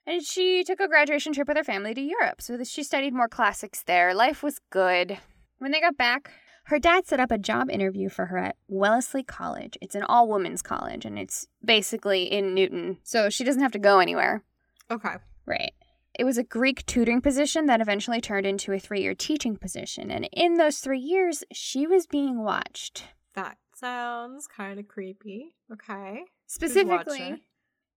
and 0.06 0.22
she 0.22 0.64
took 0.64 0.80
a 0.80 0.88
graduation 0.88 1.32
trip 1.32 1.48
with 1.48 1.56
her 1.56 1.64
family 1.64 1.94
to 1.94 2.00
Europe. 2.00 2.40
So 2.40 2.62
she 2.64 2.82
studied 2.82 3.12
more 3.12 3.28
classics 3.28 3.82
there. 3.82 4.14
Life 4.14 4.42
was 4.42 4.60
good. 4.70 5.18
When 5.58 5.72
they 5.72 5.80
got 5.80 5.96
back, 5.96 6.30
her 6.64 6.78
dad 6.78 7.06
set 7.06 7.20
up 7.20 7.30
a 7.30 7.38
job 7.38 7.68
interview 7.70 8.08
for 8.08 8.26
her 8.26 8.38
at 8.38 8.56
Wellesley 8.68 9.22
College. 9.22 9.76
It's 9.80 9.94
an 9.94 10.04
all 10.04 10.28
women's 10.28 10.62
college 10.62 11.04
and 11.04 11.18
it's 11.18 11.46
basically 11.64 12.24
in 12.24 12.54
Newton. 12.54 12.98
So 13.02 13.30
she 13.30 13.44
doesn't 13.44 13.62
have 13.62 13.72
to 13.72 13.78
go 13.78 13.98
anywhere. 13.98 14.42
Okay. 14.90 15.14
Right. 15.44 15.72
It 16.18 16.24
was 16.24 16.38
a 16.38 16.44
Greek 16.44 16.84
tutoring 16.86 17.20
position 17.20 17.66
that 17.66 17.80
eventually 17.80 18.20
turned 18.20 18.46
into 18.46 18.72
a 18.72 18.78
three 18.78 19.00
year 19.00 19.14
teaching 19.14 19.56
position. 19.56 20.10
And 20.10 20.28
in 20.32 20.54
those 20.54 20.78
three 20.78 20.98
years, 20.98 21.42
she 21.52 21.86
was 21.86 22.06
being 22.06 22.42
watched. 22.44 23.04
That 23.34 23.56
sounds 23.74 24.46
kind 24.46 24.78
of 24.78 24.88
creepy. 24.88 25.54
Okay. 25.72 26.24
Specifically, 26.46 27.42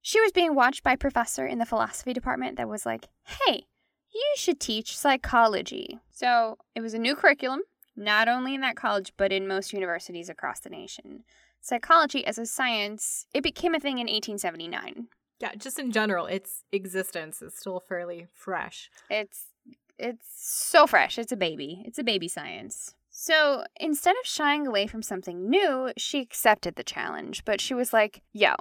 she 0.02 0.22
was 0.22 0.32
being 0.32 0.56
watched 0.56 0.84
by 0.84 0.94
a 0.94 0.98
professor 0.98 1.46
in 1.46 1.58
the 1.58 1.66
philosophy 1.66 2.14
department 2.14 2.58
that 2.58 2.70
was 2.70 2.86
like, 2.86 3.08
hey, 3.24 3.66
you 4.14 4.34
should 4.38 4.60
teach 4.60 4.98
psychology. 4.98 6.00
So 6.12 6.58
it 6.74 6.82
was 6.82 6.94
a 6.94 7.00
new 7.00 7.16
curriculum, 7.16 7.62
not 7.98 8.30
only 8.30 8.56
in 8.56 8.62
that 8.62 8.78
college, 8.78 9.12
but 9.18 9.34
in 9.34 9.48
most 9.48 9.74
universities 9.74 10.30
across 10.30 10.62
the 10.62 10.70
nation. 10.70 11.24
Psychology 11.60 12.26
as 12.26 12.38
a 12.38 12.46
science, 12.46 13.26
it 13.34 13.44
became 13.44 13.76
a 13.76 13.80
thing 13.80 13.98
in 13.98 14.08
1879. 14.08 15.08
Yeah, 15.40 15.54
just 15.56 15.80
in 15.80 15.92
general, 15.92 16.26
its 16.28 16.64
existence 16.72 17.42
is 17.42 17.56
still 17.58 17.80
fairly 17.88 18.28
fresh. 18.34 18.90
It's 19.10 19.48
it's 19.98 20.26
so 20.36 20.88
fresh. 20.88 21.18
It's 21.18 21.32
a 21.32 21.38
baby. 21.38 21.84
It's 21.86 22.00
a 22.00 22.04
baby 22.04 22.28
science. 22.28 22.96
So 23.10 23.64
instead 23.80 24.16
of 24.22 24.26
shying 24.26 24.68
away 24.68 24.88
from 24.88 25.02
something 25.02 25.50
new, 25.50 25.92
she 25.98 26.20
accepted 26.20 26.76
the 26.76 26.84
challenge, 26.84 27.46
but 27.46 27.62
she 27.62 27.74
was 27.74 27.94
like, 27.94 28.22
yo, 28.34 28.54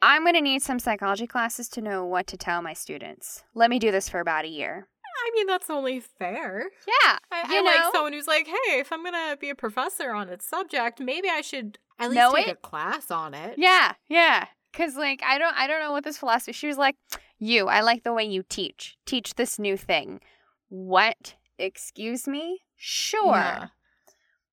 I'm 0.00 0.22
going 0.22 0.36
to 0.36 0.40
need 0.40 0.62
some 0.62 0.78
psychology 0.78 1.26
classes 1.26 1.68
to 1.70 1.80
know 1.80 2.04
what 2.04 2.28
to 2.28 2.36
tell 2.36 2.62
my 2.62 2.74
students. 2.74 3.42
Let 3.54 3.70
me 3.70 3.80
do 3.80 3.90
this 3.90 4.08
for 4.08 4.20
about 4.20 4.44
a 4.44 4.48
year. 4.48 4.86
I 5.26 5.30
mean, 5.34 5.48
that's 5.48 5.68
only 5.68 5.98
fair. 5.98 6.70
Yeah. 6.86 7.18
I, 7.32 7.52
you 7.52 7.58
I 7.58 7.62
know? 7.62 7.64
like 7.64 7.92
someone 7.92 8.12
who's 8.12 8.28
like, 8.28 8.46
hey, 8.46 8.78
if 8.78 8.92
I'm 8.92 9.02
gonna 9.02 9.36
be 9.36 9.50
a 9.50 9.56
professor 9.56 10.12
on 10.12 10.28
its 10.28 10.46
subject, 10.46 11.00
maybe 11.00 11.28
I 11.28 11.40
should 11.40 11.78
at 11.98 12.10
least 12.10 12.16
Know 12.20 12.34
take 12.36 12.46
it? 12.46 12.52
a 12.52 12.54
class 12.54 13.10
on 13.10 13.34
it. 13.34 13.56
Yeah, 13.58 13.94
yeah. 14.08 14.46
Cause 14.78 14.94
like 14.96 15.20
I 15.26 15.38
don't 15.38 15.56
I 15.56 15.66
don't 15.66 15.80
know 15.80 15.90
what 15.90 16.04
this 16.04 16.18
philosophy. 16.18 16.52
She 16.52 16.68
was 16.68 16.78
like, 16.78 16.94
"You, 17.38 17.66
I 17.66 17.80
like 17.80 18.04
the 18.04 18.12
way 18.12 18.22
you 18.24 18.44
teach. 18.48 18.96
Teach 19.04 19.34
this 19.34 19.58
new 19.58 19.76
thing." 19.76 20.20
What? 20.68 21.34
Excuse 21.58 22.28
me? 22.28 22.62
Sure. 22.76 23.34
Yeah. 23.34 23.66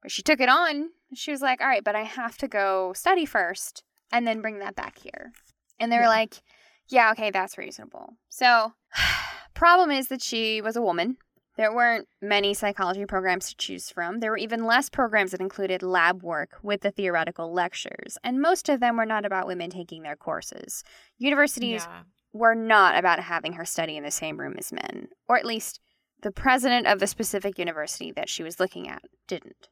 But 0.01 0.09
she 0.11 0.23
took 0.23 0.39
it 0.39 0.49
on. 0.49 0.89
She 1.13 1.29
was 1.29 1.41
like, 1.43 1.61
"All 1.61 1.67
right, 1.67 1.83
but 1.83 1.95
I 1.95 2.01
have 2.01 2.37
to 2.39 2.47
go 2.47 2.91
study 2.93 3.25
first 3.25 3.83
and 4.11 4.25
then 4.25 4.41
bring 4.41 4.57
that 4.59 4.75
back 4.75 4.97
here." 4.97 5.31
And 5.79 5.91
they 5.91 5.97
were 5.97 6.03
Yeah. 6.03 6.09
like, 6.09 6.41
"Yeah, 6.87 7.11
okay, 7.11 7.29
that's 7.29 7.57
reasonable." 7.59 8.17
So, 8.27 8.73
problem 9.53 9.91
is 9.91 10.07
that 10.07 10.23
she 10.23 10.59
was 10.59 10.75
a 10.75 10.81
woman. 10.81 11.17
There 11.57 11.73
weren't 11.73 12.07
many 12.21 12.53
psychology 12.53 13.05
programs 13.05 13.49
to 13.49 13.55
choose 13.55 13.89
from. 13.89 14.19
There 14.19 14.31
were 14.31 14.37
even 14.37 14.65
less 14.65 14.89
programs 14.89 15.31
that 15.31 15.39
included 15.39 15.81
lab 15.81 16.21
work 16.21 16.57
with 16.61 16.81
the 16.81 16.91
theoretical 16.91 17.53
lectures, 17.53 18.17
and 18.23 18.41
most 18.41 18.67
of 18.67 18.81
them 18.81 18.97
were 18.97 19.05
not 19.05 19.25
about 19.25 19.47
women 19.47 19.69
taking 19.69 20.03
their 20.03 20.17
courses. 20.17 20.83
Universities 21.17 21.85
Yeah. 21.85 22.03
were 22.33 22.55
not 22.55 22.97
about 22.97 23.19
having 23.19 23.53
her 23.53 23.63
study 23.63 23.95
in 23.95 24.03
the 24.03 24.11
same 24.11 24.37
room 24.37 24.55
as 24.57 24.73
men, 24.73 25.07
or 25.29 25.37
at 25.37 25.45
least 25.45 25.79
the 26.21 26.31
president 26.31 26.87
of 26.87 26.99
the 26.99 27.07
specific 27.07 27.57
university 27.57 28.11
that 28.11 28.27
she 28.27 28.43
was 28.43 28.59
looking 28.59 28.89
at 28.89 29.03
didn't. 29.27 29.69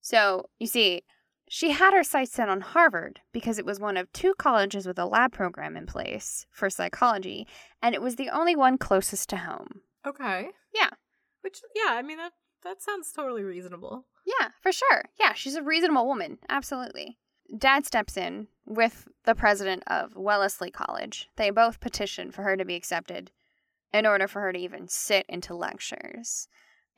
So, 0.00 0.50
you 0.58 0.66
see, 0.66 1.04
she 1.48 1.70
had 1.70 1.94
her 1.94 2.04
sights 2.04 2.32
set 2.32 2.50
on 2.50 2.60
Harvard 2.60 3.20
because 3.32 3.58
it 3.58 3.64
was 3.64 3.80
one 3.80 3.96
of 3.96 4.12
two 4.12 4.34
colleges 4.34 4.86
with 4.86 4.98
a 4.98 5.06
lab 5.06 5.32
program 5.32 5.74
in 5.76 5.86
place 5.86 6.44
for 6.50 6.68
psychology, 6.68 7.46
and 7.80 7.94
it 7.94 8.02
was 8.02 8.16
the 8.16 8.28
only 8.28 8.54
one 8.54 8.76
closest 8.76 9.30
to 9.30 9.38
home. 9.38 9.80
Okay. 10.08 10.48
Yeah. 10.74 10.90
Which, 11.42 11.60
yeah, 11.74 11.92
I 11.94 12.02
mean 12.02 12.16
that 12.18 12.32
that 12.64 12.82
sounds 12.82 13.12
totally 13.12 13.42
reasonable. 13.44 14.06
Yeah, 14.26 14.48
for 14.62 14.72
sure. 14.72 15.04
Yeah, 15.18 15.32
she's 15.34 15.54
a 15.54 15.62
reasonable 15.62 16.06
woman. 16.06 16.38
Absolutely. 16.48 17.18
Dad 17.56 17.86
steps 17.86 18.16
in 18.16 18.48
with 18.66 19.06
the 19.24 19.34
president 19.34 19.82
of 19.86 20.16
Wellesley 20.16 20.70
College. 20.70 21.28
They 21.36 21.50
both 21.50 21.80
petition 21.80 22.30
for 22.30 22.42
her 22.42 22.56
to 22.56 22.64
be 22.64 22.74
accepted 22.74 23.30
in 23.92 24.04
order 24.04 24.28
for 24.28 24.42
her 24.42 24.52
to 24.52 24.58
even 24.58 24.88
sit 24.88 25.24
into 25.28 25.54
lectures. 25.54 26.48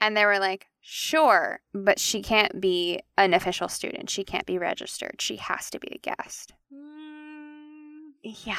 And 0.01 0.17
they 0.17 0.25
were 0.25 0.39
like, 0.41 0.67
sure, 0.81 1.61
but 1.75 1.99
she 2.01 2.23
can't 2.23 2.61
be 2.61 3.01
an 3.19 3.35
official 3.35 3.69
student. 3.69 4.09
She 4.11 4.25
can't 4.25 4.47
be 4.47 4.59
registered. 4.59 5.21
She 5.21 5.37
has 5.37 5.69
to 5.71 5.79
be 5.79 5.89
a 5.95 5.99
guest. 5.99 6.55
Mm, 6.73 8.13
Yeah. 8.45 8.57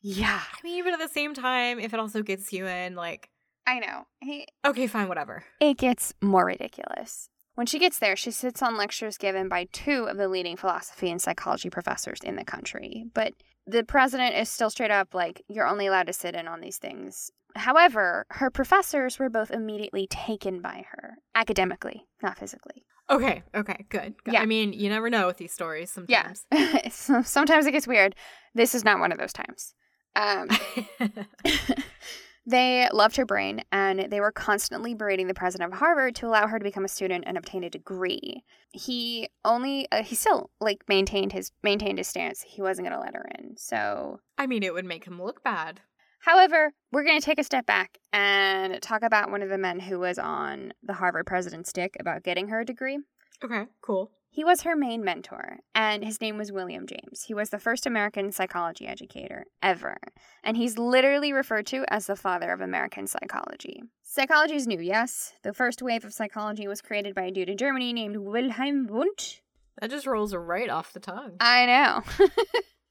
Yeah. 0.00 0.40
I 0.42 0.66
mean, 0.66 0.82
but 0.82 0.94
at 0.94 0.98
the 0.98 1.08
same 1.08 1.34
time, 1.34 1.78
if 1.78 1.94
it 1.94 2.00
also 2.00 2.22
gets 2.22 2.52
you 2.52 2.66
in, 2.66 2.96
like, 2.96 3.28
I 3.66 3.78
know. 3.78 4.06
He, 4.20 4.46
okay, 4.64 4.86
fine, 4.86 5.08
whatever. 5.08 5.44
it 5.60 5.78
gets 5.78 6.12
more 6.20 6.44
ridiculous. 6.46 7.28
When 7.54 7.66
she 7.66 7.78
gets 7.78 7.98
there, 7.98 8.16
she 8.16 8.30
sits 8.30 8.62
on 8.62 8.76
lectures 8.78 9.18
given 9.18 9.48
by 9.48 9.68
two 9.72 10.04
of 10.04 10.16
the 10.16 10.28
leading 10.28 10.56
philosophy 10.56 11.10
and 11.10 11.20
psychology 11.20 11.68
professors 11.68 12.18
in 12.24 12.36
the 12.36 12.44
country. 12.44 13.04
But 13.12 13.34
the 13.66 13.84
president 13.84 14.34
is 14.36 14.48
still 14.48 14.70
straight 14.70 14.90
up 14.90 15.14
like, 15.14 15.42
you're 15.48 15.66
only 15.68 15.86
allowed 15.86 16.06
to 16.06 16.12
sit 16.14 16.34
in 16.34 16.48
on 16.48 16.60
these 16.62 16.78
things. 16.78 17.30
However, 17.54 18.24
her 18.30 18.50
professors 18.50 19.18
were 19.18 19.28
both 19.28 19.50
immediately 19.50 20.06
taken 20.08 20.62
by 20.62 20.86
her, 20.92 21.16
academically, 21.34 22.06
not 22.22 22.38
physically. 22.38 22.84
Okay, 23.10 23.42
okay, 23.54 23.84
good. 23.90 24.14
Yeah. 24.26 24.40
I 24.40 24.46
mean, 24.46 24.72
you 24.72 24.88
never 24.88 25.10
know 25.10 25.26
with 25.26 25.36
these 25.36 25.52
stories 25.52 25.90
sometimes. 25.90 26.46
So- 26.90 27.20
Sometimes 27.22 27.66
it 27.66 27.72
gets 27.72 27.86
weird. 27.86 28.14
This 28.54 28.74
is 28.74 28.82
not 28.84 28.98
one 29.00 29.12
of 29.12 29.18
those 29.18 29.34
times. 29.34 29.74
Um, 30.16 30.48
They 32.44 32.88
loved 32.92 33.16
her 33.16 33.24
brain 33.24 33.62
and 33.70 34.10
they 34.10 34.20
were 34.20 34.32
constantly 34.32 34.94
berating 34.94 35.28
the 35.28 35.34
president 35.34 35.72
of 35.72 35.78
Harvard 35.78 36.16
to 36.16 36.26
allow 36.26 36.48
her 36.48 36.58
to 36.58 36.64
become 36.64 36.84
a 36.84 36.88
student 36.88 37.24
and 37.26 37.38
obtain 37.38 37.62
a 37.62 37.70
degree. 37.70 38.42
He 38.72 39.28
only 39.44 39.86
uh, 39.92 40.02
he 40.02 40.14
still 40.14 40.50
like 40.60 40.82
maintained 40.88 41.32
his 41.32 41.52
maintained 41.62 41.98
his 41.98 42.08
stance. 42.08 42.42
He 42.42 42.60
wasn't 42.62 42.88
going 42.88 42.98
to 42.98 43.04
let 43.04 43.14
her 43.14 43.28
in. 43.38 43.56
So, 43.56 44.20
I 44.38 44.46
mean, 44.46 44.62
it 44.62 44.74
would 44.74 44.84
make 44.84 45.04
him 45.04 45.22
look 45.22 45.44
bad. 45.44 45.80
however, 46.20 46.72
we're 46.90 47.04
going 47.04 47.20
to 47.20 47.24
take 47.24 47.38
a 47.38 47.44
step 47.44 47.66
back 47.66 47.98
and 48.12 48.80
talk 48.82 49.02
about 49.02 49.30
one 49.30 49.42
of 49.42 49.48
the 49.48 49.58
men 49.58 49.78
who 49.80 49.98
was 50.00 50.18
on 50.18 50.72
the 50.82 50.94
Harvard 50.94 51.26
president's 51.26 51.70
stick 51.70 51.96
about 52.00 52.22
getting 52.24 52.48
her 52.48 52.60
a 52.60 52.64
degree. 52.64 52.98
Okay, 53.44 53.64
cool. 53.82 54.10
He 54.34 54.44
was 54.44 54.62
her 54.62 54.74
main 54.74 55.04
mentor, 55.04 55.58
and 55.74 56.02
his 56.02 56.18
name 56.22 56.38
was 56.38 56.50
William 56.50 56.86
James. 56.86 57.24
He 57.24 57.34
was 57.34 57.50
the 57.50 57.58
first 57.58 57.84
American 57.84 58.32
psychology 58.32 58.86
educator 58.86 59.44
ever, 59.62 59.98
and 60.42 60.56
he's 60.56 60.78
literally 60.78 61.34
referred 61.34 61.66
to 61.66 61.84
as 61.88 62.06
the 62.06 62.16
father 62.16 62.50
of 62.50 62.62
American 62.62 63.06
psychology. 63.06 63.82
Psychology 64.02 64.54
is 64.54 64.66
new, 64.66 64.80
yes. 64.80 65.34
The 65.42 65.52
first 65.52 65.82
wave 65.82 66.06
of 66.06 66.14
psychology 66.14 66.66
was 66.66 66.80
created 66.80 67.14
by 67.14 67.24
a 67.24 67.30
dude 67.30 67.50
in 67.50 67.58
Germany 67.58 67.92
named 67.92 68.16
Wilhelm 68.16 68.86
Wundt. 68.86 69.42
That 69.82 69.90
just 69.90 70.06
rolls 70.06 70.34
right 70.34 70.70
off 70.70 70.94
the 70.94 71.00
tongue. 71.00 71.32
I 71.38 71.66
know. 71.66 72.26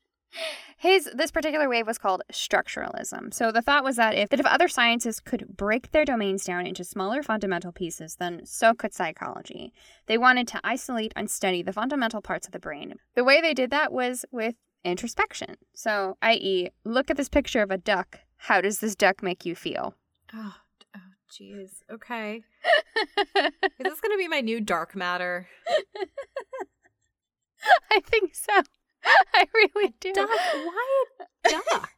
His 0.77 1.09
this 1.13 1.31
particular 1.31 1.69
wave 1.69 1.85
was 1.85 1.97
called 1.97 2.23
structuralism. 2.31 3.33
So 3.33 3.51
the 3.51 3.61
thought 3.61 3.83
was 3.83 3.97
that 3.97 4.15
if 4.15 4.29
that 4.29 4.39
if 4.39 4.45
other 4.45 4.67
sciences 4.67 5.19
could 5.19 5.55
break 5.55 5.91
their 5.91 6.05
domains 6.05 6.43
down 6.43 6.65
into 6.65 6.83
smaller 6.83 7.21
fundamental 7.21 7.71
pieces, 7.71 8.15
then 8.15 8.45
so 8.45 8.73
could 8.73 8.93
psychology. 8.93 9.73
They 10.07 10.17
wanted 10.17 10.47
to 10.49 10.61
isolate 10.63 11.13
and 11.15 11.29
study 11.29 11.61
the 11.61 11.73
fundamental 11.73 12.21
parts 12.21 12.47
of 12.47 12.53
the 12.53 12.59
brain. 12.59 12.95
The 13.15 13.23
way 13.23 13.41
they 13.41 13.53
did 13.53 13.69
that 13.71 13.91
was 13.91 14.25
with 14.31 14.55
introspection. 14.83 15.57
So, 15.73 16.17
i.e., 16.21 16.69
look 16.83 17.11
at 17.11 17.17
this 17.17 17.29
picture 17.29 17.61
of 17.61 17.71
a 17.71 17.77
duck. 17.77 18.19
How 18.37 18.61
does 18.61 18.79
this 18.79 18.95
duck 18.95 19.21
make 19.21 19.45
you 19.45 19.55
feel? 19.55 19.93
Oh, 20.33 20.55
oh, 20.95 20.99
jeez. 21.31 21.83
Okay. 21.91 22.43
Is 23.35 23.51
this 23.79 24.01
gonna 24.01 24.17
be 24.17 24.27
my 24.27 24.41
new 24.41 24.59
dark 24.59 24.95
matter? 24.95 25.47
I 27.91 27.99
think 27.99 28.33
so. 28.33 28.63
I 29.33 29.45
really 29.53 29.93
do. 29.99 30.13
Duck? 30.13 30.29
Why 30.29 31.03
a 31.45 31.49
duck? 31.49 31.91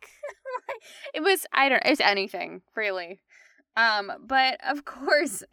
it 1.13 1.21
was 1.21 1.45
I 1.51 1.69
don't 1.69 1.85
it 1.85 1.89
was 1.89 1.99
anything, 1.99 2.61
really. 2.75 3.21
Um, 3.75 4.11
but 4.25 4.59
of 4.67 4.85
course 4.85 5.43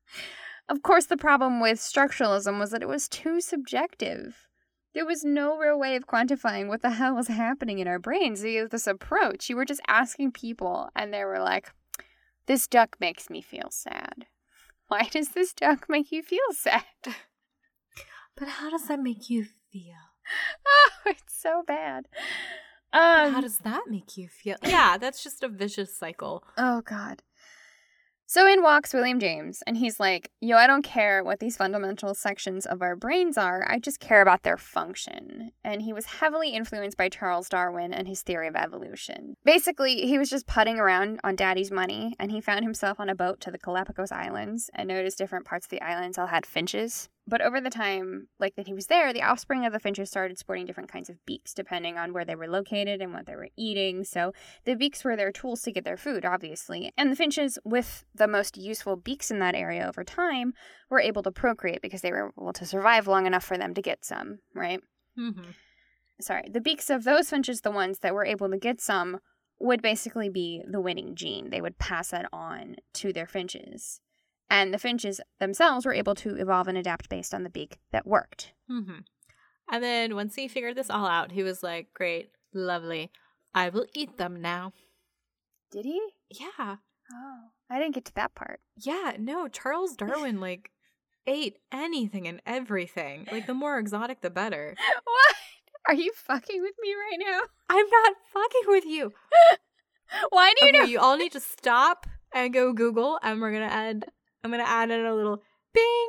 of 0.68 0.82
course 0.82 1.06
the 1.06 1.16
problem 1.16 1.60
with 1.60 1.78
structuralism 1.78 2.58
was 2.58 2.70
that 2.70 2.82
it 2.82 2.88
was 2.88 3.08
too 3.08 3.40
subjective. 3.40 4.46
There 4.92 5.06
was 5.06 5.24
no 5.24 5.56
real 5.56 5.78
way 5.78 5.94
of 5.94 6.06
quantifying 6.06 6.66
what 6.66 6.82
the 6.82 6.90
hell 6.90 7.14
was 7.14 7.28
happening 7.28 7.78
in 7.78 7.86
our 7.86 8.00
brains 8.00 8.42
via 8.42 8.66
this 8.66 8.88
approach. 8.88 9.48
You 9.48 9.54
were 9.56 9.64
just 9.64 9.80
asking 9.86 10.32
people 10.32 10.90
and 10.96 11.14
they 11.14 11.24
were 11.24 11.38
like, 11.40 11.72
This 12.46 12.66
duck 12.66 12.96
makes 13.00 13.30
me 13.30 13.40
feel 13.40 13.68
sad. 13.70 14.26
Why 14.88 15.04
does 15.04 15.28
this 15.30 15.52
duck 15.54 15.88
make 15.88 16.10
you 16.10 16.22
feel 16.22 16.52
sad? 16.52 16.82
but 18.36 18.48
how 18.48 18.70
does 18.70 18.88
that 18.88 18.98
make 19.00 19.30
you 19.30 19.46
feel? 19.72 20.09
Oh, 20.66 21.10
it's 21.10 21.40
so 21.40 21.62
bad. 21.66 22.06
Um, 22.92 23.32
how 23.32 23.40
does 23.40 23.58
that 23.58 23.84
make 23.88 24.16
you 24.16 24.28
feel? 24.28 24.56
Yeah, 24.64 24.98
that's 24.98 25.22
just 25.22 25.42
a 25.42 25.48
vicious 25.48 25.96
cycle. 25.96 26.44
Oh 26.56 26.82
God. 26.82 27.22
So 28.32 28.46
in 28.46 28.62
walks 28.62 28.94
William 28.94 29.18
James, 29.18 29.60
and 29.66 29.76
he's 29.76 29.98
like, 29.98 30.30
Yo, 30.40 30.56
I 30.56 30.68
don't 30.68 30.84
care 30.84 31.24
what 31.24 31.40
these 31.40 31.56
fundamental 31.56 32.14
sections 32.14 32.64
of 32.64 32.80
our 32.80 32.94
brains 32.94 33.36
are, 33.36 33.66
I 33.68 33.80
just 33.80 33.98
care 33.98 34.22
about 34.22 34.44
their 34.44 34.56
function. 34.56 35.50
And 35.64 35.82
he 35.82 35.92
was 35.92 36.06
heavily 36.06 36.50
influenced 36.50 36.96
by 36.96 37.08
Charles 37.08 37.48
Darwin 37.48 37.92
and 37.92 38.06
his 38.06 38.22
theory 38.22 38.46
of 38.46 38.54
evolution. 38.54 39.34
Basically, 39.44 40.06
he 40.06 40.16
was 40.16 40.30
just 40.30 40.46
putting 40.46 40.78
around 40.78 41.18
on 41.24 41.34
daddy's 41.34 41.72
money, 41.72 42.14
and 42.20 42.30
he 42.30 42.40
found 42.40 42.62
himself 42.62 43.00
on 43.00 43.08
a 43.08 43.16
boat 43.16 43.40
to 43.40 43.50
the 43.50 43.58
Galapagos 43.58 44.12
Islands 44.12 44.70
and 44.74 44.86
noticed 44.86 45.18
different 45.18 45.44
parts 45.44 45.66
of 45.66 45.70
the 45.70 45.82
islands 45.82 46.16
all 46.16 46.28
had 46.28 46.46
finches. 46.46 47.08
But 47.30 47.42
over 47.42 47.60
the 47.60 47.70
time, 47.70 48.26
like 48.40 48.56
that 48.56 48.66
he 48.66 48.74
was 48.74 48.88
there, 48.88 49.12
the 49.12 49.22
offspring 49.22 49.64
of 49.64 49.72
the 49.72 49.78
finches 49.78 50.10
started 50.10 50.36
sporting 50.36 50.66
different 50.66 50.90
kinds 50.90 51.08
of 51.08 51.24
beaks 51.26 51.54
depending 51.54 51.96
on 51.96 52.12
where 52.12 52.24
they 52.24 52.34
were 52.34 52.48
located 52.48 53.00
and 53.00 53.14
what 53.14 53.26
they 53.26 53.36
were 53.36 53.48
eating. 53.56 54.02
So 54.02 54.32
the 54.64 54.74
beaks 54.74 55.04
were 55.04 55.14
their 55.14 55.30
tools 55.30 55.62
to 55.62 55.70
get 55.70 55.84
their 55.84 55.96
food, 55.96 56.24
obviously. 56.24 56.92
And 56.98 57.12
the 57.12 57.16
finches 57.16 57.56
with 57.64 58.04
the 58.12 58.26
most 58.26 58.56
useful 58.56 58.96
beaks 58.96 59.30
in 59.30 59.38
that 59.38 59.54
area 59.54 59.86
over 59.86 60.02
time 60.02 60.54
were 60.90 60.98
able 60.98 61.22
to 61.22 61.30
procreate 61.30 61.82
because 61.82 62.00
they 62.00 62.10
were 62.10 62.32
able 62.36 62.52
to 62.52 62.66
survive 62.66 63.06
long 63.06 63.26
enough 63.26 63.44
for 63.44 63.56
them 63.56 63.74
to 63.74 63.82
get 63.82 64.04
some, 64.04 64.40
right? 64.52 64.80
Mm-hmm. 65.16 65.52
Sorry, 66.20 66.48
the 66.52 66.60
beaks 66.60 66.90
of 66.90 67.04
those 67.04 67.30
finches, 67.30 67.60
the 67.60 67.70
ones 67.70 68.00
that 68.00 68.12
were 68.12 68.24
able 68.24 68.50
to 68.50 68.58
get 68.58 68.80
some, 68.80 69.20
would 69.60 69.82
basically 69.82 70.28
be 70.28 70.64
the 70.68 70.80
winning 70.80 71.14
gene. 71.14 71.50
They 71.50 71.60
would 71.60 71.78
pass 71.78 72.08
that 72.08 72.28
on 72.32 72.76
to 72.94 73.12
their 73.12 73.28
finches 73.28 74.00
and 74.50 74.74
the 74.74 74.78
finches 74.78 75.20
themselves 75.38 75.86
were 75.86 75.94
able 75.94 76.16
to 76.16 76.34
evolve 76.36 76.68
and 76.68 76.76
adapt 76.76 77.08
based 77.08 77.32
on 77.32 77.44
the 77.44 77.50
beak 77.50 77.78
that 77.92 78.06
worked. 78.06 78.52
Mm-hmm. 78.70 78.98
And 79.72 79.84
then 79.84 80.16
once 80.16 80.34
he 80.34 80.48
figured 80.48 80.76
this 80.76 80.90
all 80.90 81.06
out, 81.06 81.32
he 81.32 81.44
was 81.44 81.62
like, 81.62 81.94
"Great, 81.94 82.32
lovely, 82.52 83.12
I 83.54 83.68
will 83.68 83.86
eat 83.94 84.18
them 84.18 84.42
now." 84.42 84.72
Did 85.70 85.84
he? 85.84 86.00
Yeah. 86.28 86.76
Oh, 87.12 87.38
I 87.70 87.78
didn't 87.78 87.94
get 87.94 88.04
to 88.06 88.14
that 88.16 88.34
part. 88.34 88.60
Yeah, 88.76 89.12
no, 89.18 89.46
Charles 89.46 89.94
Darwin 89.94 90.40
like 90.40 90.70
ate 91.26 91.58
anything 91.72 92.26
and 92.26 92.42
everything. 92.44 93.28
Like 93.30 93.46
the 93.46 93.54
more 93.54 93.78
exotic, 93.78 94.20
the 94.20 94.30
better. 94.30 94.74
what? 95.04 95.36
Are 95.88 95.94
you 95.94 96.12
fucking 96.14 96.60
with 96.60 96.74
me 96.80 96.92
right 96.94 97.18
now? 97.18 97.40
I'm 97.68 97.86
not 97.88 98.12
fucking 98.32 98.62
with 98.66 98.84
you. 98.84 99.12
Why 100.30 100.52
do 100.58 100.66
you 100.66 100.70
okay, 100.70 100.78
know? 100.78 100.84
You 100.84 100.98
all 100.98 101.16
need 101.16 101.32
to 101.32 101.40
stop 101.40 102.06
and 102.34 102.52
go 102.52 102.72
Google, 102.72 103.18
and 103.22 103.40
we're 103.40 103.52
gonna 103.52 103.66
add 103.66 104.06
I'm 104.42 104.50
gonna 104.50 104.62
add 104.64 104.90
in 104.90 105.04
a 105.04 105.14
little 105.14 105.42
bing. 105.72 106.06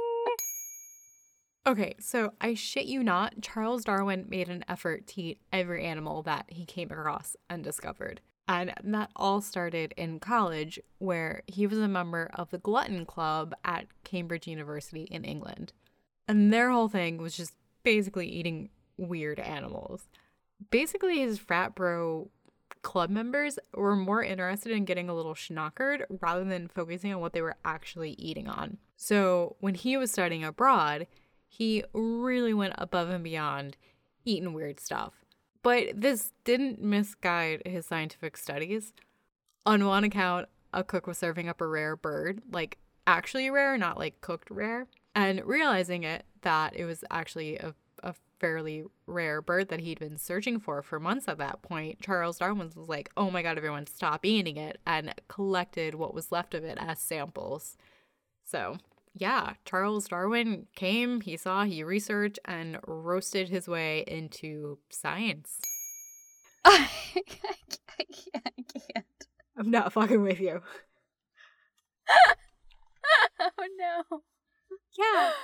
Okay, 1.68 1.96
so 2.00 2.34
I 2.42 2.56
shit 2.56 2.86
you 2.86 3.04
not, 3.04 3.42
Charles 3.42 3.84
Darwin 3.84 4.26
made 4.28 4.50
an 4.50 4.66
effort 4.68 5.06
to 5.08 5.22
eat 5.22 5.42
every 5.54 5.86
animal 5.86 6.24
that 6.24 6.46
he 6.48 6.66
came 6.66 6.90
across 6.90 7.36
and 7.50 7.64
discovered. 7.64 8.22
And 8.48 8.74
that 8.84 9.12
all 9.16 9.42
started 9.42 9.94
in 9.96 10.20
college, 10.20 10.80
where 10.98 11.44
he 11.48 11.68
was 11.68 11.78
a 11.78 11.88
member 11.88 12.32
of 12.34 12.50
the 12.50 12.58
Glutton 12.58 13.06
Club 13.06 13.54
at 13.64 13.86
Cambridge 14.04 14.48
University 14.48 15.04
in 15.04 15.24
England. 15.24 15.72
And 16.28 16.52
their 16.52 16.72
whole 16.72 16.90
thing 16.90 17.18
was 17.18 17.38
just 17.38 17.54
basically 17.84 18.28
eating 18.28 18.70
weird 18.98 19.40
animals. 19.40 20.08
Basically, 20.70 21.20
his 21.20 21.40
frat 21.40 21.76
bro 21.76 22.30
club 22.82 23.10
members 23.10 23.60
were 23.74 23.96
more 23.96 24.24
interested 24.24 24.72
in 24.72 24.86
getting 24.86 25.10
a 25.10 25.14
little 25.14 25.34
schnockered 25.34 26.04
rather 26.22 26.44
than 26.44 26.68
focusing 26.68 27.14
on 27.14 27.22
what 27.22 27.34
they 27.34 27.42
were 27.42 27.58
actually 27.64 28.12
eating 28.14 28.48
on. 28.48 28.78
So 28.96 29.56
when 29.60 29.76
he 29.76 29.98
was 29.98 30.12
studying 30.12 30.44
abroad, 30.44 31.08
he 31.48 31.84
really 31.94 32.54
went 32.54 32.76
above 32.78 33.10
and 33.10 33.24
beyond 33.24 33.78
eating 34.26 34.54
weird 34.54 34.80
stuff. 34.80 35.14
But 35.64 36.02
this 36.02 36.32
didn't 36.44 36.82
misguide 36.82 37.62
his 37.66 37.86
scientific 37.86 38.38
studies. 38.38 38.94
On 39.66 39.86
one 39.86 40.04
account, 40.04 40.48
a 40.74 40.84
cook 40.84 41.06
was 41.06 41.18
serving 41.18 41.50
up 41.50 41.62
a 41.62 41.68
rare 41.68 41.96
bird, 41.96 42.42
like 42.52 42.78
actually 43.06 43.50
rare, 43.50 43.78
not 43.78 43.98
like 43.98 44.22
cooked 44.22 44.50
rare, 44.50 44.88
and 45.14 45.44
realizing 45.46 46.04
it 46.04 46.26
that 46.42 46.76
it 46.76 46.86
was 46.86 47.04
actually 47.12 47.58
a 47.58 47.76
fairly 48.42 48.84
rare 49.06 49.40
bird 49.42 49.70
that 49.70 49.80
he'd 49.82 50.00
been 50.00 50.18
searching 50.18 50.60
for 50.60 50.82
for 50.82 51.00
months 51.00 51.28
at 51.28 51.38
that 51.38 51.62
point, 51.62 52.02
Charles 52.02 52.40
Darwin 52.40 52.72
was 52.76 52.90
like, 52.90 53.12
oh 53.16 53.30
my 53.30 53.44
God, 53.44 53.56
everyone 53.56 53.86
stop 53.86 54.26
eating 54.26 54.58
it, 54.58 54.80
and 54.86 55.14
collected 55.28 55.94
what 55.96 56.16
was 56.16 56.32
left 56.32 56.56
of 56.56 56.64
it 56.64 56.78
as 56.82 57.00
samples. 57.00 57.78
So, 58.44 58.78
yeah, 59.14 59.54
Charles 59.64 60.08
Darwin 60.08 60.66
came, 60.76 61.22
he 61.22 61.38
saw, 61.38 61.64
he 61.64 61.84
researched, 61.84 62.40
and 62.44 62.80
roasted 62.88 63.50
his 63.50 63.68
way 63.68 64.04
into 64.08 64.80
science. 64.90 65.62
I 66.66 66.90
can't, 67.14 67.80
I 68.00 68.04
can't. 68.94 69.06
I'm 69.56 69.70
not 69.70 69.94
fucking 69.94 70.22
with 70.22 70.40
you. 70.40 70.62
oh 73.40 73.68
no. 73.78 74.22
Yeah. 74.98 75.32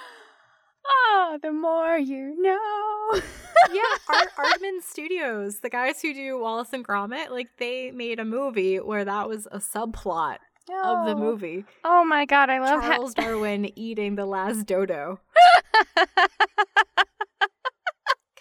Oh, 0.90 1.40
the 1.42 1.52
more 1.52 1.98
you 1.98 2.36
know. 2.42 3.22
yeah, 3.74 3.82
Art 4.10 4.30
Aardman 4.38 4.82
Studios, 4.82 5.60
the 5.60 5.70
guys 5.70 6.02
who 6.02 6.14
do 6.14 6.40
Wallace 6.40 6.74
and 6.74 6.88
Gromit, 6.88 7.30
like 7.30 7.50
they 7.58 7.92
made 7.92 8.20
a 8.20 8.26
movie 8.26 8.78
where 8.78 9.06
that 9.06 9.28
was 9.28 9.48
a 9.52 9.60
subplot 9.60 10.38
of 10.70 11.06
the 11.06 11.14
oh. 11.14 11.18
movie. 11.18 11.66
Oh 11.84 12.06
my 12.06 12.26
god, 12.26 12.50
I 12.50 12.60
love 12.60 12.82
Charles 12.82 13.14
ha- 13.16 13.24
Darwin 13.24 13.72
eating 13.78 14.16
the 14.16 14.26
last 14.26 14.66
dodo. 14.66 15.20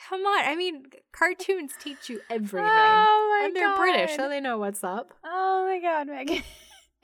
Come 0.08 0.20
on, 0.20 0.44
I 0.44 0.54
mean, 0.54 0.84
cartoons 1.12 1.72
teach 1.82 2.08
you 2.08 2.20
everything. 2.30 2.60
Oh 2.68 3.38
my 3.40 3.46
and 3.46 3.56
they're 3.56 3.66
god. 3.66 3.78
British, 3.78 4.16
so 4.16 4.28
they 4.28 4.40
know 4.40 4.58
what's 4.58 4.84
up. 4.84 5.12
Oh 5.24 5.64
my 5.66 5.80
god, 5.80 6.06
Megan. 6.06 6.42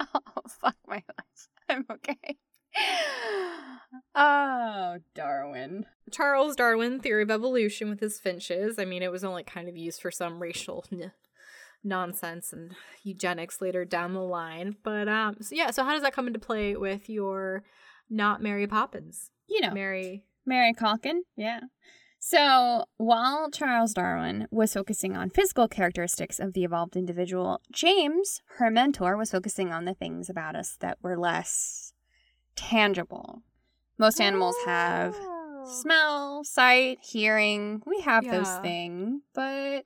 oh 0.00 0.20
fuck 0.48 0.76
my 0.86 1.02
life. 1.18 1.48
I'm 1.68 1.84
okay. 1.90 2.36
oh, 4.14 4.98
Darwin. 5.14 5.86
Charles 6.10 6.56
Darwin, 6.56 7.00
Theory 7.00 7.22
of 7.22 7.30
Evolution 7.30 7.88
with 7.88 8.00
his 8.00 8.18
finches. 8.18 8.78
I 8.78 8.84
mean, 8.84 9.02
it 9.02 9.12
was 9.12 9.24
only 9.24 9.42
kind 9.42 9.68
of 9.68 9.76
used 9.76 10.00
for 10.00 10.10
some 10.10 10.40
racial 10.40 10.84
n- 10.92 11.12
nonsense 11.82 12.52
and 12.52 12.72
eugenics 13.02 13.60
later 13.60 13.84
down 13.84 14.14
the 14.14 14.20
line. 14.20 14.76
But 14.82 15.08
um, 15.08 15.36
so 15.40 15.54
yeah, 15.54 15.70
so 15.70 15.84
how 15.84 15.92
does 15.92 16.02
that 16.02 16.14
come 16.14 16.26
into 16.26 16.38
play 16.38 16.76
with 16.76 17.08
your 17.08 17.64
not 18.10 18.42
Mary 18.42 18.66
Poppins? 18.66 19.30
You 19.48 19.60
know, 19.62 19.72
Mary 19.72 20.24
Mary 20.46 20.72
Calkin. 20.72 21.22
Yeah. 21.36 21.60
So, 22.24 22.84
while 22.98 23.50
Charles 23.50 23.94
Darwin 23.94 24.46
was 24.52 24.74
focusing 24.74 25.16
on 25.16 25.28
physical 25.28 25.66
characteristics 25.66 26.38
of 26.38 26.52
the 26.52 26.62
evolved 26.62 26.94
individual, 26.94 27.60
James, 27.72 28.42
her 28.58 28.70
mentor, 28.70 29.16
was 29.16 29.32
focusing 29.32 29.72
on 29.72 29.86
the 29.86 29.94
things 29.94 30.30
about 30.30 30.54
us 30.54 30.76
that 30.78 30.98
were 31.02 31.18
less 31.18 31.91
tangible. 32.56 33.42
Most 33.98 34.20
animals 34.20 34.56
have 34.66 35.14
Oh. 35.18 35.64
smell, 35.80 36.44
sight, 36.44 36.98
hearing. 37.02 37.82
We 37.86 38.00
have 38.00 38.24
those 38.28 38.56
things, 38.58 39.22
but 39.34 39.84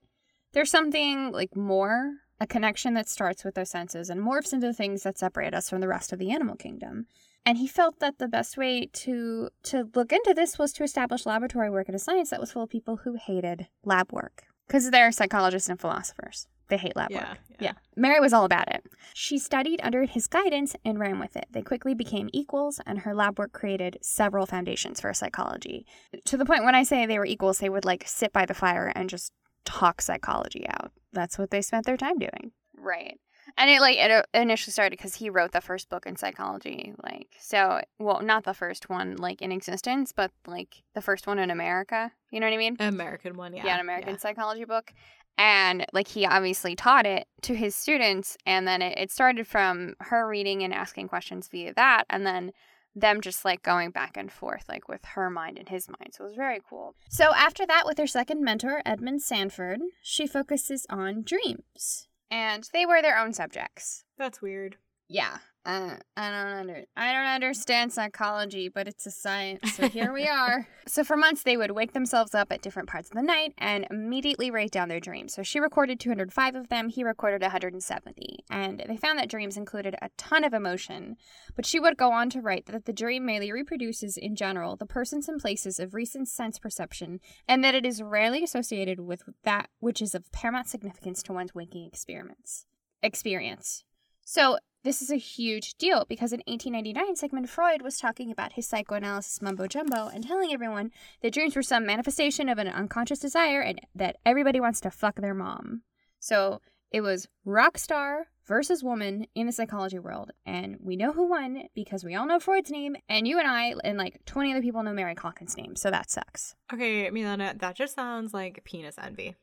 there's 0.52 0.70
something 0.70 1.32
like 1.32 1.54
more, 1.56 2.14
a 2.40 2.46
connection 2.46 2.94
that 2.94 3.08
starts 3.08 3.44
with 3.44 3.58
our 3.58 3.64
senses 3.64 4.08
and 4.10 4.20
morphs 4.20 4.52
into 4.52 4.72
things 4.72 5.02
that 5.02 5.18
separate 5.18 5.54
us 5.54 5.68
from 5.68 5.80
the 5.80 5.88
rest 5.88 6.12
of 6.12 6.18
the 6.18 6.30
animal 6.30 6.56
kingdom. 6.56 7.06
And 7.44 7.58
he 7.58 7.68
felt 7.68 8.00
that 8.00 8.18
the 8.18 8.26
best 8.28 8.56
way 8.56 8.86
to 8.92 9.50
to 9.64 9.88
look 9.94 10.12
into 10.12 10.34
this 10.34 10.58
was 10.58 10.72
to 10.74 10.82
establish 10.84 11.26
laboratory 11.26 11.70
work 11.70 11.88
in 11.88 11.94
a 11.94 11.98
science 11.98 12.30
that 12.30 12.40
was 12.40 12.52
full 12.52 12.62
of 12.64 12.70
people 12.70 12.96
who 13.04 13.14
hated 13.14 13.68
lab 13.84 14.12
work 14.12 14.44
because 14.66 14.90
they're 14.90 15.12
psychologists 15.12 15.68
and 15.68 15.80
philosophers. 15.80 16.48
They 16.68 16.76
hate 16.76 16.96
lab 16.96 17.10
Yeah, 17.10 17.28
work. 17.30 17.38
yeah. 17.50 17.56
yeah. 17.60 17.72
Mary 17.94 18.20
was 18.20 18.32
all 18.32 18.44
about 18.44 18.72
it. 18.72 18.84
She 19.14 19.38
studied 19.38 19.80
under 19.82 20.04
his 20.04 20.26
guidance 20.26 20.74
and 20.84 20.98
ran 20.98 21.18
with 21.18 21.36
it. 21.36 21.46
They 21.50 21.62
quickly 21.62 21.94
became 21.94 22.28
equals, 22.32 22.80
and 22.86 23.00
her 23.00 23.14
lab 23.14 23.38
work 23.38 23.52
created 23.52 23.98
several 24.02 24.46
foundations 24.46 25.00
for 25.00 25.12
psychology. 25.14 25.86
To 26.24 26.36
the 26.36 26.44
point 26.44 26.64
when 26.64 26.74
I 26.74 26.82
say 26.82 27.06
they 27.06 27.18
were 27.18 27.26
equals, 27.26 27.58
they 27.58 27.68
would 27.68 27.84
like 27.84 28.04
sit 28.06 28.32
by 28.32 28.46
the 28.46 28.54
fire 28.54 28.92
and 28.94 29.08
just 29.08 29.32
talk 29.64 30.00
psychology 30.02 30.66
out. 30.68 30.92
That's 31.12 31.38
what 31.38 31.50
they 31.50 31.62
spent 31.62 31.86
their 31.86 31.96
time 31.96 32.18
doing. 32.18 32.52
Right. 32.76 33.18
And 33.56 33.70
it 33.70 33.80
like 33.80 33.96
it 33.96 34.10
uh, 34.10 34.22
initially 34.34 34.72
started 34.72 34.90
because 34.98 35.14
he 35.14 35.30
wrote 35.30 35.52
the 35.52 35.60
first 35.60 35.88
book 35.88 36.04
in 36.04 36.16
psychology, 36.16 36.92
like 37.02 37.28
so. 37.38 37.80
Well, 37.98 38.20
not 38.20 38.42
the 38.44 38.52
first 38.52 38.90
one 38.90 39.16
like 39.16 39.40
in 39.40 39.52
existence, 39.52 40.12
but 40.12 40.32
like 40.46 40.82
the 40.94 41.00
first 41.00 41.26
one 41.28 41.38
in 41.38 41.50
America. 41.50 42.10
You 42.32 42.40
know 42.40 42.46
what 42.48 42.54
I 42.54 42.58
mean? 42.58 42.76
American 42.80 43.36
one, 43.36 43.54
yeah. 43.54 43.64
yeah, 43.64 43.74
an 43.76 43.80
American 43.80 44.18
psychology 44.18 44.64
book. 44.64 44.92
And 45.38 45.84
like 45.92 46.08
he 46.08 46.24
obviously 46.24 46.74
taught 46.74 47.06
it 47.06 47.26
to 47.42 47.54
his 47.54 47.74
students, 47.74 48.36
and 48.46 48.66
then 48.66 48.80
it, 48.80 48.98
it 48.98 49.10
started 49.10 49.46
from 49.46 49.94
her 50.00 50.26
reading 50.26 50.62
and 50.62 50.72
asking 50.72 51.08
questions 51.08 51.48
via 51.48 51.74
that, 51.74 52.04
and 52.08 52.26
then 52.26 52.52
them 52.94 53.20
just 53.20 53.44
like 53.44 53.62
going 53.62 53.90
back 53.90 54.16
and 54.16 54.32
forth, 54.32 54.64
like 54.68 54.88
with 54.88 55.04
her 55.04 55.28
mind 55.28 55.58
and 55.58 55.68
his 55.68 55.88
mind. 55.88 56.14
So 56.14 56.24
it 56.24 56.28
was 56.28 56.36
very 56.36 56.60
cool. 56.68 56.94
So 57.10 57.34
after 57.34 57.66
that, 57.66 57.84
with 57.84 57.98
her 57.98 58.06
second 58.06 58.42
mentor, 58.42 58.80
Edmund 58.86 59.20
Sanford, 59.20 59.80
she 60.02 60.26
focuses 60.26 60.86
on 60.88 61.22
dreams, 61.22 62.08
and 62.30 62.68
they 62.72 62.86
were 62.86 63.02
their 63.02 63.18
own 63.18 63.34
subjects. 63.34 64.04
That's 64.16 64.40
weird. 64.40 64.76
Yeah. 65.08 65.38
Uh, 65.66 65.96
I 66.16 66.30
don't 66.30 66.58
under 66.60 66.84
I 66.96 67.12
don't 67.12 67.26
understand 67.26 67.92
psychology, 67.92 68.68
but 68.68 68.86
it's 68.86 69.04
a 69.04 69.10
science, 69.10 69.74
so 69.74 69.88
here 69.88 70.12
we 70.12 70.28
are. 70.28 70.68
so 70.86 71.02
for 71.02 71.16
months 71.16 71.42
they 71.42 71.56
would 71.56 71.72
wake 71.72 71.92
themselves 71.92 72.36
up 72.36 72.52
at 72.52 72.62
different 72.62 72.88
parts 72.88 73.10
of 73.10 73.16
the 73.16 73.22
night 73.22 73.52
and 73.58 73.84
immediately 73.90 74.48
write 74.48 74.70
down 74.70 74.88
their 74.88 75.00
dreams. 75.00 75.34
So 75.34 75.42
she 75.42 75.58
recorded 75.58 75.98
205 75.98 76.54
of 76.54 76.68
them, 76.68 76.88
he 76.88 77.02
recorded 77.02 77.42
170. 77.42 78.44
And 78.48 78.84
they 78.86 78.96
found 78.96 79.18
that 79.18 79.28
dreams 79.28 79.56
included 79.56 79.96
a 80.00 80.10
ton 80.16 80.44
of 80.44 80.54
emotion, 80.54 81.16
but 81.56 81.66
she 81.66 81.80
would 81.80 81.96
go 81.96 82.12
on 82.12 82.30
to 82.30 82.40
write 82.40 82.66
that 82.66 82.84
the 82.84 82.92
dream 82.92 83.26
merely 83.26 83.50
reproduces 83.50 84.16
in 84.16 84.36
general 84.36 84.76
the 84.76 84.86
persons 84.86 85.28
and 85.28 85.40
places 85.40 85.80
of 85.80 85.94
recent 85.94 86.28
sense 86.28 86.60
perception 86.60 87.18
and 87.48 87.64
that 87.64 87.74
it 87.74 87.84
is 87.84 88.00
rarely 88.00 88.44
associated 88.44 89.00
with 89.00 89.24
that 89.42 89.68
which 89.80 90.00
is 90.00 90.14
of 90.14 90.30
paramount 90.30 90.68
significance 90.68 91.24
to 91.24 91.32
one's 91.32 91.56
waking 91.56 91.84
experiments. 91.84 92.66
Experience. 93.02 93.82
So 94.24 94.58
this 94.86 95.02
is 95.02 95.10
a 95.10 95.16
huge 95.16 95.74
deal 95.78 96.06
because 96.08 96.32
in 96.32 96.40
1899, 96.46 97.16
Sigmund 97.16 97.50
Freud 97.50 97.82
was 97.82 97.98
talking 97.98 98.30
about 98.30 98.52
his 98.52 98.68
psychoanalysis 98.68 99.42
mumbo 99.42 99.66
jumbo 99.66 100.06
and 100.06 100.24
telling 100.24 100.52
everyone 100.52 100.92
that 101.22 101.34
dreams 101.34 101.56
were 101.56 101.62
some 101.62 101.84
manifestation 101.84 102.48
of 102.48 102.58
an 102.58 102.68
unconscious 102.68 103.18
desire 103.18 103.60
and 103.60 103.80
that 103.96 104.18
everybody 104.24 104.60
wants 104.60 104.80
to 104.80 104.92
fuck 104.92 105.16
their 105.16 105.34
mom. 105.34 105.82
So 106.20 106.60
it 106.92 107.00
was 107.00 107.26
rock 107.44 107.78
star 107.78 108.28
versus 108.46 108.84
woman 108.84 109.26
in 109.34 109.46
the 109.46 109.52
psychology 109.52 109.98
world. 109.98 110.30
And 110.46 110.76
we 110.80 110.94
know 110.94 111.10
who 111.12 111.28
won 111.28 111.64
because 111.74 112.04
we 112.04 112.14
all 112.14 112.26
know 112.26 112.38
Freud's 112.38 112.70
name, 112.70 112.94
and 113.08 113.26
you 113.26 113.40
and 113.40 113.48
I 113.48 113.74
and 113.82 113.98
like 113.98 114.24
20 114.24 114.52
other 114.52 114.62
people 114.62 114.84
know 114.84 114.92
Mary 114.92 115.16
Calkins' 115.16 115.56
name. 115.56 115.74
So 115.74 115.90
that 115.90 116.12
sucks. 116.12 116.54
Okay, 116.72 117.10
Milana, 117.10 117.58
that 117.58 117.74
just 117.74 117.96
sounds 117.96 118.32
like 118.32 118.62
penis 118.62 118.94
envy. 119.02 119.34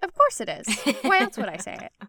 Of 0.00 0.14
course 0.14 0.40
it 0.40 0.48
is. 0.48 0.68
Why 1.02 1.22
else 1.22 1.36
would 1.38 1.48
I 1.48 1.56
say 1.56 1.74
it? 1.74 2.08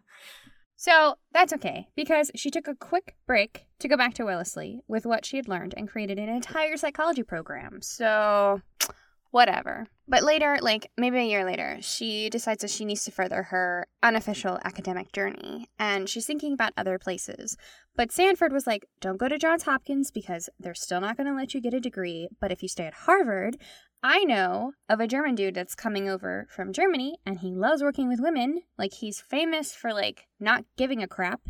So 0.80 1.16
that's 1.32 1.52
okay, 1.54 1.88
because 1.96 2.30
she 2.36 2.52
took 2.52 2.68
a 2.68 2.74
quick 2.76 3.16
break 3.26 3.66
to 3.80 3.88
go 3.88 3.96
back 3.96 4.14
to 4.14 4.24
Wellesley 4.24 4.78
with 4.86 5.06
what 5.06 5.24
she 5.24 5.36
had 5.36 5.48
learned 5.48 5.74
and 5.76 5.88
created 5.88 6.20
an 6.20 6.28
entire 6.28 6.76
psychology 6.76 7.24
program. 7.24 7.82
So, 7.82 8.62
whatever. 9.32 9.88
But 10.06 10.22
later, 10.22 10.56
like 10.62 10.92
maybe 10.96 11.18
a 11.18 11.24
year 11.24 11.44
later, 11.44 11.78
she 11.80 12.30
decides 12.30 12.62
that 12.62 12.70
she 12.70 12.84
needs 12.84 13.04
to 13.06 13.10
further 13.10 13.42
her 13.42 13.88
unofficial 14.04 14.60
academic 14.64 15.10
journey, 15.10 15.68
and 15.80 16.08
she's 16.08 16.26
thinking 16.26 16.52
about 16.52 16.74
other 16.76 16.96
places. 16.96 17.56
But 17.96 18.12
Sanford 18.12 18.52
was 18.52 18.68
like, 18.68 18.86
don't 19.00 19.18
go 19.18 19.26
to 19.26 19.36
Johns 19.36 19.64
Hopkins 19.64 20.12
because 20.12 20.48
they're 20.60 20.74
still 20.74 21.00
not 21.00 21.16
going 21.16 21.26
to 21.26 21.34
let 21.34 21.54
you 21.54 21.60
get 21.60 21.74
a 21.74 21.80
degree. 21.80 22.28
But 22.40 22.52
if 22.52 22.62
you 22.62 22.68
stay 22.68 22.86
at 22.86 22.94
Harvard, 22.94 23.56
I 24.02 24.22
know 24.22 24.74
of 24.88 25.00
a 25.00 25.08
German 25.08 25.34
dude 25.34 25.54
that's 25.54 25.74
coming 25.74 26.08
over 26.08 26.46
from 26.48 26.72
Germany 26.72 27.18
and 27.26 27.38
he 27.38 27.50
loves 27.50 27.82
working 27.82 28.08
with 28.08 28.20
women. 28.20 28.62
Like 28.78 28.94
he's 28.94 29.20
famous 29.20 29.74
for 29.74 29.92
like 29.92 30.26
not 30.38 30.64
giving 30.76 31.02
a 31.02 31.08
crap. 31.08 31.40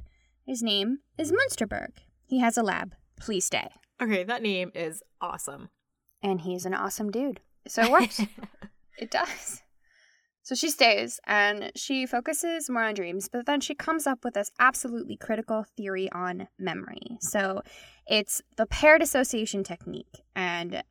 His 0.46 0.62
name 0.62 1.00
is 1.18 1.30
Munsterberg. 1.30 1.90
He 2.24 2.40
has 2.40 2.56
a 2.56 2.62
lab. 2.62 2.94
Please 3.20 3.44
stay. 3.44 3.68
Okay, 4.00 4.24
that 4.24 4.42
name 4.42 4.72
is 4.74 5.02
awesome. 5.20 5.68
And 6.22 6.40
he's 6.40 6.64
an 6.64 6.72
awesome 6.72 7.10
dude. 7.10 7.40
So 7.66 7.82
it 7.82 7.90
works. 7.90 8.22
it 8.98 9.10
does. 9.10 9.62
So 10.42 10.54
she 10.54 10.70
stays 10.70 11.20
and 11.26 11.70
she 11.76 12.06
focuses 12.06 12.70
more 12.70 12.84
on 12.84 12.94
dreams, 12.94 13.28
but 13.30 13.44
then 13.44 13.60
she 13.60 13.74
comes 13.74 14.06
up 14.06 14.24
with 14.24 14.32
this 14.32 14.50
absolutely 14.58 15.18
critical 15.18 15.66
theory 15.76 16.10
on 16.12 16.48
memory. 16.58 17.18
So 17.20 17.60
it's 18.06 18.40
the 18.56 18.64
paired 18.64 19.02
association 19.02 19.64
technique. 19.64 20.22
And 20.34 20.82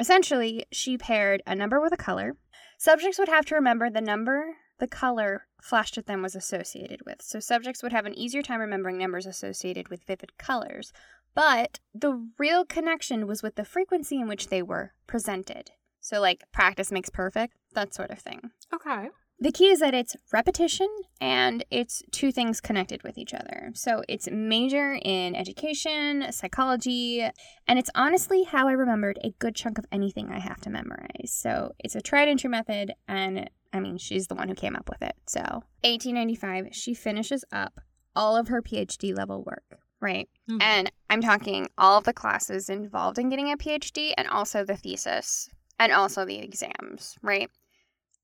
Essentially, 0.00 0.64
she 0.72 0.96
paired 0.96 1.42
a 1.46 1.54
number 1.54 1.78
with 1.78 1.92
a 1.92 1.96
color. 1.96 2.36
Subjects 2.78 3.18
would 3.18 3.28
have 3.28 3.44
to 3.46 3.54
remember 3.54 3.90
the 3.90 4.00
number 4.00 4.56
the 4.78 4.88
color 4.88 5.46
flashed 5.60 5.98
at 5.98 6.06
them 6.06 6.22
was 6.22 6.34
associated 6.34 7.02
with. 7.04 7.20
So 7.20 7.38
subjects 7.38 7.82
would 7.82 7.92
have 7.92 8.06
an 8.06 8.18
easier 8.18 8.40
time 8.40 8.60
remembering 8.60 8.96
numbers 8.96 9.26
associated 9.26 9.88
with 9.88 10.04
vivid 10.04 10.38
colors. 10.38 10.90
But 11.34 11.80
the 11.94 12.26
real 12.38 12.64
connection 12.64 13.26
was 13.26 13.42
with 13.42 13.56
the 13.56 13.64
frequency 13.64 14.18
in 14.18 14.26
which 14.26 14.48
they 14.48 14.62
were 14.62 14.94
presented. 15.06 15.70
So, 16.00 16.18
like, 16.18 16.44
practice 16.50 16.90
makes 16.90 17.10
perfect, 17.10 17.56
that 17.74 17.92
sort 17.92 18.10
of 18.10 18.18
thing. 18.18 18.52
Okay. 18.74 19.10
The 19.42 19.52
key 19.52 19.68
is 19.68 19.80
that 19.80 19.94
it's 19.94 20.16
repetition 20.34 20.88
and 21.18 21.64
it's 21.70 22.02
two 22.10 22.30
things 22.30 22.60
connected 22.60 23.02
with 23.02 23.16
each 23.16 23.32
other. 23.32 23.70
So 23.74 24.02
it's 24.06 24.28
major 24.30 24.98
in 25.02 25.34
education, 25.34 26.30
psychology, 26.30 27.22
and 27.66 27.78
it's 27.78 27.88
honestly 27.94 28.44
how 28.44 28.68
I 28.68 28.72
remembered 28.72 29.18
a 29.24 29.32
good 29.38 29.54
chunk 29.54 29.78
of 29.78 29.86
anything 29.90 30.30
I 30.30 30.40
have 30.40 30.60
to 30.62 30.70
memorize. 30.70 31.32
So 31.32 31.72
it's 31.78 31.94
a 31.94 32.02
tried 32.02 32.28
and 32.28 32.38
true 32.38 32.50
method, 32.50 32.92
and 33.08 33.48
I 33.72 33.80
mean, 33.80 33.96
she's 33.96 34.26
the 34.26 34.34
one 34.34 34.48
who 34.48 34.54
came 34.54 34.76
up 34.76 34.90
with 34.90 35.00
it. 35.00 35.14
So 35.26 35.40
1895, 35.84 36.68
she 36.72 36.92
finishes 36.92 37.42
up 37.50 37.80
all 38.14 38.36
of 38.36 38.48
her 38.48 38.60
PhD 38.60 39.16
level 39.16 39.42
work. 39.42 39.80
Right. 40.02 40.28
Mm-hmm. 40.50 40.62
And 40.62 40.92
I'm 41.08 41.22
talking 41.22 41.68
all 41.78 41.98
of 41.98 42.04
the 42.04 42.12
classes 42.12 42.68
involved 42.68 43.18
in 43.18 43.30
getting 43.30 43.52
a 43.52 43.56
PhD 43.56 44.12
and 44.16 44.28
also 44.28 44.64
the 44.64 44.76
thesis 44.76 45.48
and 45.78 45.92
also 45.92 46.24
the 46.24 46.38
exams, 46.38 47.16
right? 47.22 47.50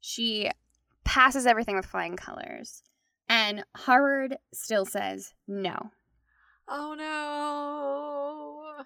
She 0.01 0.51
passes 1.07 1.47
everything 1.47 1.77
with 1.77 1.87
flying 1.87 2.17
colors. 2.17 2.83
And 3.29 3.65
Harvard 3.75 4.37
still 4.53 4.85
says 4.85 5.33
no. 5.49 5.91
Oh 6.69 6.95
no. 6.97 8.85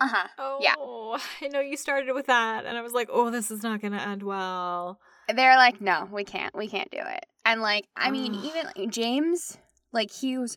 Uh 0.00 0.08
huh. 0.08 0.28
Oh, 0.38 0.58
yeah. 0.60 0.74
I 1.46 1.48
know 1.48 1.60
you 1.60 1.76
started 1.76 2.14
with 2.14 2.26
that, 2.26 2.64
and 2.64 2.76
I 2.78 2.82
was 2.82 2.92
like, 2.92 3.08
oh, 3.12 3.30
this 3.30 3.50
is 3.50 3.62
not 3.62 3.80
going 3.80 3.92
to 3.92 4.00
end 4.00 4.22
well. 4.22 5.00
They're 5.34 5.56
like, 5.56 5.80
no, 5.80 6.08
we 6.12 6.24
can't. 6.24 6.56
We 6.56 6.68
can't 6.68 6.90
do 6.90 7.00
it. 7.00 7.26
And 7.44 7.60
like, 7.60 7.86
I 7.96 8.10
mean, 8.10 8.34
even 8.34 8.66
like, 8.76 8.90
James, 8.90 9.58
like 9.92 10.10
he 10.10 10.38
was, 10.38 10.56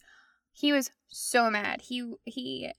he 0.53 0.72
was 0.72 0.91
so 1.07 1.49
mad. 1.49 1.82
He 1.82 2.14
he 2.26 2.72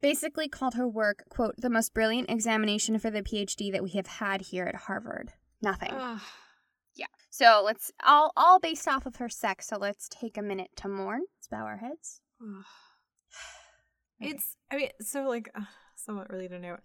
basically 0.00 0.48
called 0.48 0.74
her 0.74 0.86
work, 0.86 1.24
quote, 1.28 1.56
the 1.58 1.70
most 1.70 1.94
brilliant 1.94 2.30
examination 2.30 2.98
for 2.98 3.10
the 3.10 3.22
PhD 3.22 3.72
that 3.72 3.82
we 3.82 3.90
have 3.90 4.06
had 4.06 4.42
here 4.42 4.64
at 4.64 4.74
Harvard. 4.74 5.32
Nothing. 5.62 5.92
Yeah. 6.96 7.06
So 7.30 7.62
let's 7.64 7.92
all 8.04 8.32
all 8.36 8.58
based 8.58 8.86
off 8.86 9.06
of 9.06 9.16
her 9.16 9.28
sex. 9.28 9.68
So 9.68 9.76
let's 9.76 10.08
take 10.08 10.36
a 10.36 10.42
minute 10.42 10.70
to 10.76 10.88
mourn. 10.88 11.22
Let's 11.36 11.48
bow 11.48 11.64
our 11.64 11.78
heads. 11.78 12.20
okay. 12.42 14.30
It's 14.30 14.56
I 14.70 14.76
mean 14.76 14.88
so 15.00 15.28
like 15.28 15.50
uh, 15.54 15.62
somewhat 15.96 16.30
related 16.30 16.62
to 16.62 16.68
note. 16.68 16.80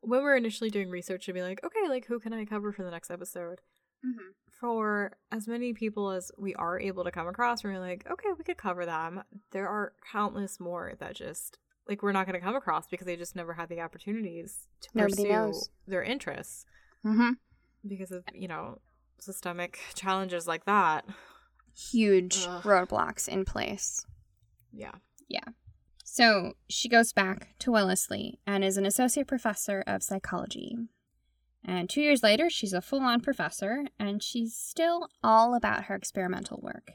When 0.00 0.22
we're 0.22 0.36
initially 0.36 0.70
doing 0.70 0.90
research, 0.90 1.26
to 1.26 1.32
be 1.32 1.42
like, 1.42 1.60
okay, 1.64 1.88
like 1.88 2.06
who 2.06 2.18
can 2.18 2.32
I 2.32 2.44
cover 2.44 2.72
for 2.72 2.82
the 2.82 2.90
next 2.90 3.10
episode? 3.10 3.60
Mm-hmm. 4.04 4.30
For 4.60 5.12
as 5.30 5.46
many 5.46 5.72
people 5.72 6.10
as 6.10 6.30
we 6.36 6.54
are 6.54 6.78
able 6.78 7.04
to 7.04 7.12
come 7.12 7.28
across, 7.28 7.62
we're 7.62 7.78
like, 7.78 8.04
okay, 8.10 8.28
we 8.36 8.44
could 8.44 8.56
cover 8.56 8.84
them. 8.84 9.22
There 9.52 9.68
are 9.68 9.92
countless 10.10 10.58
more 10.58 10.94
that 10.98 11.14
just 11.14 11.58
like 11.88 12.02
we're 12.02 12.12
not 12.12 12.26
going 12.26 12.38
to 12.38 12.44
come 12.44 12.56
across 12.56 12.86
because 12.86 13.06
they 13.06 13.16
just 13.16 13.36
never 13.36 13.54
had 13.54 13.68
the 13.68 13.80
opportunities 13.80 14.68
to 14.82 14.88
Nobody 14.94 15.14
pursue 15.14 15.28
knows. 15.28 15.70
their 15.86 16.02
interests 16.02 16.64
mm-hmm. 17.04 17.32
because 17.86 18.12
of 18.12 18.24
you 18.34 18.48
know 18.48 18.78
systemic 19.22 19.78
challenges 19.94 20.46
like 20.46 20.64
that. 20.64 21.04
Huge 21.74 22.44
Ugh. 22.46 22.62
roadblocks 22.62 23.28
in 23.28 23.44
place. 23.44 24.04
Yeah. 24.72 24.92
Yeah. 25.28 25.44
So 26.04 26.54
she 26.68 26.88
goes 26.88 27.12
back 27.12 27.54
to 27.60 27.72
Wellesley 27.72 28.38
and 28.46 28.62
is 28.62 28.76
an 28.76 28.84
associate 28.84 29.26
professor 29.26 29.82
of 29.86 30.02
psychology. 30.02 30.76
And 31.64 31.88
two 31.88 32.02
years 32.02 32.22
later, 32.22 32.50
she's 32.50 32.72
a 32.72 32.82
full 32.82 33.00
on 33.00 33.20
professor 33.20 33.84
and 33.98 34.22
she's 34.22 34.54
still 34.54 35.08
all 35.22 35.54
about 35.54 35.84
her 35.84 35.94
experimental 35.94 36.60
work. 36.62 36.92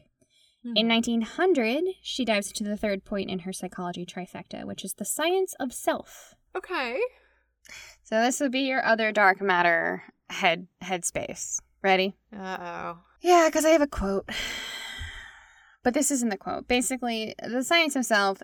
Mm-hmm. 0.65 0.78
In 0.78 0.88
1900, 0.88 1.84
she 2.01 2.25
dives 2.25 2.49
into 2.49 2.63
the 2.63 2.78
third 2.78 3.05
point 3.05 3.30
in 3.30 3.39
her 3.39 3.53
psychology 3.53 4.05
trifecta, 4.05 4.65
which 4.65 4.84
is 4.84 4.93
the 4.93 5.05
science 5.05 5.55
of 5.59 5.73
self. 5.73 6.36
Okay. 6.55 6.99
So 8.03 8.21
this 8.21 8.39
would 8.39 8.51
be 8.51 8.61
your 8.61 8.86
other 8.86 9.11
dark 9.11 9.41
matter 9.41 10.03
head 10.30 10.67
headspace. 10.84 11.59
Ready? 11.88 12.18
Uh 12.38 12.58
oh. 12.60 12.98
Yeah, 13.22 13.48
because 13.48 13.64
I 13.64 13.70
have 13.70 13.82
a 13.82 13.88
quote. 13.88 14.30
But 15.84 15.94
this 15.94 16.12
isn't 16.12 16.28
the 16.28 16.38
quote. 16.38 16.68
Basically, 16.68 17.34
the 17.42 17.64
science 17.64 17.96
of 17.96 18.04
self 18.04 18.44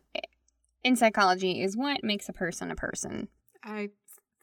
in 0.81 0.95
psychology 0.95 1.61
is 1.61 1.75
what 1.75 2.01
makes 2.01 2.29
a 2.29 2.33
person 2.33 2.71
a 2.71 2.75
person. 2.75 3.27
I 3.61 3.89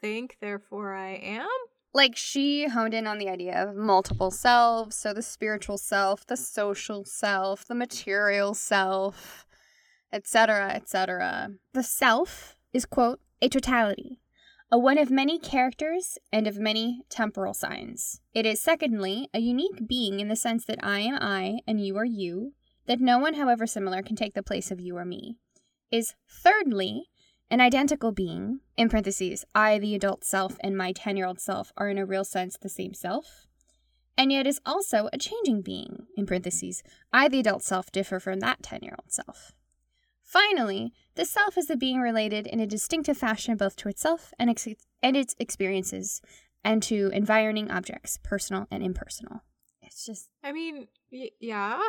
think, 0.02 0.36
therefore, 0.42 0.92
I 0.92 1.12
am. 1.12 1.48
Like, 1.94 2.14
she 2.14 2.68
honed 2.68 2.92
in 2.92 3.06
on 3.06 3.16
the 3.16 3.30
idea 3.30 3.56
of 3.56 3.74
multiple 3.74 4.30
selves. 4.30 4.96
So, 4.96 5.14
the 5.14 5.22
spiritual 5.22 5.78
self, 5.78 6.26
the 6.26 6.36
social 6.36 7.06
self, 7.06 7.64
the 7.64 7.74
material 7.74 8.52
self, 8.52 9.46
etc., 10.12 10.72
etc. 10.74 11.52
The 11.72 11.82
self 11.82 12.56
is, 12.74 12.84
quote, 12.84 13.20
a 13.40 13.48
totality, 13.48 14.20
a 14.72 14.78
one 14.78 14.98
of 14.98 15.10
many 15.10 15.36
characters 15.36 16.16
and 16.32 16.46
of 16.46 16.58
many 16.58 17.02
temporal 17.08 17.52
signs. 17.52 18.20
It 18.32 18.46
is, 18.46 18.60
secondly, 18.60 19.28
a 19.34 19.40
unique 19.40 19.88
being 19.88 20.20
in 20.20 20.28
the 20.28 20.36
sense 20.36 20.64
that 20.66 20.78
I 20.82 21.00
am 21.00 21.18
I 21.20 21.58
and 21.66 21.84
you 21.84 21.96
are 21.96 22.04
you, 22.04 22.52
that 22.86 23.00
no 23.00 23.18
one, 23.18 23.34
however 23.34 23.66
similar, 23.66 24.00
can 24.00 24.14
take 24.14 24.34
the 24.34 24.44
place 24.44 24.70
of 24.70 24.80
you 24.80 24.96
or 24.96 25.04
me. 25.04 25.36
Is, 25.90 26.14
thirdly, 26.28 27.08
an 27.50 27.60
identical 27.60 28.12
being, 28.12 28.60
in 28.76 28.88
parentheses, 28.88 29.44
I, 29.56 29.80
the 29.80 29.96
adult 29.96 30.22
self, 30.22 30.56
and 30.60 30.76
my 30.76 30.92
10 30.92 31.16
year 31.16 31.26
old 31.26 31.40
self 31.40 31.72
are 31.76 31.88
in 31.88 31.98
a 31.98 32.06
real 32.06 32.24
sense 32.24 32.56
the 32.56 32.68
same 32.68 32.94
self, 32.94 33.46
and 34.16 34.30
yet 34.30 34.46
is 34.46 34.60
also 34.64 35.08
a 35.12 35.18
changing 35.18 35.62
being, 35.62 36.06
in 36.16 36.26
parentheses, 36.26 36.84
I, 37.12 37.28
the 37.28 37.40
adult 37.40 37.64
self, 37.64 37.90
differ 37.90 38.20
from 38.20 38.38
that 38.38 38.62
10 38.62 38.80
year 38.82 38.94
old 38.96 39.10
self. 39.10 39.50
Finally, 40.22 40.92
The 41.16 41.24
self 41.24 41.58
is 41.58 41.66
the 41.66 41.76
being 41.76 42.00
related 42.00 42.46
in 42.46 42.60
a 42.60 42.66
distinctive 42.66 43.18
fashion 43.18 43.56
both 43.56 43.76
to 43.76 43.88
itself 43.88 44.32
and, 44.38 44.48
ex- 44.50 44.68
and 45.02 45.16
its 45.16 45.34
experiences, 45.38 46.22
and 46.64 46.82
to 46.84 47.10
environing 47.12 47.70
objects, 47.70 48.18
personal 48.22 48.66
and 48.70 48.82
impersonal. 48.82 49.42
It's 49.82 50.06
just. 50.06 50.28
I 50.44 50.52
mean, 50.52 50.86
y- 51.12 51.30
yeah. 51.40 51.80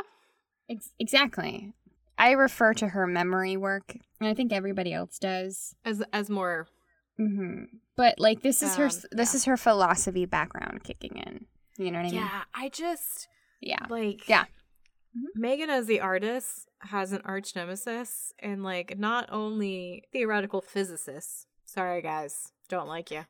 Ex- 0.69 0.91
exactly. 0.99 1.73
I 2.17 2.31
refer 2.31 2.73
to 2.75 2.89
her 2.89 3.05
memory 3.07 3.57
work, 3.57 3.95
and 4.19 4.27
I 4.29 4.33
think 4.33 4.51
everybody 4.51 4.93
else 4.93 5.17
does. 5.19 5.75
As 5.85 6.03
as 6.13 6.29
more. 6.29 6.67
hmm 7.17 7.63
But 7.95 8.19
like, 8.19 8.41
this 8.41 8.61
is 8.63 8.75
her. 8.75 8.85
Um, 8.85 8.91
This 9.11 9.33
yeah. 9.33 9.37
is 9.37 9.45
her 9.45 9.57
philosophy 9.57 10.25
background 10.25 10.83
kicking 10.83 11.17
in. 11.17 11.45
You 11.77 11.91
know 11.91 11.99
what 11.99 12.07
I 12.07 12.11
mean? 12.11 12.19
Yeah, 12.21 12.43
I 12.53 12.69
just 12.69 13.27
Yeah. 13.61 13.85
like 13.89 14.27
Yeah. 14.27 14.45
Mhm. 15.15 15.35
Megan 15.35 15.69
as 15.69 15.87
the 15.87 15.99
artist 15.99 16.67
has 16.83 17.11
an 17.11 17.21
arch 17.25 17.55
nemesis 17.55 18.33
and 18.39 18.63
like 18.63 18.97
not 18.97 19.27
only 19.31 20.03
theoretical 20.11 20.61
physicists. 20.61 21.47
Sorry 21.65 22.01
guys, 22.01 22.51
don't 22.69 22.87
like 22.87 23.11
you. 23.11 23.25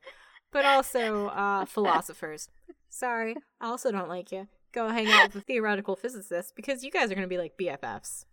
But 0.50 0.64
also 0.64 1.28
uh 1.28 1.64
philosophers. 1.66 2.48
Sorry, 2.88 3.36
I 3.60 3.68
also 3.68 3.90
don't 3.90 4.08
like 4.08 4.32
you. 4.32 4.48
Go 4.72 4.88
hang 4.88 5.08
out 5.08 5.34
with 5.34 5.44
theoretical 5.44 5.96
physicists 5.96 6.52
because 6.54 6.82
you 6.82 6.90
guys 6.90 7.10
are 7.10 7.14
going 7.14 7.26
to 7.26 7.28
be 7.28 7.38
like 7.38 7.58
BFFs. 7.60 8.24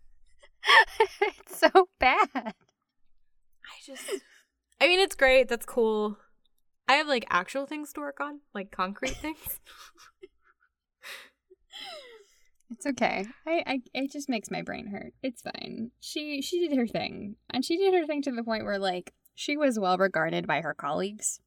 it's 1.20 1.58
so 1.58 1.88
bad. 1.98 2.28
I 2.34 2.52
just 3.84 4.10
I 4.80 4.88
mean 4.88 5.00
it's 5.00 5.16
great, 5.16 5.48
that's 5.48 5.66
cool. 5.66 6.18
I 6.88 6.94
have 6.94 7.06
like 7.06 7.24
actual 7.30 7.66
things 7.66 7.92
to 7.92 8.00
work 8.00 8.20
on, 8.20 8.40
like 8.54 8.70
concrete 8.70 9.16
things. 9.16 9.60
It's 12.70 12.86
okay. 12.86 13.26
I, 13.46 13.62
I 13.66 13.80
it 13.94 14.12
just 14.12 14.28
makes 14.28 14.50
my 14.50 14.62
brain 14.62 14.86
hurt. 14.86 15.12
It's 15.22 15.42
fine. 15.42 15.90
She 16.00 16.40
she 16.42 16.68
did 16.68 16.76
her 16.76 16.86
thing. 16.86 17.36
And 17.50 17.64
she 17.64 17.76
did 17.76 17.94
her 17.94 18.06
thing 18.06 18.22
to 18.22 18.32
the 18.32 18.44
point 18.44 18.64
where 18.64 18.78
like 18.78 19.12
she 19.34 19.56
was 19.56 19.78
well 19.78 19.98
regarded 19.98 20.46
by 20.46 20.60
her 20.60 20.74
colleagues. 20.74 21.40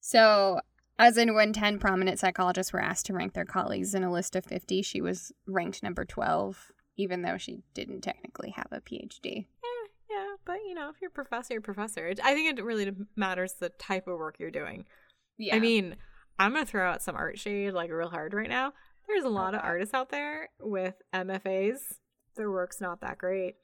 So 0.00 0.60
as 0.98 1.16
in 1.16 1.34
when 1.34 1.52
10 1.52 1.78
prominent 1.78 2.18
psychologists 2.18 2.72
were 2.72 2.80
asked 2.80 3.06
to 3.06 3.12
rank 3.14 3.34
their 3.34 3.44
colleagues 3.44 3.94
in 3.94 4.04
a 4.04 4.12
list 4.12 4.36
of 4.36 4.44
50, 4.44 4.82
she 4.82 5.00
was 5.00 5.32
ranked 5.46 5.82
number 5.82 6.04
12 6.04 6.72
even 6.96 7.22
though 7.22 7.38
she 7.38 7.62
didn't 7.74 8.02
technically 8.02 8.50
have 8.50 8.68
a 8.70 8.80
PhD. 8.80 9.46
Eh, 9.64 9.88
yeah, 10.10 10.34
but 10.44 10.58
you 10.66 10.74
know, 10.74 10.90
if 10.90 10.96
you're 11.00 11.08
a 11.08 11.12
professor, 11.12 11.54
you're 11.54 11.60
a 11.60 11.62
professor. 11.62 12.12
I 12.22 12.34
think 12.34 12.58
it 12.58 12.62
really 12.62 12.92
matters 13.16 13.54
the 13.54 13.70
type 13.70 14.06
of 14.06 14.18
work 14.18 14.36
you're 14.38 14.50
doing. 14.50 14.84
Yeah. 15.38 15.56
I 15.56 15.58
mean, 15.58 15.96
I'm 16.38 16.52
gonna 16.52 16.66
throw 16.66 16.88
out 16.88 17.02
some 17.02 17.16
art 17.16 17.38
shade 17.38 17.72
like 17.72 17.90
real 17.90 18.08
hard 18.08 18.34
right 18.34 18.48
now. 18.48 18.72
There's 19.08 19.24
a 19.24 19.28
oh, 19.28 19.30
lot 19.30 19.54
of 19.54 19.60
artists 19.62 19.94
out 19.94 20.10
there 20.10 20.48
with 20.60 20.94
MFAs. 21.14 21.78
Their 22.36 22.50
work's 22.50 22.80
not 22.80 23.00
that 23.00 23.18
great. 23.18 23.56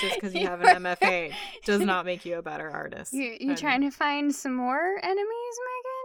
Just 0.00 0.14
because 0.14 0.34
you 0.34 0.46
have 0.46 0.62
an 0.62 0.82
MFA 0.82 1.32
does 1.64 1.80
not 1.80 2.04
make 2.06 2.24
you 2.24 2.38
a 2.38 2.42
better 2.42 2.68
artist. 2.68 3.12
You 3.12 3.36
you 3.38 3.50
And- 3.50 3.58
trying 3.58 3.82
to 3.82 3.90
find 3.90 4.34
some 4.34 4.54
more 4.54 4.98
enemies, 5.02 5.56
Megan? 5.66 6.02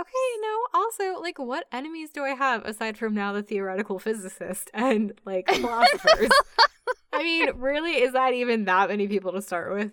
Okay, 0.00 0.12
no. 0.40 0.66
Also, 0.74 1.20
like, 1.20 1.40
what 1.40 1.66
enemies 1.72 2.10
do 2.10 2.22
I 2.22 2.30
have 2.30 2.64
aside 2.64 2.96
from 2.96 3.14
now 3.14 3.32
the 3.32 3.42
theoretical 3.42 3.98
physicist 3.98 4.70
and 4.72 5.12
like 5.24 5.48
philosophers? 5.52 6.30
I 7.12 7.22
mean, 7.24 7.50
really, 7.56 7.94
is 7.94 8.12
that 8.12 8.32
even 8.32 8.64
that 8.66 8.90
many 8.90 9.08
people 9.08 9.32
to 9.32 9.42
start 9.42 9.72
with? 9.72 9.90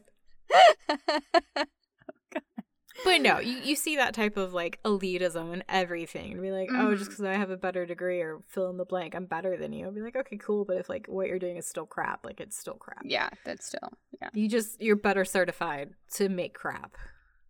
But 3.03 3.21
no, 3.21 3.39
you, 3.39 3.57
you 3.63 3.75
see 3.75 3.97
that 3.97 4.13
type 4.13 4.37
of 4.37 4.53
like 4.53 4.79
elitism 4.83 5.53
in 5.53 5.63
everything 5.67 6.31
and 6.31 6.41
be 6.41 6.51
like, 6.51 6.69
oh, 6.71 6.91
just 6.91 7.03
mm-hmm. 7.03 7.09
because 7.11 7.25
I 7.25 7.33
have 7.33 7.49
a 7.49 7.57
better 7.57 7.85
degree 7.85 8.21
or 8.21 8.39
fill 8.47 8.69
in 8.69 8.77
the 8.77 8.85
blank, 8.85 9.15
I'm 9.15 9.25
better 9.25 9.57
than 9.57 9.73
you. 9.73 9.87
I'd 9.87 9.95
be 9.95 10.01
like, 10.01 10.15
okay, 10.15 10.37
cool. 10.37 10.65
But 10.65 10.77
if 10.77 10.89
like 10.89 11.07
what 11.07 11.27
you're 11.27 11.39
doing 11.39 11.57
is 11.57 11.67
still 11.67 11.85
crap, 11.85 12.25
like 12.25 12.39
it's 12.39 12.57
still 12.57 12.75
crap. 12.75 13.03
yeah, 13.03 13.29
that's 13.43 13.65
still. 13.65 13.91
Yeah. 14.21 14.29
You 14.33 14.47
just, 14.47 14.81
you're 14.81 14.95
better 14.95 15.25
certified 15.25 15.91
to 16.13 16.29
make 16.29 16.53
crap. 16.53 16.95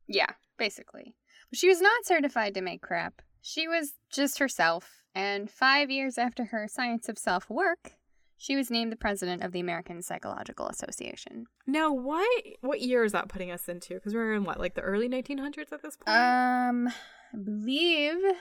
Yeah, 0.08 0.32
basically. 0.58 1.16
But 1.50 1.60
she 1.60 1.68
was 1.68 1.82
not 1.82 2.06
certified 2.06 2.54
to 2.56 2.62
make 2.62 2.82
crap. 2.82 3.22
She 3.42 3.68
was 3.68 3.94
just 4.12 4.40
herself. 4.40 5.04
And 5.14 5.50
five 5.50 5.90
years 5.90 6.18
after 6.18 6.46
her 6.46 6.68
Science 6.68 7.08
of 7.08 7.18
Self 7.18 7.50
work, 7.50 7.94
she 8.38 8.56
was 8.56 8.70
named 8.70 8.92
the 8.92 8.98
president 8.98 9.42
of 9.44 9.52
the 9.52 9.60
American 9.60 10.02
Psychological 10.02 10.68
Association. 10.68 11.46
Now, 11.68 11.92
what 11.94 12.28
what 12.62 12.82
year 12.82 13.04
is 13.04 13.12
that 13.14 13.28
putting 13.30 13.52
us 13.52 13.68
into? 13.68 13.96
Because 13.96 14.14
we're 14.14 14.34
in 14.34 14.44
what, 14.44 14.60
like 14.60 14.76
the 14.76 14.82
early 14.82 15.08
1900s 15.10 15.72
at 15.72 15.82
this 15.82 15.96
point? 15.96 16.10
Um, 16.10 16.88
I 17.34 17.38
believe 17.44 18.16
it 18.16 18.38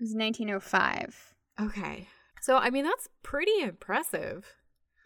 was 0.00 0.14
1905. 0.14 1.34
okay. 1.60 2.08
So, 2.40 2.56
I 2.56 2.70
mean, 2.70 2.84
that's 2.84 3.08
pretty 3.22 3.60
impressive. 3.60 4.56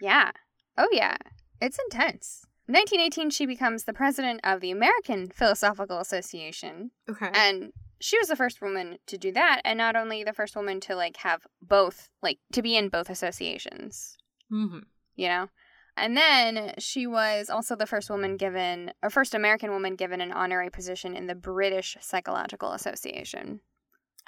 Yeah. 0.01 0.30
Oh, 0.78 0.89
yeah. 0.91 1.16
It's 1.61 1.78
intense. 1.91 2.47
1918, 2.66 3.28
she 3.28 3.45
becomes 3.45 3.84
the 3.84 3.93
president 3.93 4.41
of 4.43 4.61
the 4.62 4.70
American 4.70 5.28
Philosophical 5.28 5.99
Association. 6.01 6.93
Okay. 7.11 7.30
and 7.34 7.72
she 8.01 8.18
was 8.18 8.28
the 8.28 8.37
first 8.37 8.61
woman 8.61 8.99
to 9.07 9.16
do 9.18 9.32
that 9.32 9.61
and 9.64 9.78
not 9.78 9.97
only 9.97 10.22
the 10.24 10.32
first 10.32 10.57
woman 10.57 10.80
to 10.80 10.95
like 10.95 11.16
have 11.18 11.47
both 11.62 12.11
like 12.22 12.39
to 12.53 12.61
be 12.62 12.76
in 12.76 12.89
both 12.91 13.09
associations 13.09 14.16
hmm 14.51 14.78
you 15.14 15.28
know 15.28 15.49
and 15.97 16.16
then 16.16 16.74
she 16.78 17.07
was 17.07 17.49
also 17.49 17.74
the 17.74 17.86
first 17.86 18.11
woman 18.11 18.36
given 18.36 18.92
or 19.03 19.11
first 19.11 19.34
american 19.34 19.70
woman 19.70 19.94
given 19.97 20.20
an 20.20 20.32
honorary 20.32 20.70
position 20.70 21.16
in 21.16 21.26
the 21.26 21.34
british 21.34 21.97
psychological 22.01 22.72
association 22.72 23.61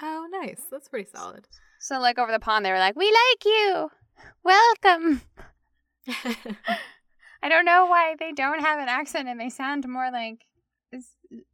Oh, 0.01 0.29
nice. 0.31 0.63
That's 0.71 0.89
pretty 0.89 1.09
solid. 1.13 1.49
so 1.81 1.99
like 1.99 2.19
over 2.19 2.31
the 2.31 2.39
pond 2.39 2.65
they 2.65 2.71
were 2.71 2.79
like 2.79 2.95
we 2.97 3.07
like 3.07 3.45
you 3.45 3.91
welcome 4.45 5.23
i 7.43 7.49
don't 7.49 7.65
know 7.65 7.87
why 7.87 8.15
they 8.19 8.33
don't 8.33 8.61
have 8.61 8.79
an 8.81 8.89
accent 8.89 9.29
and 9.29 9.41
they 9.41 9.49
sound 9.51 9.87
more 9.89 10.11
like 10.13 10.45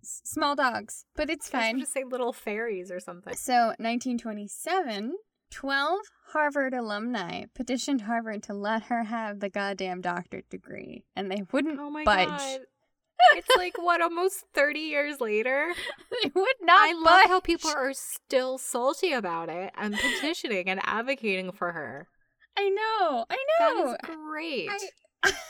small 0.02 0.54
dogs 0.54 1.04
but 1.16 1.28
it's 1.30 1.48
fine 1.48 1.80
just 1.80 1.92
say 1.92 2.04
little 2.04 2.32
fairies 2.32 2.90
or 2.92 3.00
something. 3.00 3.34
So, 3.34 3.74
1927, 3.78 5.14
12 5.54 5.98
Harvard 6.32 6.74
alumni 6.74 7.44
petitioned 7.54 8.02
Harvard 8.02 8.42
to 8.44 8.54
let 8.54 8.84
her 8.84 9.04
have 9.04 9.38
the 9.40 9.48
goddamn 9.48 10.00
doctorate 10.00 10.50
degree, 10.50 11.04
and 11.14 11.30
they 11.30 11.44
wouldn't 11.52 11.78
Oh 11.78 11.90
my 11.90 12.04
budge. 12.04 12.28
god. 12.28 12.60
It's 13.36 13.48
like 13.56 13.78
what 13.78 14.02
almost 14.02 14.44
30 14.54 14.80
years 14.80 15.20
later. 15.20 15.72
they 16.10 16.30
would 16.34 16.56
not 16.60 16.88
I 16.88 16.92
love 16.92 17.26
how 17.28 17.40
people 17.40 17.70
are 17.70 17.92
still 17.94 18.58
salty 18.58 19.12
about 19.12 19.48
it 19.48 19.72
and 19.76 19.94
petitioning 19.94 20.68
and 20.68 20.80
advocating 20.82 21.52
for 21.52 21.70
her. 21.72 22.08
I 22.58 22.68
know, 22.68 23.24
I 23.30 23.36
know. 23.60 23.92
is 23.92 23.96
great. 24.02 24.68
I- 25.22 25.32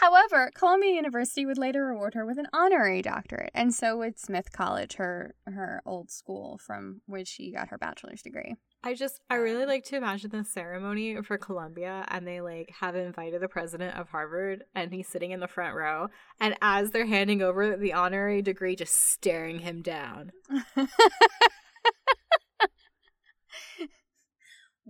However, 0.00 0.50
Columbia 0.54 0.94
University 0.94 1.44
would 1.44 1.58
later 1.58 1.90
award 1.90 2.14
her 2.14 2.24
with 2.24 2.38
an 2.38 2.46
honorary 2.54 3.02
doctorate, 3.02 3.50
and 3.54 3.74
so 3.74 3.98
would 3.98 4.18
Smith 4.18 4.50
College, 4.50 4.94
her 4.94 5.34
her 5.44 5.82
old 5.84 6.10
school 6.10 6.56
from 6.56 7.02
which 7.04 7.28
she 7.28 7.52
got 7.52 7.68
her 7.68 7.76
bachelor's 7.76 8.22
degree. 8.22 8.56
I 8.82 8.94
just 8.94 9.20
I 9.28 9.34
really 9.34 9.64
um, 9.64 9.68
like 9.68 9.84
to 9.84 9.96
imagine 9.96 10.30
the 10.30 10.42
ceremony 10.42 11.20
for 11.20 11.36
Columbia 11.36 12.06
and 12.08 12.26
they 12.26 12.40
like 12.40 12.72
have 12.80 12.96
invited 12.96 13.42
the 13.42 13.48
president 13.48 13.94
of 13.98 14.08
Harvard 14.08 14.64
and 14.74 14.90
he's 14.90 15.06
sitting 15.06 15.32
in 15.32 15.40
the 15.40 15.48
front 15.48 15.76
row 15.76 16.08
and 16.40 16.56
as 16.62 16.92
they're 16.92 17.04
handing 17.04 17.42
over 17.42 17.76
the 17.76 17.92
honorary 17.92 18.40
degree 18.40 18.76
just 18.76 18.94
staring 18.94 19.58
him 19.58 19.82
down. 19.82 20.32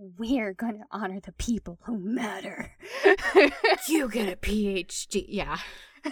We're 0.03 0.53
going 0.53 0.79
to 0.79 0.85
honor 0.89 1.19
the 1.19 1.31
people 1.33 1.77
who 1.83 1.99
matter. 1.99 2.71
You 3.87 4.09
get 4.09 4.33
a 4.33 4.35
PhD. 4.35 5.25
Yeah. 5.27 5.57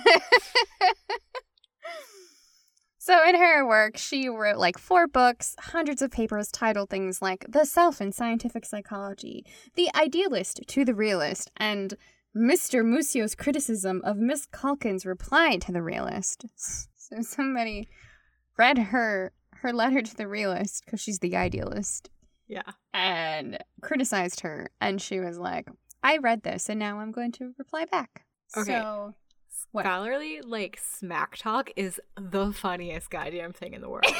so, 2.99 3.27
in 3.27 3.35
her 3.35 3.67
work, 3.67 3.97
she 3.97 4.27
wrote 4.27 4.57
like 4.57 4.77
four 4.77 5.07
books, 5.07 5.55
hundreds 5.59 6.03
of 6.03 6.11
papers 6.11 6.51
titled 6.51 6.89
things 6.89 7.21
like 7.21 7.45
The 7.49 7.65
Self 7.65 7.99
in 8.01 8.11
Scientific 8.11 8.65
Psychology, 8.65 9.43
The 9.75 9.89
Idealist 9.95 10.61
to 10.67 10.85
the 10.85 10.93
Realist, 10.93 11.49
and 11.57 11.95
Mr. 12.35 12.85
Musio's 12.85 13.33
criticism 13.33 14.01
of 14.03 14.17
Miss 14.17 14.45
Calkins' 14.45 15.05
reply 15.05 15.57
to 15.57 15.71
the 15.71 15.81
realist. 15.81 16.45
So, 16.55 17.21
somebody 17.21 17.87
read 18.57 18.77
her 18.77 19.31
her 19.61 19.73
letter 19.73 20.01
to 20.01 20.15
the 20.15 20.27
realist 20.27 20.85
because 20.85 21.01
she's 21.01 21.19
the 21.19 21.35
idealist 21.35 22.09
Yeah. 22.49 22.63
and 22.93 23.57
criticized 23.81 24.41
her 24.41 24.71
and 24.81 24.99
she 25.01 25.19
was 25.19 25.37
like 25.37 25.69
i 26.03 26.17
read 26.17 26.41
this 26.43 26.67
and 26.67 26.79
now 26.79 26.99
i'm 26.99 27.11
going 27.11 27.31
to 27.33 27.53
reply 27.57 27.85
back 27.85 28.25
Okay. 28.57 28.71
so 28.81 29.13
What? 29.71 29.85
Scholarly 29.85 30.41
like 30.41 30.79
smack 30.83 31.37
talk 31.37 31.69
is 31.75 32.01
the 32.19 32.51
funniest 32.51 33.09
goddamn 33.11 33.53
thing 33.53 33.73
in 33.75 33.81
the 33.81 33.89
world. 33.89 34.05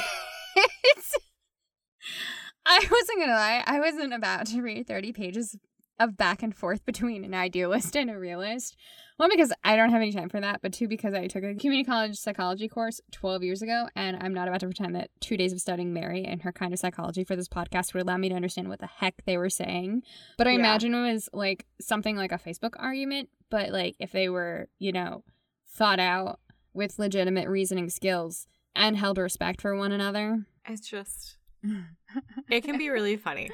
i 2.66 2.78
wasn't 2.90 3.18
gonna 3.20 3.32
lie 3.34 3.62
i 3.66 3.80
wasn't 3.80 4.12
about 4.12 4.46
to 4.46 4.60
read 4.62 4.86
30 4.86 5.12
pages 5.12 5.56
of 6.00 6.16
back 6.16 6.42
and 6.42 6.56
forth 6.56 6.84
between 6.86 7.24
an 7.24 7.34
idealist 7.34 7.94
and 7.96 8.10
a 8.10 8.18
realist 8.18 8.76
one 9.18 9.30
because 9.30 9.52
i 9.62 9.76
don't 9.76 9.90
have 9.90 10.00
any 10.00 10.12
time 10.12 10.28
for 10.28 10.40
that 10.40 10.60
but 10.62 10.72
two 10.72 10.88
because 10.88 11.14
i 11.14 11.26
took 11.28 11.44
a 11.44 11.54
community 11.54 11.84
college 11.84 12.16
psychology 12.16 12.66
course 12.68 13.00
12 13.12 13.42
years 13.44 13.62
ago 13.62 13.86
and 13.94 14.16
i'm 14.20 14.32
not 14.34 14.48
about 14.48 14.58
to 14.60 14.66
pretend 14.66 14.96
that 14.96 15.10
two 15.20 15.36
days 15.36 15.52
of 15.52 15.60
studying 15.60 15.92
mary 15.92 16.24
and 16.24 16.42
her 16.42 16.50
kind 16.52 16.72
of 16.72 16.78
psychology 16.78 17.22
for 17.22 17.36
this 17.36 17.48
podcast 17.48 17.92
would 17.94 18.02
allow 18.02 18.16
me 18.16 18.28
to 18.28 18.34
understand 18.34 18.68
what 18.68 18.78
the 18.80 18.86
heck 18.86 19.22
they 19.26 19.36
were 19.36 19.50
saying 19.50 20.02
but 20.38 20.46
i 20.48 20.50
Yeah. 20.52 20.58
imagine 20.58 20.94
it 20.94 21.12
was 21.12 21.28
like 21.32 21.66
something 21.80 22.16
like 22.16 22.32
a 22.32 22.38
facebook 22.38 22.72
argument 22.78 23.28
but 23.50 23.70
like 23.70 23.96
if 23.98 24.12
they 24.12 24.28
were, 24.28 24.68
you 24.78 24.92
know, 24.92 25.24
thought 25.68 25.98
out 25.98 26.38
with 26.72 27.00
legitimate 27.00 27.48
reasoning 27.48 27.90
skills 27.90 28.46
and 28.76 28.96
held 28.96 29.18
respect 29.18 29.60
for 29.60 29.74
one 29.76 29.90
another. 29.90 30.46
It's 30.68 30.88
just, 30.88 31.36
it 32.48 32.60
can 32.62 32.78
be 32.78 32.88
really 32.90 33.16
funny. 33.16 33.50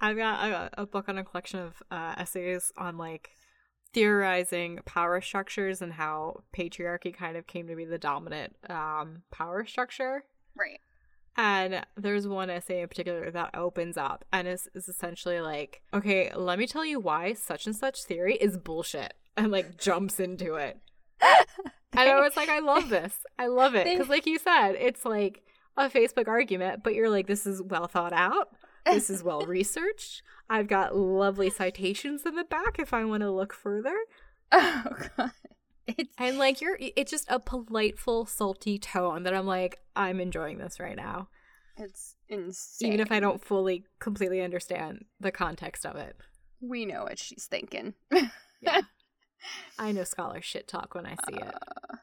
I've 0.00 0.16
got 0.16 0.44
a, 0.44 0.82
a 0.82 0.86
book 0.86 1.08
on 1.08 1.18
a 1.18 1.24
collection 1.24 1.60
of 1.60 1.82
uh, 1.90 2.14
essays 2.18 2.72
on 2.76 2.98
like 2.98 3.30
theorizing 3.92 4.80
power 4.84 5.20
structures 5.20 5.80
and 5.80 5.94
how 5.94 6.42
patriarchy 6.54 7.14
kind 7.14 7.36
of 7.36 7.46
came 7.46 7.66
to 7.68 7.76
be 7.76 7.84
the 7.84 7.98
dominant 7.98 8.54
um, 8.68 9.22
power 9.30 9.64
structure. 9.64 10.24
Right. 10.54 10.80
And 11.36 11.84
there's 11.96 12.26
one 12.26 12.48
essay 12.48 12.80
in 12.80 12.88
particular 12.88 13.30
that 13.30 13.54
opens 13.54 13.96
up 13.96 14.24
and 14.32 14.48
is, 14.48 14.68
is 14.74 14.88
essentially 14.88 15.40
like, 15.40 15.82
okay, 15.92 16.30
let 16.34 16.58
me 16.58 16.66
tell 16.66 16.84
you 16.84 16.98
why 16.98 17.34
such 17.34 17.66
and 17.66 17.76
such 17.76 18.04
theory 18.04 18.36
is 18.36 18.56
bullshit. 18.56 19.14
And 19.36 19.52
like 19.52 19.78
jumps 19.78 20.18
into 20.18 20.54
it. 20.54 20.78
and 21.20 22.08
I 22.08 22.20
was 22.20 22.36
like, 22.36 22.48
I 22.48 22.60
love 22.60 22.88
this. 22.88 23.14
I 23.38 23.48
love 23.48 23.74
it. 23.74 23.84
Because, 23.84 24.08
like 24.08 24.26
you 24.26 24.38
said, 24.38 24.72
it's 24.72 25.04
like 25.04 25.42
a 25.76 25.90
Facebook 25.90 26.26
argument, 26.26 26.82
but 26.82 26.94
you're 26.94 27.10
like, 27.10 27.26
this 27.26 27.46
is 27.46 27.62
well 27.62 27.86
thought 27.86 28.14
out. 28.14 28.48
This 28.86 29.10
is 29.10 29.22
well 29.22 29.42
researched. 29.42 30.22
I've 30.48 30.68
got 30.68 30.96
lovely 30.96 31.50
citations 31.50 32.24
in 32.24 32.36
the 32.36 32.44
back 32.44 32.78
if 32.78 32.94
I 32.94 33.04
want 33.04 33.22
to 33.22 33.30
look 33.30 33.52
further. 33.52 33.96
Oh, 34.52 34.84
God. 35.16 35.32
It's 35.88 36.14
and 36.18 36.38
like 36.38 36.60
you're 36.60 36.78
it's 36.80 37.10
just 37.10 37.26
a 37.28 37.40
politeful, 37.40 38.26
salty 38.26 38.78
tone 38.78 39.24
that 39.24 39.34
I'm 39.34 39.46
like, 39.46 39.80
I'm 39.96 40.20
enjoying 40.20 40.58
this 40.58 40.78
right 40.78 40.96
now. 40.96 41.28
It's 41.76 42.14
insane. 42.28 42.88
Even 42.88 43.00
if 43.00 43.12
I 43.12 43.20
don't 43.20 43.42
fully 43.42 43.84
completely 43.98 44.40
understand 44.40 45.04
the 45.20 45.30
context 45.30 45.84
of 45.84 45.96
it. 45.96 46.16
We 46.60 46.86
know 46.86 47.02
what 47.02 47.18
she's 47.18 47.46
thinking. 47.46 47.94
yeah. 48.60 48.82
I 49.78 49.92
know 49.92 50.04
scholar 50.04 50.40
shit 50.40 50.66
talk 50.66 50.94
when 50.94 51.06
I 51.06 51.16
see 51.28 51.36
it. 51.36 51.54
Uh, 51.54 51.96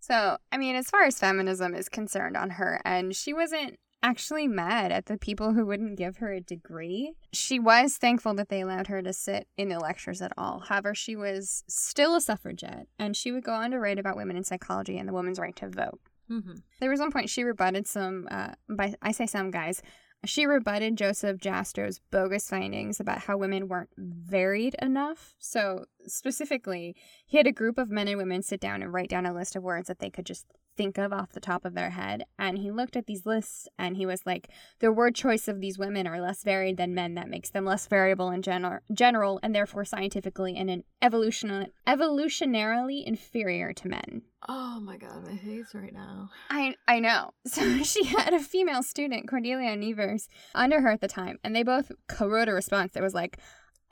so, 0.00 0.36
I 0.52 0.58
mean, 0.58 0.76
as 0.76 0.90
far 0.90 1.04
as 1.04 1.18
feminism 1.18 1.74
is 1.74 1.88
concerned 1.88 2.36
on 2.36 2.50
her 2.50 2.80
end, 2.84 3.16
she 3.16 3.32
wasn't 3.32 3.78
actually 4.04 4.46
mad 4.46 4.92
at 4.92 5.06
the 5.06 5.16
people 5.16 5.54
who 5.54 5.64
wouldn't 5.64 5.96
give 5.96 6.18
her 6.18 6.30
a 6.30 6.40
degree. 6.40 7.14
She 7.32 7.58
was 7.58 7.96
thankful 7.96 8.34
that 8.34 8.50
they 8.50 8.60
allowed 8.60 8.86
her 8.88 9.02
to 9.02 9.12
sit 9.12 9.48
in 9.56 9.70
the 9.70 9.80
lectures 9.80 10.20
at 10.20 10.32
all. 10.36 10.60
However, 10.60 10.94
she 10.94 11.16
was 11.16 11.64
still 11.66 12.14
a 12.14 12.20
suffragette, 12.20 12.86
and 12.98 13.16
she 13.16 13.32
would 13.32 13.42
go 13.42 13.52
on 13.52 13.70
to 13.70 13.80
write 13.80 13.98
about 13.98 14.16
women 14.16 14.36
in 14.36 14.44
psychology 14.44 14.98
and 14.98 15.08
the 15.08 15.12
woman's 15.12 15.38
right 15.38 15.56
to 15.56 15.70
vote. 15.70 15.98
Mm-hmm. 16.30 16.56
There 16.80 16.90
was 16.90 17.00
one 17.00 17.12
point 17.12 17.30
she 17.30 17.44
rebutted 17.44 17.86
some, 17.86 18.28
uh, 18.30 18.52
by 18.68 18.94
I 19.02 19.12
say 19.12 19.26
some 19.26 19.50
guys, 19.50 19.82
she 20.24 20.46
rebutted 20.46 20.96
Joseph 20.96 21.38
Jastrow's 21.38 22.00
bogus 22.10 22.48
findings 22.48 23.00
about 23.00 23.20
how 23.20 23.36
women 23.36 23.68
weren't 23.68 23.90
varied 23.96 24.76
enough. 24.80 25.34
So, 25.38 25.86
specifically, 26.06 26.96
he 27.26 27.36
had 27.36 27.46
a 27.46 27.52
group 27.52 27.78
of 27.78 27.90
men 27.90 28.08
and 28.08 28.18
women 28.18 28.42
sit 28.42 28.60
down 28.60 28.82
and 28.82 28.92
write 28.92 29.08
down 29.08 29.26
a 29.26 29.34
list 29.34 29.56
of 29.56 29.62
words 29.62 29.88
that 29.88 29.98
they 29.98 30.10
could 30.10 30.26
just 30.26 30.46
think 30.76 30.98
of 30.98 31.12
off 31.12 31.32
the 31.32 31.40
top 31.40 31.64
of 31.64 31.74
their 31.74 31.90
head. 31.90 32.24
And 32.38 32.58
he 32.58 32.70
looked 32.70 32.96
at 32.96 33.06
these 33.06 33.26
lists 33.26 33.68
and 33.78 33.96
he 33.96 34.06
was 34.06 34.26
like, 34.26 34.48
the 34.80 34.92
word 34.92 35.14
choice 35.14 35.48
of 35.48 35.60
these 35.60 35.78
women 35.78 36.06
are 36.06 36.20
less 36.20 36.42
varied 36.42 36.76
than 36.76 36.94
men. 36.94 37.14
That 37.14 37.28
makes 37.28 37.50
them 37.50 37.64
less 37.64 37.86
variable 37.86 38.30
in 38.30 38.42
general, 38.42 38.80
general 38.92 39.40
and 39.42 39.54
therefore 39.54 39.84
scientifically 39.84 40.56
and 40.56 40.70
in 40.70 40.84
evolution- 41.00 41.68
evolutionarily 41.86 43.04
inferior 43.04 43.72
to 43.72 43.88
men. 43.88 44.22
Oh 44.48 44.78
my 44.80 44.96
god, 44.96 45.24
my 45.24 45.36
face 45.38 45.74
right 45.74 45.92
now. 45.92 46.30
I 46.50 46.74
I 46.86 47.00
know. 47.00 47.32
So 47.46 47.82
she 47.82 48.04
had 48.04 48.34
a 48.34 48.40
female 48.40 48.82
student, 48.82 49.28
Cordelia 49.28 49.76
Nevers, 49.76 50.28
under 50.54 50.80
her 50.80 50.90
at 50.90 51.00
the 51.00 51.08
time, 51.08 51.38
and 51.44 51.54
they 51.54 51.62
both 51.62 51.92
co-wrote 52.08 52.48
a 52.48 52.52
response 52.52 52.92
that 52.92 53.02
was 53.02 53.14
like, 53.14 53.38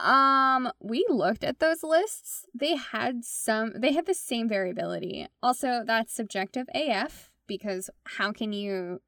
um, 0.01 0.71
we 0.81 1.05
looked 1.09 1.45
at 1.45 1.61
those 1.61 1.83
lists. 1.83 2.47
They 2.55 2.77
had 2.77 3.25
some 3.25 3.73
they 3.77 3.93
had 3.93 4.07
the 4.07 4.15
same 4.15 4.49
variability. 4.49 5.29
Also, 5.43 5.83
that's 5.87 6.13
subjective 6.15 6.67
AF 6.75 7.31
because 7.47 7.89
how 8.05 8.33
can 8.33 8.53
you 8.53 9.01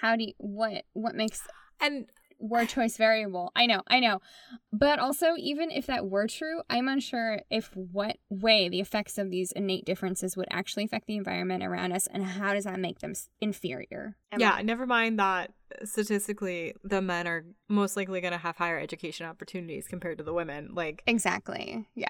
how 0.00 0.16
do 0.16 0.24
you 0.24 0.32
what 0.38 0.84
what 0.92 1.14
makes 1.14 1.40
and 1.80 2.06
word 2.38 2.68
choice 2.68 2.96
variable. 2.96 3.52
I 3.56 3.66
know, 3.66 3.82
I 3.86 4.00
know. 4.00 4.20
But 4.72 4.98
also, 4.98 5.34
even 5.38 5.70
if 5.70 5.86
that 5.86 6.06
were 6.06 6.26
true, 6.26 6.62
I'm 6.68 6.88
unsure 6.88 7.40
if 7.50 7.74
what 7.74 8.18
way 8.28 8.68
the 8.68 8.80
effects 8.80 9.18
of 9.18 9.30
these 9.30 9.52
innate 9.52 9.84
differences 9.84 10.36
would 10.36 10.48
actually 10.50 10.84
affect 10.84 11.06
the 11.06 11.16
environment 11.16 11.62
around 11.62 11.92
us 11.92 12.06
and 12.06 12.24
how 12.24 12.54
does 12.54 12.64
that 12.64 12.78
make 12.78 13.00
them 13.00 13.14
inferior. 13.40 14.16
Am 14.32 14.40
yeah, 14.40 14.54
I- 14.54 14.62
never 14.62 14.86
mind 14.86 15.18
that 15.18 15.52
statistically 15.84 16.74
the 16.82 17.02
men 17.02 17.26
are 17.26 17.44
most 17.68 17.96
likely 17.96 18.20
going 18.20 18.32
to 18.32 18.38
have 18.38 18.56
higher 18.56 18.78
education 18.78 19.26
opportunities 19.26 19.88
compared 19.88 20.18
to 20.18 20.24
the 20.24 20.32
women. 20.32 20.70
Like, 20.74 21.02
exactly. 21.06 21.86
Yeah. 21.94 22.06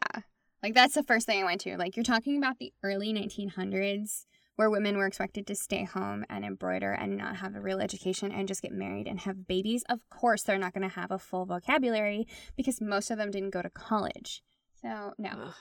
Like, 0.62 0.74
that's 0.74 0.94
the 0.94 1.02
first 1.02 1.26
thing 1.26 1.40
I 1.40 1.44
went 1.44 1.60
to. 1.62 1.76
Like, 1.76 1.96
you're 1.96 2.04
talking 2.04 2.38
about 2.38 2.58
the 2.58 2.72
early 2.82 3.12
1900s 3.12 4.24
where 4.56 4.70
women 4.70 4.96
were 4.96 5.06
expected 5.06 5.46
to 5.46 5.54
stay 5.54 5.84
home 5.84 6.24
and 6.28 6.44
embroider 6.44 6.92
and 6.92 7.16
not 7.16 7.36
have 7.36 7.54
a 7.54 7.60
real 7.60 7.80
education 7.80 8.30
and 8.30 8.48
just 8.48 8.62
get 8.62 8.72
married 8.72 9.06
and 9.06 9.20
have 9.20 9.46
babies, 9.46 9.84
of 9.88 10.08
course 10.10 10.42
they're 10.42 10.58
not 10.58 10.72
going 10.72 10.88
to 10.88 10.94
have 10.94 11.10
a 11.10 11.18
full 11.18 11.44
vocabulary 11.44 12.26
because 12.56 12.80
most 12.80 13.10
of 13.10 13.18
them 13.18 13.30
didn't 13.30 13.50
go 13.50 13.62
to 13.62 13.70
college. 13.70 14.42
So, 14.80 15.12
no. 15.18 15.30
Ugh. 15.30 15.54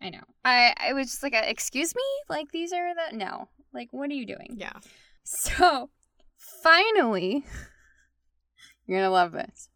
I 0.00 0.10
know. 0.10 0.22
I, 0.44 0.74
I 0.78 0.92
was 0.92 1.08
just 1.08 1.22
like, 1.22 1.34
uh, 1.34 1.42
excuse 1.44 1.94
me? 1.94 2.02
Like, 2.28 2.52
these 2.52 2.72
are 2.72 2.94
the. 2.94 3.16
No. 3.16 3.48
Like, 3.72 3.88
what 3.90 4.10
are 4.10 4.14
you 4.14 4.26
doing? 4.26 4.56
Yeah. 4.56 4.74
So, 5.24 5.90
finally, 6.62 7.44
you're 8.86 8.98
going 8.98 9.06
to 9.06 9.10
love 9.10 9.32
this. 9.32 9.68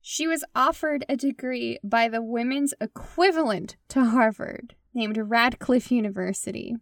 She 0.00 0.26
was 0.26 0.44
offered 0.54 1.04
a 1.08 1.16
degree 1.16 1.78
by 1.84 2.08
the 2.08 2.22
women's 2.22 2.74
equivalent 2.80 3.76
to 3.90 4.06
Harvard, 4.06 4.74
named 4.94 5.16
Radcliffe 5.16 5.92
University. 5.92 6.76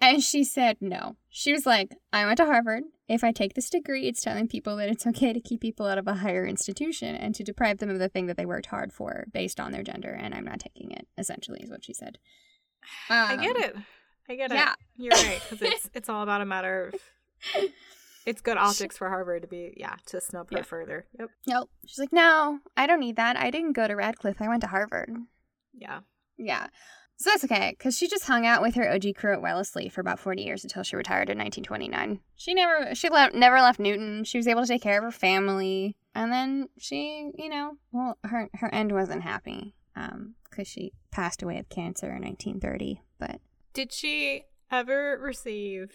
And 0.00 0.22
she 0.22 0.44
said 0.44 0.78
no. 0.80 1.16
She 1.28 1.52
was 1.52 1.66
like, 1.66 1.94
I 2.12 2.24
went 2.24 2.38
to 2.38 2.46
Harvard. 2.46 2.84
If 3.08 3.22
I 3.22 3.32
take 3.32 3.54
this 3.54 3.68
degree, 3.68 4.08
it's 4.08 4.22
telling 4.22 4.48
people 4.48 4.76
that 4.76 4.88
it's 4.88 5.06
okay 5.06 5.32
to 5.32 5.40
keep 5.40 5.60
people 5.60 5.86
out 5.86 5.98
of 5.98 6.06
a 6.06 6.14
higher 6.14 6.46
institution 6.46 7.14
and 7.14 7.34
to 7.34 7.44
deprive 7.44 7.78
them 7.78 7.90
of 7.90 7.98
the 7.98 8.08
thing 8.08 8.26
that 8.26 8.36
they 8.36 8.46
worked 8.46 8.66
hard 8.66 8.92
for 8.92 9.26
based 9.32 9.60
on 9.60 9.72
their 9.72 9.82
gender. 9.82 10.10
And 10.10 10.34
I'm 10.34 10.44
not 10.44 10.60
taking 10.60 10.90
it, 10.92 11.06
essentially, 11.18 11.60
is 11.62 11.70
what 11.70 11.84
she 11.84 11.92
said. 11.92 12.18
Um, 13.10 13.30
I 13.30 13.36
get 13.36 13.56
it. 13.56 13.76
I 14.28 14.36
get 14.36 14.52
yeah. 14.52 14.72
it. 14.72 14.78
You're 14.96 15.12
right. 15.12 15.40
Because 15.50 15.68
it's, 15.70 15.90
it's 15.92 16.08
all 16.08 16.22
about 16.22 16.40
a 16.40 16.46
matter 16.46 16.92
of. 17.54 17.70
It's 18.26 18.42
good 18.42 18.58
optics 18.58 18.98
for 18.98 19.08
Harvard 19.08 19.42
to 19.42 19.48
be, 19.48 19.72
yeah, 19.76 19.96
to 20.06 20.20
snub 20.20 20.50
her 20.50 20.58
yeah. 20.58 20.62
further. 20.62 21.06
Yep. 21.18 21.30
Nope. 21.46 21.70
She's 21.86 21.98
like, 21.98 22.12
no, 22.12 22.58
I 22.76 22.86
don't 22.86 23.00
need 23.00 23.16
that. 23.16 23.36
I 23.36 23.50
didn't 23.50 23.72
go 23.72 23.88
to 23.88 23.96
Radcliffe. 23.96 24.42
I 24.42 24.48
went 24.48 24.60
to 24.60 24.68
Harvard. 24.68 25.10
Yeah. 25.72 26.00
Yeah. 26.36 26.66
So 27.20 27.28
that's 27.28 27.44
okay, 27.44 27.74
because 27.76 27.98
she 27.98 28.08
just 28.08 28.24
hung 28.24 28.46
out 28.46 28.62
with 28.62 28.76
her 28.76 28.90
OG 28.90 29.14
crew 29.14 29.34
at 29.34 29.42
Wellesley 29.42 29.90
for 29.90 30.00
about 30.00 30.18
40 30.18 30.42
years 30.42 30.64
until 30.64 30.82
she 30.82 30.96
retired 30.96 31.28
in 31.28 31.36
1929. 31.36 32.18
She 32.34 32.54
never 32.54 32.94
she 32.94 33.10
left 33.10 33.34
never 33.34 33.60
left 33.60 33.78
Newton. 33.78 34.24
She 34.24 34.38
was 34.38 34.46
able 34.46 34.62
to 34.62 34.66
take 34.66 34.80
care 34.80 34.96
of 34.96 35.04
her 35.04 35.10
family. 35.10 35.98
And 36.14 36.32
then 36.32 36.70
she, 36.78 37.30
you 37.36 37.50
know, 37.50 37.76
well, 37.92 38.16
her 38.24 38.48
her 38.54 38.74
end 38.74 38.92
wasn't 38.92 39.22
happy. 39.22 39.74
Um, 39.94 40.36
because 40.48 40.66
she 40.66 40.92
passed 41.10 41.42
away 41.42 41.58
of 41.58 41.68
cancer 41.68 42.06
in 42.06 42.22
1930. 42.22 43.02
But 43.18 43.42
did 43.74 43.92
she 43.92 44.44
ever 44.70 45.18
receive 45.20 45.92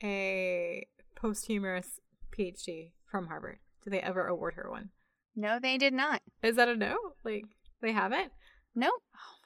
a 0.00 0.86
posthumous 1.16 1.98
PhD 2.30 2.92
from 3.10 3.26
Harvard? 3.26 3.58
Did 3.82 3.94
they 3.94 4.00
ever 4.00 4.28
award 4.28 4.54
her 4.54 4.70
one? 4.70 4.90
No, 5.34 5.58
they 5.60 5.76
did 5.76 5.92
not. 5.92 6.22
Is 6.40 6.54
that 6.54 6.68
a 6.68 6.76
no? 6.76 6.96
Like 7.24 7.46
they 7.80 7.90
haven't? 7.90 8.30
Nope. 8.76 9.02
Oh 9.16 9.41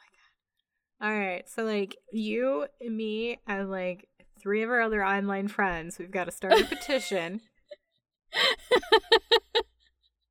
all 1.01 1.13
right. 1.13 1.49
So 1.49 1.65
like 1.65 1.97
you, 2.13 2.67
me, 2.81 3.39
and 3.47 3.71
like 3.71 4.09
three 4.41 4.63
of 4.63 4.71
our 4.71 4.81
other 4.81 5.05
online 5.05 5.49
friends, 5.49 5.99
we've 5.99 6.11
got 6.11 6.25
to 6.25 6.31
start 6.31 6.55
a 6.55 6.65
petition. 6.65 7.41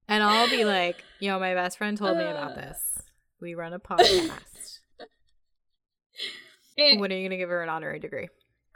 and 0.08 0.24
I'll 0.24 0.50
be 0.50 0.66
like, 0.66 1.04
yo, 1.20 1.40
my 1.40 1.54
best 1.54 1.78
friend 1.78 1.98
told 1.98 2.18
me 2.18 2.24
about 2.24 2.56
this. 2.56 2.80
We 3.42 3.56
run 3.56 3.74
a 3.74 3.80
podcast. 3.80 4.80
It, 6.78 7.00
when 7.00 7.10
are 7.10 7.16
you 7.16 7.24
gonna 7.24 7.38
give 7.38 7.48
her 7.48 7.64
an 7.64 7.70
honorary 7.70 8.00
degree? 8.00 8.28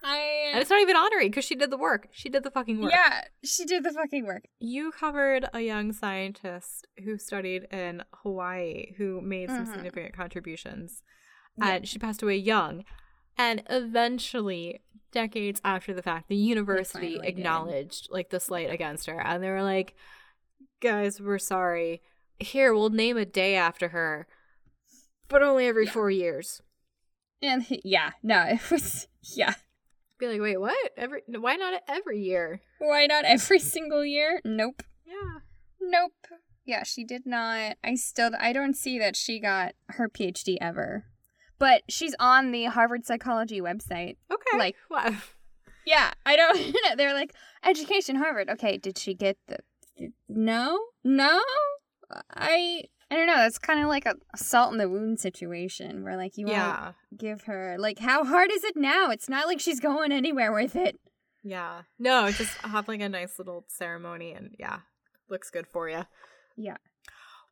I 0.02 0.52
and 0.54 0.62
it's 0.62 0.70
not 0.70 0.80
even 0.80 0.96
honorary 0.96 1.28
because 1.28 1.44
she 1.44 1.56
did 1.56 1.70
the 1.70 1.78
work. 1.78 2.08
She 2.12 2.30
did 2.30 2.44
the 2.44 2.52
fucking 2.52 2.82
work. 2.82 2.94
Yeah, 2.94 3.24
she 3.44 3.66
did 3.66 3.84
the 3.84 3.92
fucking 3.92 4.26
work. 4.26 4.46
You 4.60 4.92
covered 4.92 5.50
a 5.54 5.60
young 5.60 5.92
scientist 5.92 6.88
who 7.04 7.18
studied 7.18 7.64
in 7.72 8.04
Hawaii 8.24 8.94
who 8.98 9.20
made 9.20 9.50
some 9.50 9.66
mm-hmm. 9.66 9.74
significant 9.74 10.16
contributions 10.16 11.04
yeah. 11.60 11.76
and 11.76 11.88
she 11.88 12.00
passed 12.00 12.22
away 12.22 12.38
young. 12.38 12.84
And 13.38 13.64
eventually, 13.70 14.82
decades 15.12 15.62
after 15.64 15.94
the 15.94 16.02
fact, 16.02 16.30
the 16.30 16.36
university 16.36 17.20
acknowledged 17.24 18.08
did. 18.08 18.12
like 18.12 18.30
the 18.30 18.40
slight 18.40 18.70
against 18.70 19.08
her, 19.08 19.20
and 19.20 19.42
they 19.42 19.50
were 19.50 19.64
like, 19.64 19.96
"Guys, 20.82 21.22
we're 21.22 21.40
sorry. 21.40 22.02
Here, 22.40 22.74
we'll 22.74 22.90
name 22.90 23.18
a 23.18 23.26
day 23.26 23.56
after 23.56 23.90
her, 23.90 24.28
but 25.28 25.42
only 25.42 25.68
every 25.68 25.86
yeah. 25.86 25.92
four 25.92 26.12
years." 26.12 26.62
And 27.42 27.66
yeah, 27.84 28.12
no, 28.22 28.44
it 28.50 28.70
was 28.70 29.08
yeah. 29.24 29.54
Be 30.20 30.28
like, 30.28 30.42
wait, 30.42 30.60
what? 30.60 30.92
Every 30.98 31.22
why 31.28 31.56
not 31.56 31.82
every 31.88 32.20
year? 32.22 32.60
Why 32.80 33.06
not 33.06 33.24
every 33.24 33.60
single 33.76 34.04
year? 34.04 34.42
Nope. 34.44 34.84
Yeah. 35.06 35.40
Nope. 35.82 36.28
Yeah, 36.66 36.84
she 36.84 37.06
did 37.06 37.26
not. 37.26 37.78
I 37.84 37.96
still 37.96 38.32
I 38.38 38.52
don't 38.52 38.76
see 38.76 39.00
that 39.00 39.16
she 39.16 39.40
got 39.40 39.76
her 39.88 40.10
PhD 40.10 40.58
ever. 40.60 41.06
But 41.60 41.84
she's 41.90 42.16
on 42.20 42.52
the 42.52 42.66
Harvard 42.66 43.06
Psychology 43.06 43.62
website. 43.62 44.18
Okay. 44.32 44.58
Like- 44.58 44.76
what? 44.88 45.14
Yeah, 45.86 46.12
I 46.26 46.36
don't. 46.36 46.58
Know. 46.68 46.96
They're 46.98 47.14
like 47.14 47.34
education 47.64 48.16
Harvard. 48.16 48.50
Okay, 48.50 48.78
did 48.78 48.98
she 48.98 49.14
get 49.14 49.38
the? 49.48 49.58
No, 50.28 50.80
no. 51.04 51.42
I 52.32 52.84
I 53.12 53.16
don't 53.16 53.28
know. 53.28 53.38
That's 53.38 53.58
kind 53.58 53.82
of 53.82 53.88
like 53.88 54.06
a, 54.06 54.16
salt 54.36 54.72
in 54.72 54.78
the 54.78 54.88
wound 54.88 55.20
situation 55.20 56.04
where 56.04 56.16
like 56.16 56.38
you 56.38 56.46
want 56.46 56.58
to 57.10 57.16
give 57.18 57.44
her 57.44 57.76
like 57.80 58.00
how 58.00 58.24
hard 58.24 58.52
is 58.52 58.64
it 58.64 58.76
now? 58.76 59.10
It's 59.10 59.28
not 59.30 59.48
like 59.48 59.60
she's 59.60 59.80
going 59.80 60.12
anywhere 60.12 60.54
with 60.54 60.76
it. 60.76 61.00
Yeah. 61.44 61.82
No, 61.98 62.30
just 62.32 62.56
have 62.60 62.88
like 62.88 63.02
a 63.02 63.10
nice 63.10 63.40
little 63.40 63.66
ceremony 63.68 64.34
and 64.34 64.56
yeah, 64.60 64.80
looks 65.30 65.50
good 65.50 65.66
for 65.66 65.90
you. 65.90 66.04
Yeah. 66.56 66.78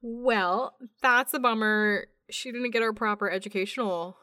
Well, 0.02 0.76
that's 1.02 1.34
a 1.34 1.40
bummer. 1.40 2.06
She 2.30 2.52
didn't 2.52 2.72
get 2.72 2.82
her 2.82 2.94
proper 2.94 3.30
educational 3.30 4.18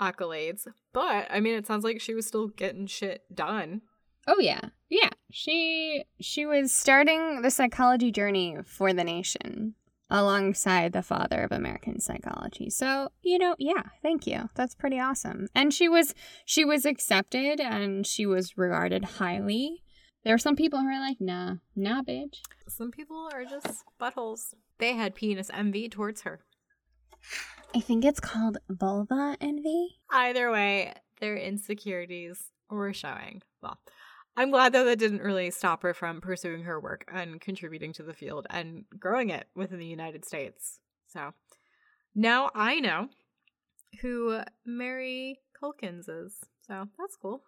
accolades, 0.00 0.66
but 0.92 1.26
I 1.30 1.40
mean, 1.40 1.54
it 1.54 1.66
sounds 1.66 1.84
like 1.84 2.00
she 2.00 2.14
was 2.14 2.26
still 2.26 2.48
getting 2.48 2.86
shit 2.86 3.22
done. 3.32 3.82
Oh 4.26 4.38
yeah, 4.38 4.60
yeah. 4.88 5.10
She 5.30 6.04
she 6.20 6.46
was 6.46 6.72
starting 6.72 7.42
the 7.42 7.50
psychology 7.50 8.12
journey 8.12 8.58
for 8.64 8.92
the 8.92 9.04
nation 9.04 9.74
alongside 10.10 10.92
the 10.92 11.02
father 11.02 11.42
of 11.42 11.50
American 11.50 11.98
psychology. 11.98 12.70
So 12.70 13.08
you 13.22 13.38
know, 13.38 13.56
yeah. 13.58 13.82
Thank 14.02 14.26
you. 14.26 14.48
That's 14.54 14.74
pretty 14.74 15.00
awesome. 15.00 15.48
And 15.54 15.74
she 15.74 15.88
was 15.88 16.14
she 16.44 16.64
was 16.64 16.84
accepted 16.86 17.60
and 17.60 18.06
she 18.06 18.26
was 18.26 18.56
regarded 18.56 19.04
highly. 19.04 19.82
There 20.24 20.34
were 20.34 20.38
some 20.38 20.54
people 20.54 20.78
who 20.78 20.86
are 20.86 21.00
like, 21.00 21.20
nah, 21.20 21.56
nah, 21.74 22.02
bitch. 22.02 22.42
Some 22.68 22.92
people 22.92 23.28
are 23.32 23.44
just 23.44 23.82
buttholes. 24.00 24.54
They 24.78 24.92
had 24.92 25.16
penis 25.16 25.50
envy 25.52 25.88
towards 25.88 26.22
her. 26.22 26.44
I 27.74 27.80
think 27.80 28.04
it's 28.04 28.20
called 28.20 28.58
vulva 28.68 29.36
envy. 29.40 29.98
Either 30.10 30.50
way, 30.50 30.92
their 31.20 31.36
insecurities 31.36 32.50
were 32.68 32.92
showing. 32.92 33.42
Well, 33.62 33.78
I'm 34.36 34.50
glad 34.50 34.72
though 34.72 34.84
that 34.84 34.98
didn't 34.98 35.22
really 35.22 35.50
stop 35.50 35.82
her 35.82 35.94
from 35.94 36.20
pursuing 36.20 36.62
her 36.64 36.80
work 36.80 37.04
and 37.12 37.40
contributing 37.40 37.92
to 37.94 38.02
the 38.02 38.14
field 38.14 38.46
and 38.50 38.84
growing 38.98 39.30
it 39.30 39.46
within 39.54 39.78
the 39.78 39.86
United 39.86 40.24
States. 40.24 40.80
So 41.06 41.32
now 42.14 42.50
I 42.54 42.80
know 42.80 43.08
who 44.00 44.40
Mary 44.64 45.40
Calkins 45.58 46.08
is. 46.08 46.34
So 46.66 46.88
that's 46.98 47.16
cool. 47.16 47.42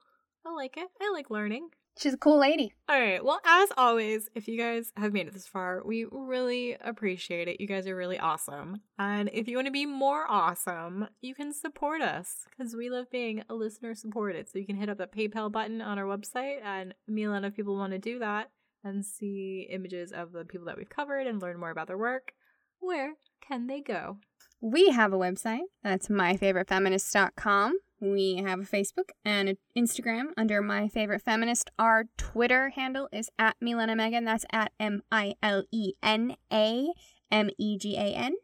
I 0.47 0.53
like 0.53 0.77
it. 0.77 0.89
I 1.01 1.11
like 1.13 1.31
learning. 1.31 1.71
She's 1.97 2.15
a 2.15 2.19
cool 2.19 2.41
lady. 2.41 2.73
All 2.89 2.99
right. 2.99 3.25
Well, 3.25 3.41
as 3.45 3.69
always, 3.77 4.29
if 4.35 4.49
you 4.49 4.59
guys 4.59 4.93
have 4.97 5.13
made 5.13 5.29
it 5.29 5.33
this 5.33 5.47
far, 5.47 5.81
we 5.85 6.07
really 6.11 6.77
appreciate 6.81 7.47
it. 7.47 7.61
You 7.61 7.69
guys 7.69 7.87
are 7.87 7.95
really 7.95 8.19
awesome. 8.19 8.81
And 8.99 9.31
if 9.33 9.47
you 9.47 9.57
want 9.57 9.67
to 9.67 9.73
be 9.73 9.87
more 9.87 10.25
awesome, 10.29 11.07
you 11.21 11.35
can 11.35 11.53
support 11.53 12.03
us 12.03 12.47
because 12.51 12.75
we 12.75 12.91
love 12.91 13.11
being 13.11 13.45
a 13.49 13.55
listener 13.55 13.95
supported. 13.95 14.49
So 14.49 14.59
you 14.59 14.67
can 14.67 14.77
hit 14.77 14.89
up 14.89 14.99
that 14.99 15.13
PayPal 15.13 15.53
button 15.53 15.81
on 15.81 15.99
our 15.99 16.05
website, 16.05 16.63
and 16.65 16.95
me 17.07 17.25
and 17.25 17.33
Lena, 17.33 17.49
if 17.49 17.55
people 17.55 17.77
want 17.77 17.93
to 17.93 17.99
do 17.99 18.19
that 18.19 18.51
and 18.83 19.07
see 19.07 19.69
images 19.71 20.11
of 20.13 20.33
the 20.33 20.45
people 20.45 20.67
that 20.67 20.77
we've 20.77 20.91
covered 20.91 21.27
and 21.27 21.41
learn 21.41 21.61
more 21.61 21.71
about 21.71 21.87
their 21.87 21.99
work, 21.99 22.33
where 22.81 23.15
can 23.41 23.69
they 23.69 23.81
go? 23.81 24.19
We 24.61 24.91
have 24.91 25.13
a 25.13 25.19
website. 25.19 25.61
That's 25.83 26.09
myfavoritefeminist.com. 26.09 27.79
We 28.01 28.37
have 28.37 28.61
a 28.61 28.65
Facebook 28.65 29.11
and 29.25 29.49
an 29.49 29.57
Instagram 29.77 30.27
under 30.37 30.61
My 30.61 30.89
Favorite 30.89 31.23
Feminist. 31.23 31.71
Our 31.79 32.05
Twitter 32.17 32.71
handle 32.71 33.09
is 33.13 33.31
at 33.39 33.57
Milena 33.61 33.97
Megan. 33.97 34.25
That's 34.25 34.45
at 34.53 34.73
M 34.81 35.03
I 35.11 35.35
L 35.43 35.65
E 35.71 35.93
N 36.03 36.37
A 36.53 36.93
M 37.31 37.51
E 37.59 37.79
G 37.79 37.97
A 37.97 38.15
N. 38.15 38.35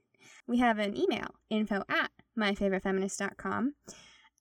We 0.47 0.59
have 0.59 0.79
an 0.79 0.97
email, 0.97 1.35
info 1.51 1.83
at 1.89 2.11
myfavoritefeminist.com. 2.39 3.75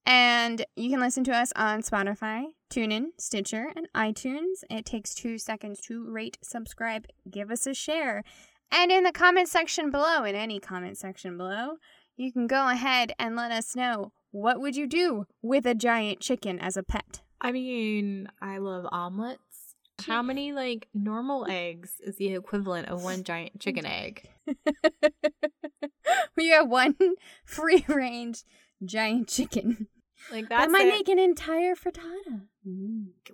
And 0.05 0.65
you 0.75 0.89
can 0.89 0.99
listen 0.99 1.23
to 1.25 1.35
us 1.35 1.51
on 1.55 1.83
Spotify, 1.83 2.45
TuneIn, 2.71 3.09
Stitcher, 3.19 3.71
and 3.75 3.87
iTunes. 3.93 4.63
It 4.69 4.85
takes 4.85 5.13
two 5.13 5.37
seconds 5.37 5.81
to 5.81 6.09
rate, 6.09 6.37
subscribe, 6.41 7.05
give 7.29 7.51
us 7.51 7.67
a 7.67 7.73
share. 7.73 8.23
And 8.71 8.91
in 8.91 9.03
the 9.03 9.11
comment 9.11 9.49
section 9.49 9.91
below, 9.91 10.23
in 10.23 10.35
any 10.35 10.59
comment 10.59 10.97
section 10.97 11.37
below, 11.37 11.77
you 12.15 12.31
can 12.31 12.47
go 12.47 12.69
ahead 12.69 13.13
and 13.19 13.35
let 13.35 13.51
us 13.51 13.75
know 13.75 14.13
what 14.31 14.59
would 14.59 14.75
you 14.75 14.87
do 14.87 15.25
with 15.41 15.65
a 15.65 15.75
giant 15.75 16.19
chicken 16.19 16.59
as 16.59 16.77
a 16.77 16.83
pet? 16.83 17.21
I 17.41 17.51
mean, 17.51 18.27
I 18.41 18.57
love 18.57 18.85
omelets. 18.91 19.75
How 20.05 20.21
many 20.21 20.53
like 20.53 20.87
normal 20.93 21.45
eggs 21.49 21.95
is 22.05 22.15
the 22.17 22.33
equivalent 22.33 22.87
of 22.87 23.03
one 23.03 23.23
giant 23.23 23.59
chicken 23.59 23.85
egg? 23.85 24.29
we 26.37 26.49
have 26.49 26.69
one 26.69 26.95
free 27.45 27.83
range 27.87 28.43
giant 28.83 29.27
chicken. 29.27 29.87
Like 30.31 30.49
That 30.49 30.69
might 30.69 30.87
it. 30.87 30.91
make 30.91 31.09
an 31.09 31.19
entire 31.19 31.75
frittata. 31.75 32.43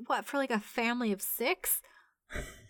What 0.08 0.26
for 0.26 0.38
like 0.38 0.52
a 0.52 0.60
family 0.60 1.12
of 1.12 1.22
six? 1.22 1.82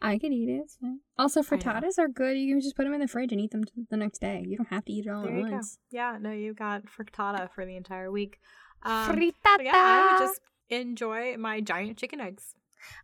I 0.00 0.18
could 0.18 0.32
eat 0.32 0.48
it. 0.48 0.62
It's 0.64 0.76
fine. 0.76 1.00
Also, 1.18 1.42
frittatas 1.42 1.98
are 1.98 2.08
good. 2.08 2.36
You 2.36 2.54
can 2.54 2.60
just 2.60 2.76
put 2.76 2.84
them 2.84 2.94
in 2.94 3.00
the 3.00 3.08
fridge 3.08 3.32
and 3.32 3.40
eat 3.40 3.50
them 3.50 3.64
t- 3.64 3.72
the 3.90 3.96
next 3.96 4.20
day. 4.20 4.44
You 4.46 4.56
don't 4.56 4.68
have 4.68 4.84
to 4.84 4.92
eat 4.92 5.06
it 5.06 5.10
all 5.10 5.22
There 5.22 5.32
at 5.32 5.38
you 5.38 5.44
go. 5.46 5.52
once. 5.52 5.78
Yeah, 5.90 6.18
no, 6.20 6.30
you 6.32 6.54
got 6.54 6.82
frittata 6.86 7.50
for 7.52 7.64
the 7.66 7.76
entire 7.76 8.10
week. 8.10 8.38
Um, 8.82 9.10
Frittata. 9.16 9.62
yeah, 9.62 9.72
I 9.74 10.12
would 10.20 10.26
just 10.26 10.40
enjoy 10.68 11.36
my 11.36 11.60
giant 11.60 11.96
chicken 11.98 12.20
eggs. 12.20 12.54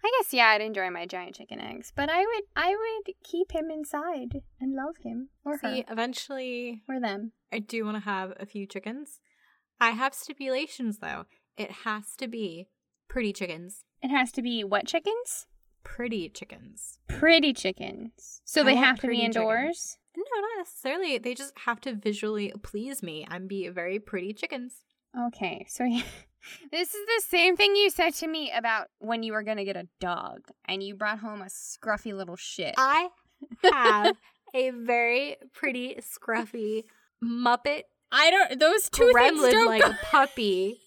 I 0.05 0.11
guess 0.19 0.33
yeah, 0.33 0.49
I'd 0.49 0.61
enjoy 0.61 0.91
my 0.91 1.07
giant 1.07 1.35
chicken 1.35 1.59
eggs, 1.59 1.93
but 1.97 2.09
I 2.11 2.21
would 2.21 2.45
I 2.55 2.71
would 2.77 3.15
keep 3.25 3.51
him 3.53 3.71
inside 3.71 4.43
and 4.61 4.75
love 4.77 4.97
him 5.03 5.31
or 5.45 5.59
See, 5.59 5.79
her 5.81 5.85
eventually, 5.93 6.83
or 6.89 7.01
them. 7.01 7.33
I 7.51 7.59
do 7.59 7.85
want 7.85 7.97
to 7.97 8.03
have 8.05 8.35
a 8.39 8.47
few 8.47 8.67
chickens. 8.67 9.19
I 9.81 9.91
have 9.91 10.15
stipulations 10.15 10.99
though. 10.99 11.25
It 11.57 11.71
has 11.85 12.15
to 12.19 12.29
be 12.29 12.69
pretty 13.09 13.33
chickens. 13.33 13.85
It 14.03 14.11
has 14.11 14.31
to 14.33 14.43
be 14.43 14.63
what 14.63 14.87
chickens? 14.87 15.47
Pretty 15.85 16.29
chickens. 16.29 16.99
Pretty 17.09 17.53
chickens. 17.53 18.41
So 18.45 18.63
I 18.63 18.65
they 18.65 18.77
have 18.77 18.99
to 19.01 19.09
be 19.09 19.21
indoors. 19.21 19.99
No, 20.17 20.23
not 20.41 20.59
necessarily. 20.59 21.19
They 21.19 21.35
just 21.35 21.53
have 21.65 21.81
to 21.83 21.95
visually 21.95 22.53
please 22.63 23.03
me 23.03 23.27
and 23.31 23.49
be 23.49 23.69
very 23.69 23.99
pretty 23.99 24.33
chickens. 24.33 24.85
Okay, 25.19 25.67
so 25.69 25.85
this 26.71 26.95
is 26.95 27.07
the 27.07 27.23
same 27.29 27.57
thing 27.57 27.77
you 27.77 27.91
said 27.91 28.15
to 28.15 28.27
me 28.27 28.51
about 28.55 28.89
when 28.99 29.23
you 29.23 29.33
were 29.33 29.43
gonna 29.43 29.65
get 29.65 29.77
a 29.77 29.89
dog 30.01 30.41
and 30.67 30.83
you 30.83 30.95
brought 30.95 31.19
home 31.19 31.43
a 31.43 31.47
scruffy 31.47 32.15
little 32.15 32.37
shit. 32.37 32.75
I 32.77 33.09
have 33.73 34.17
a 34.55 34.71
very 34.71 35.37
pretty, 35.53 35.97
scruffy 36.01 36.85
Muppet 37.23 37.83
I 38.13 38.31
don't. 38.31 38.61
Those 38.61 38.91
two 38.91 39.11
things 39.15 39.41
gremlin 39.41 39.51
don't 39.51 39.67
like 39.67 39.85
a 39.85 39.99
puppy 40.03 40.81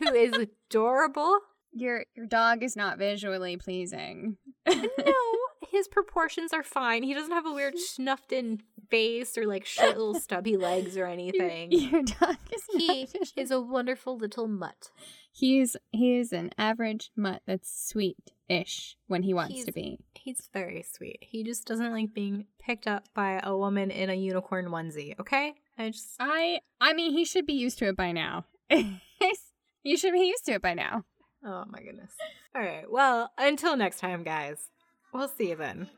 who 0.00 0.12
is 0.12 0.32
adorable. 0.32 1.38
Your 1.74 2.04
your 2.14 2.26
dog 2.26 2.62
is 2.62 2.76
not 2.76 2.98
visually 2.98 3.56
pleasing. 3.56 4.36
No, 4.66 5.14
his 5.70 5.88
proportions 5.88 6.52
are 6.52 6.62
fine. 6.62 7.02
He 7.02 7.12
doesn't 7.14 7.32
have 7.32 7.44
a 7.46 7.52
weird 7.52 7.78
snuffed 7.78 8.32
in 8.32 8.62
face 8.90 9.36
or 9.36 9.44
like 9.46 9.66
short 9.66 9.96
little 9.96 10.14
stubby 10.14 10.56
legs 10.68 10.96
or 10.96 11.04
anything. 11.06 11.70
your 11.72 12.02
dog 12.02 12.36
is 12.52 12.62
He 12.76 13.08
is 13.36 13.50
a 13.50 13.60
wonderful 13.60 14.16
little 14.16 14.46
mutt. 14.48 14.90
He's 15.32 15.76
he 15.90 16.16
is 16.16 16.32
an 16.32 16.50
average 16.56 17.10
mutt 17.16 17.42
that's 17.46 17.88
sweet-ish 17.88 18.96
when 19.08 19.24
he 19.24 19.34
wants 19.34 19.64
to 19.64 19.72
be. 19.72 19.98
He's 20.14 20.48
very 20.52 20.82
sweet. 20.82 21.18
He 21.20 21.42
just 21.44 21.66
doesn't 21.66 21.92
like 21.92 22.14
being 22.14 22.46
picked 22.58 22.86
up 22.86 23.04
by 23.14 23.40
a 23.42 23.56
woman 23.56 23.90
in 23.90 24.08
a 24.10 24.14
unicorn 24.14 24.66
onesie, 24.66 25.18
okay? 25.20 25.54
I 25.76 25.90
just 25.90 26.14
I 26.20 26.60
I 26.80 26.94
mean 26.94 27.12
he 27.12 27.24
should 27.24 27.46
be 27.46 27.52
used 27.54 27.78
to 27.80 27.88
it 27.88 27.96
by 27.96 28.12
now. 28.12 28.44
you 28.70 29.96
should 29.96 30.12
be 30.12 30.20
used 30.26 30.46
to 30.46 30.52
it 30.52 30.62
by 30.62 30.74
now. 30.74 31.04
Oh 31.44 31.64
my 31.68 31.82
goodness. 31.82 32.12
All 32.54 32.62
right. 32.62 32.90
Well, 32.90 33.30
until 33.36 33.76
next 33.76 34.00
time, 34.00 34.22
guys. 34.22 34.70
We'll 35.12 35.28
see 35.28 35.50
you 35.50 35.56
then. 35.56 35.90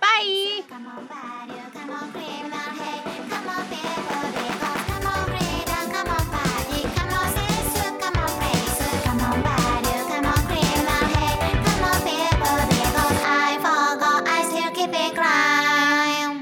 Bye. 0.00 0.62
Come 0.68 0.86
on, 0.86 1.06
bad, 1.06 1.48
you 1.50 1.70
come 1.72 1.90
on, 1.90 2.10
criminal, 2.12 2.58
hey, 2.80 3.02
come 3.28 3.48
on, 3.48 3.66
people, 3.68 4.24
because 4.32 4.82
come 4.88 5.06
on, 5.06 5.26
freedom, 5.28 5.84
come 5.92 6.08
on, 6.08 6.24
party, 6.32 6.80
come 6.96 7.12
on, 7.12 7.28
sis, 7.36 7.74
come 8.00 8.16
on, 8.16 8.30
praise, 8.40 9.04
come 9.04 9.20
on, 9.20 9.42
bad, 9.42 9.84
you 9.84 10.00
come 10.08 10.24
on, 10.24 10.40
criminal, 10.48 11.04
hey, 11.14 11.52
come 11.64 11.84
on, 11.84 11.98
people, 12.00 12.60
because 12.72 13.18
I 13.22 13.56
forgot, 13.60 14.20
I 14.26 14.48
still 14.48 14.70
keep 14.72 14.92
it 14.94 15.12
crime. 15.14 16.36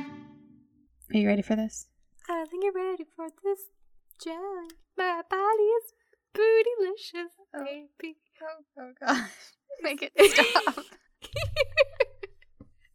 Are 1.12 1.18
you 1.18 1.26
ready 1.26 1.42
for 1.42 1.56
this? 1.56 1.88
I 2.28 2.44
think 2.46 2.62
you're 2.62 2.72
ready 2.72 3.04
for 3.16 3.28
this 3.42 3.61
jelly. 4.22 4.68
My 4.96 5.22
body 5.28 5.62
is 5.82 5.92
bootylicious, 6.39 7.32
Oh. 7.55 7.64
baby. 7.64 8.16
Oh, 8.43 8.64
oh 8.80 8.93
gosh. 9.01 9.30
Make 9.82 10.03
it 10.03 10.12
stop. 10.16 10.76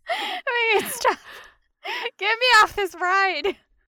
Make 0.08 0.84
it 0.84 0.92
stop. 0.92 1.18
Get 2.18 2.38
me 2.40 2.46
off 2.62 2.76
this 2.76 2.96
ride. 2.96 3.56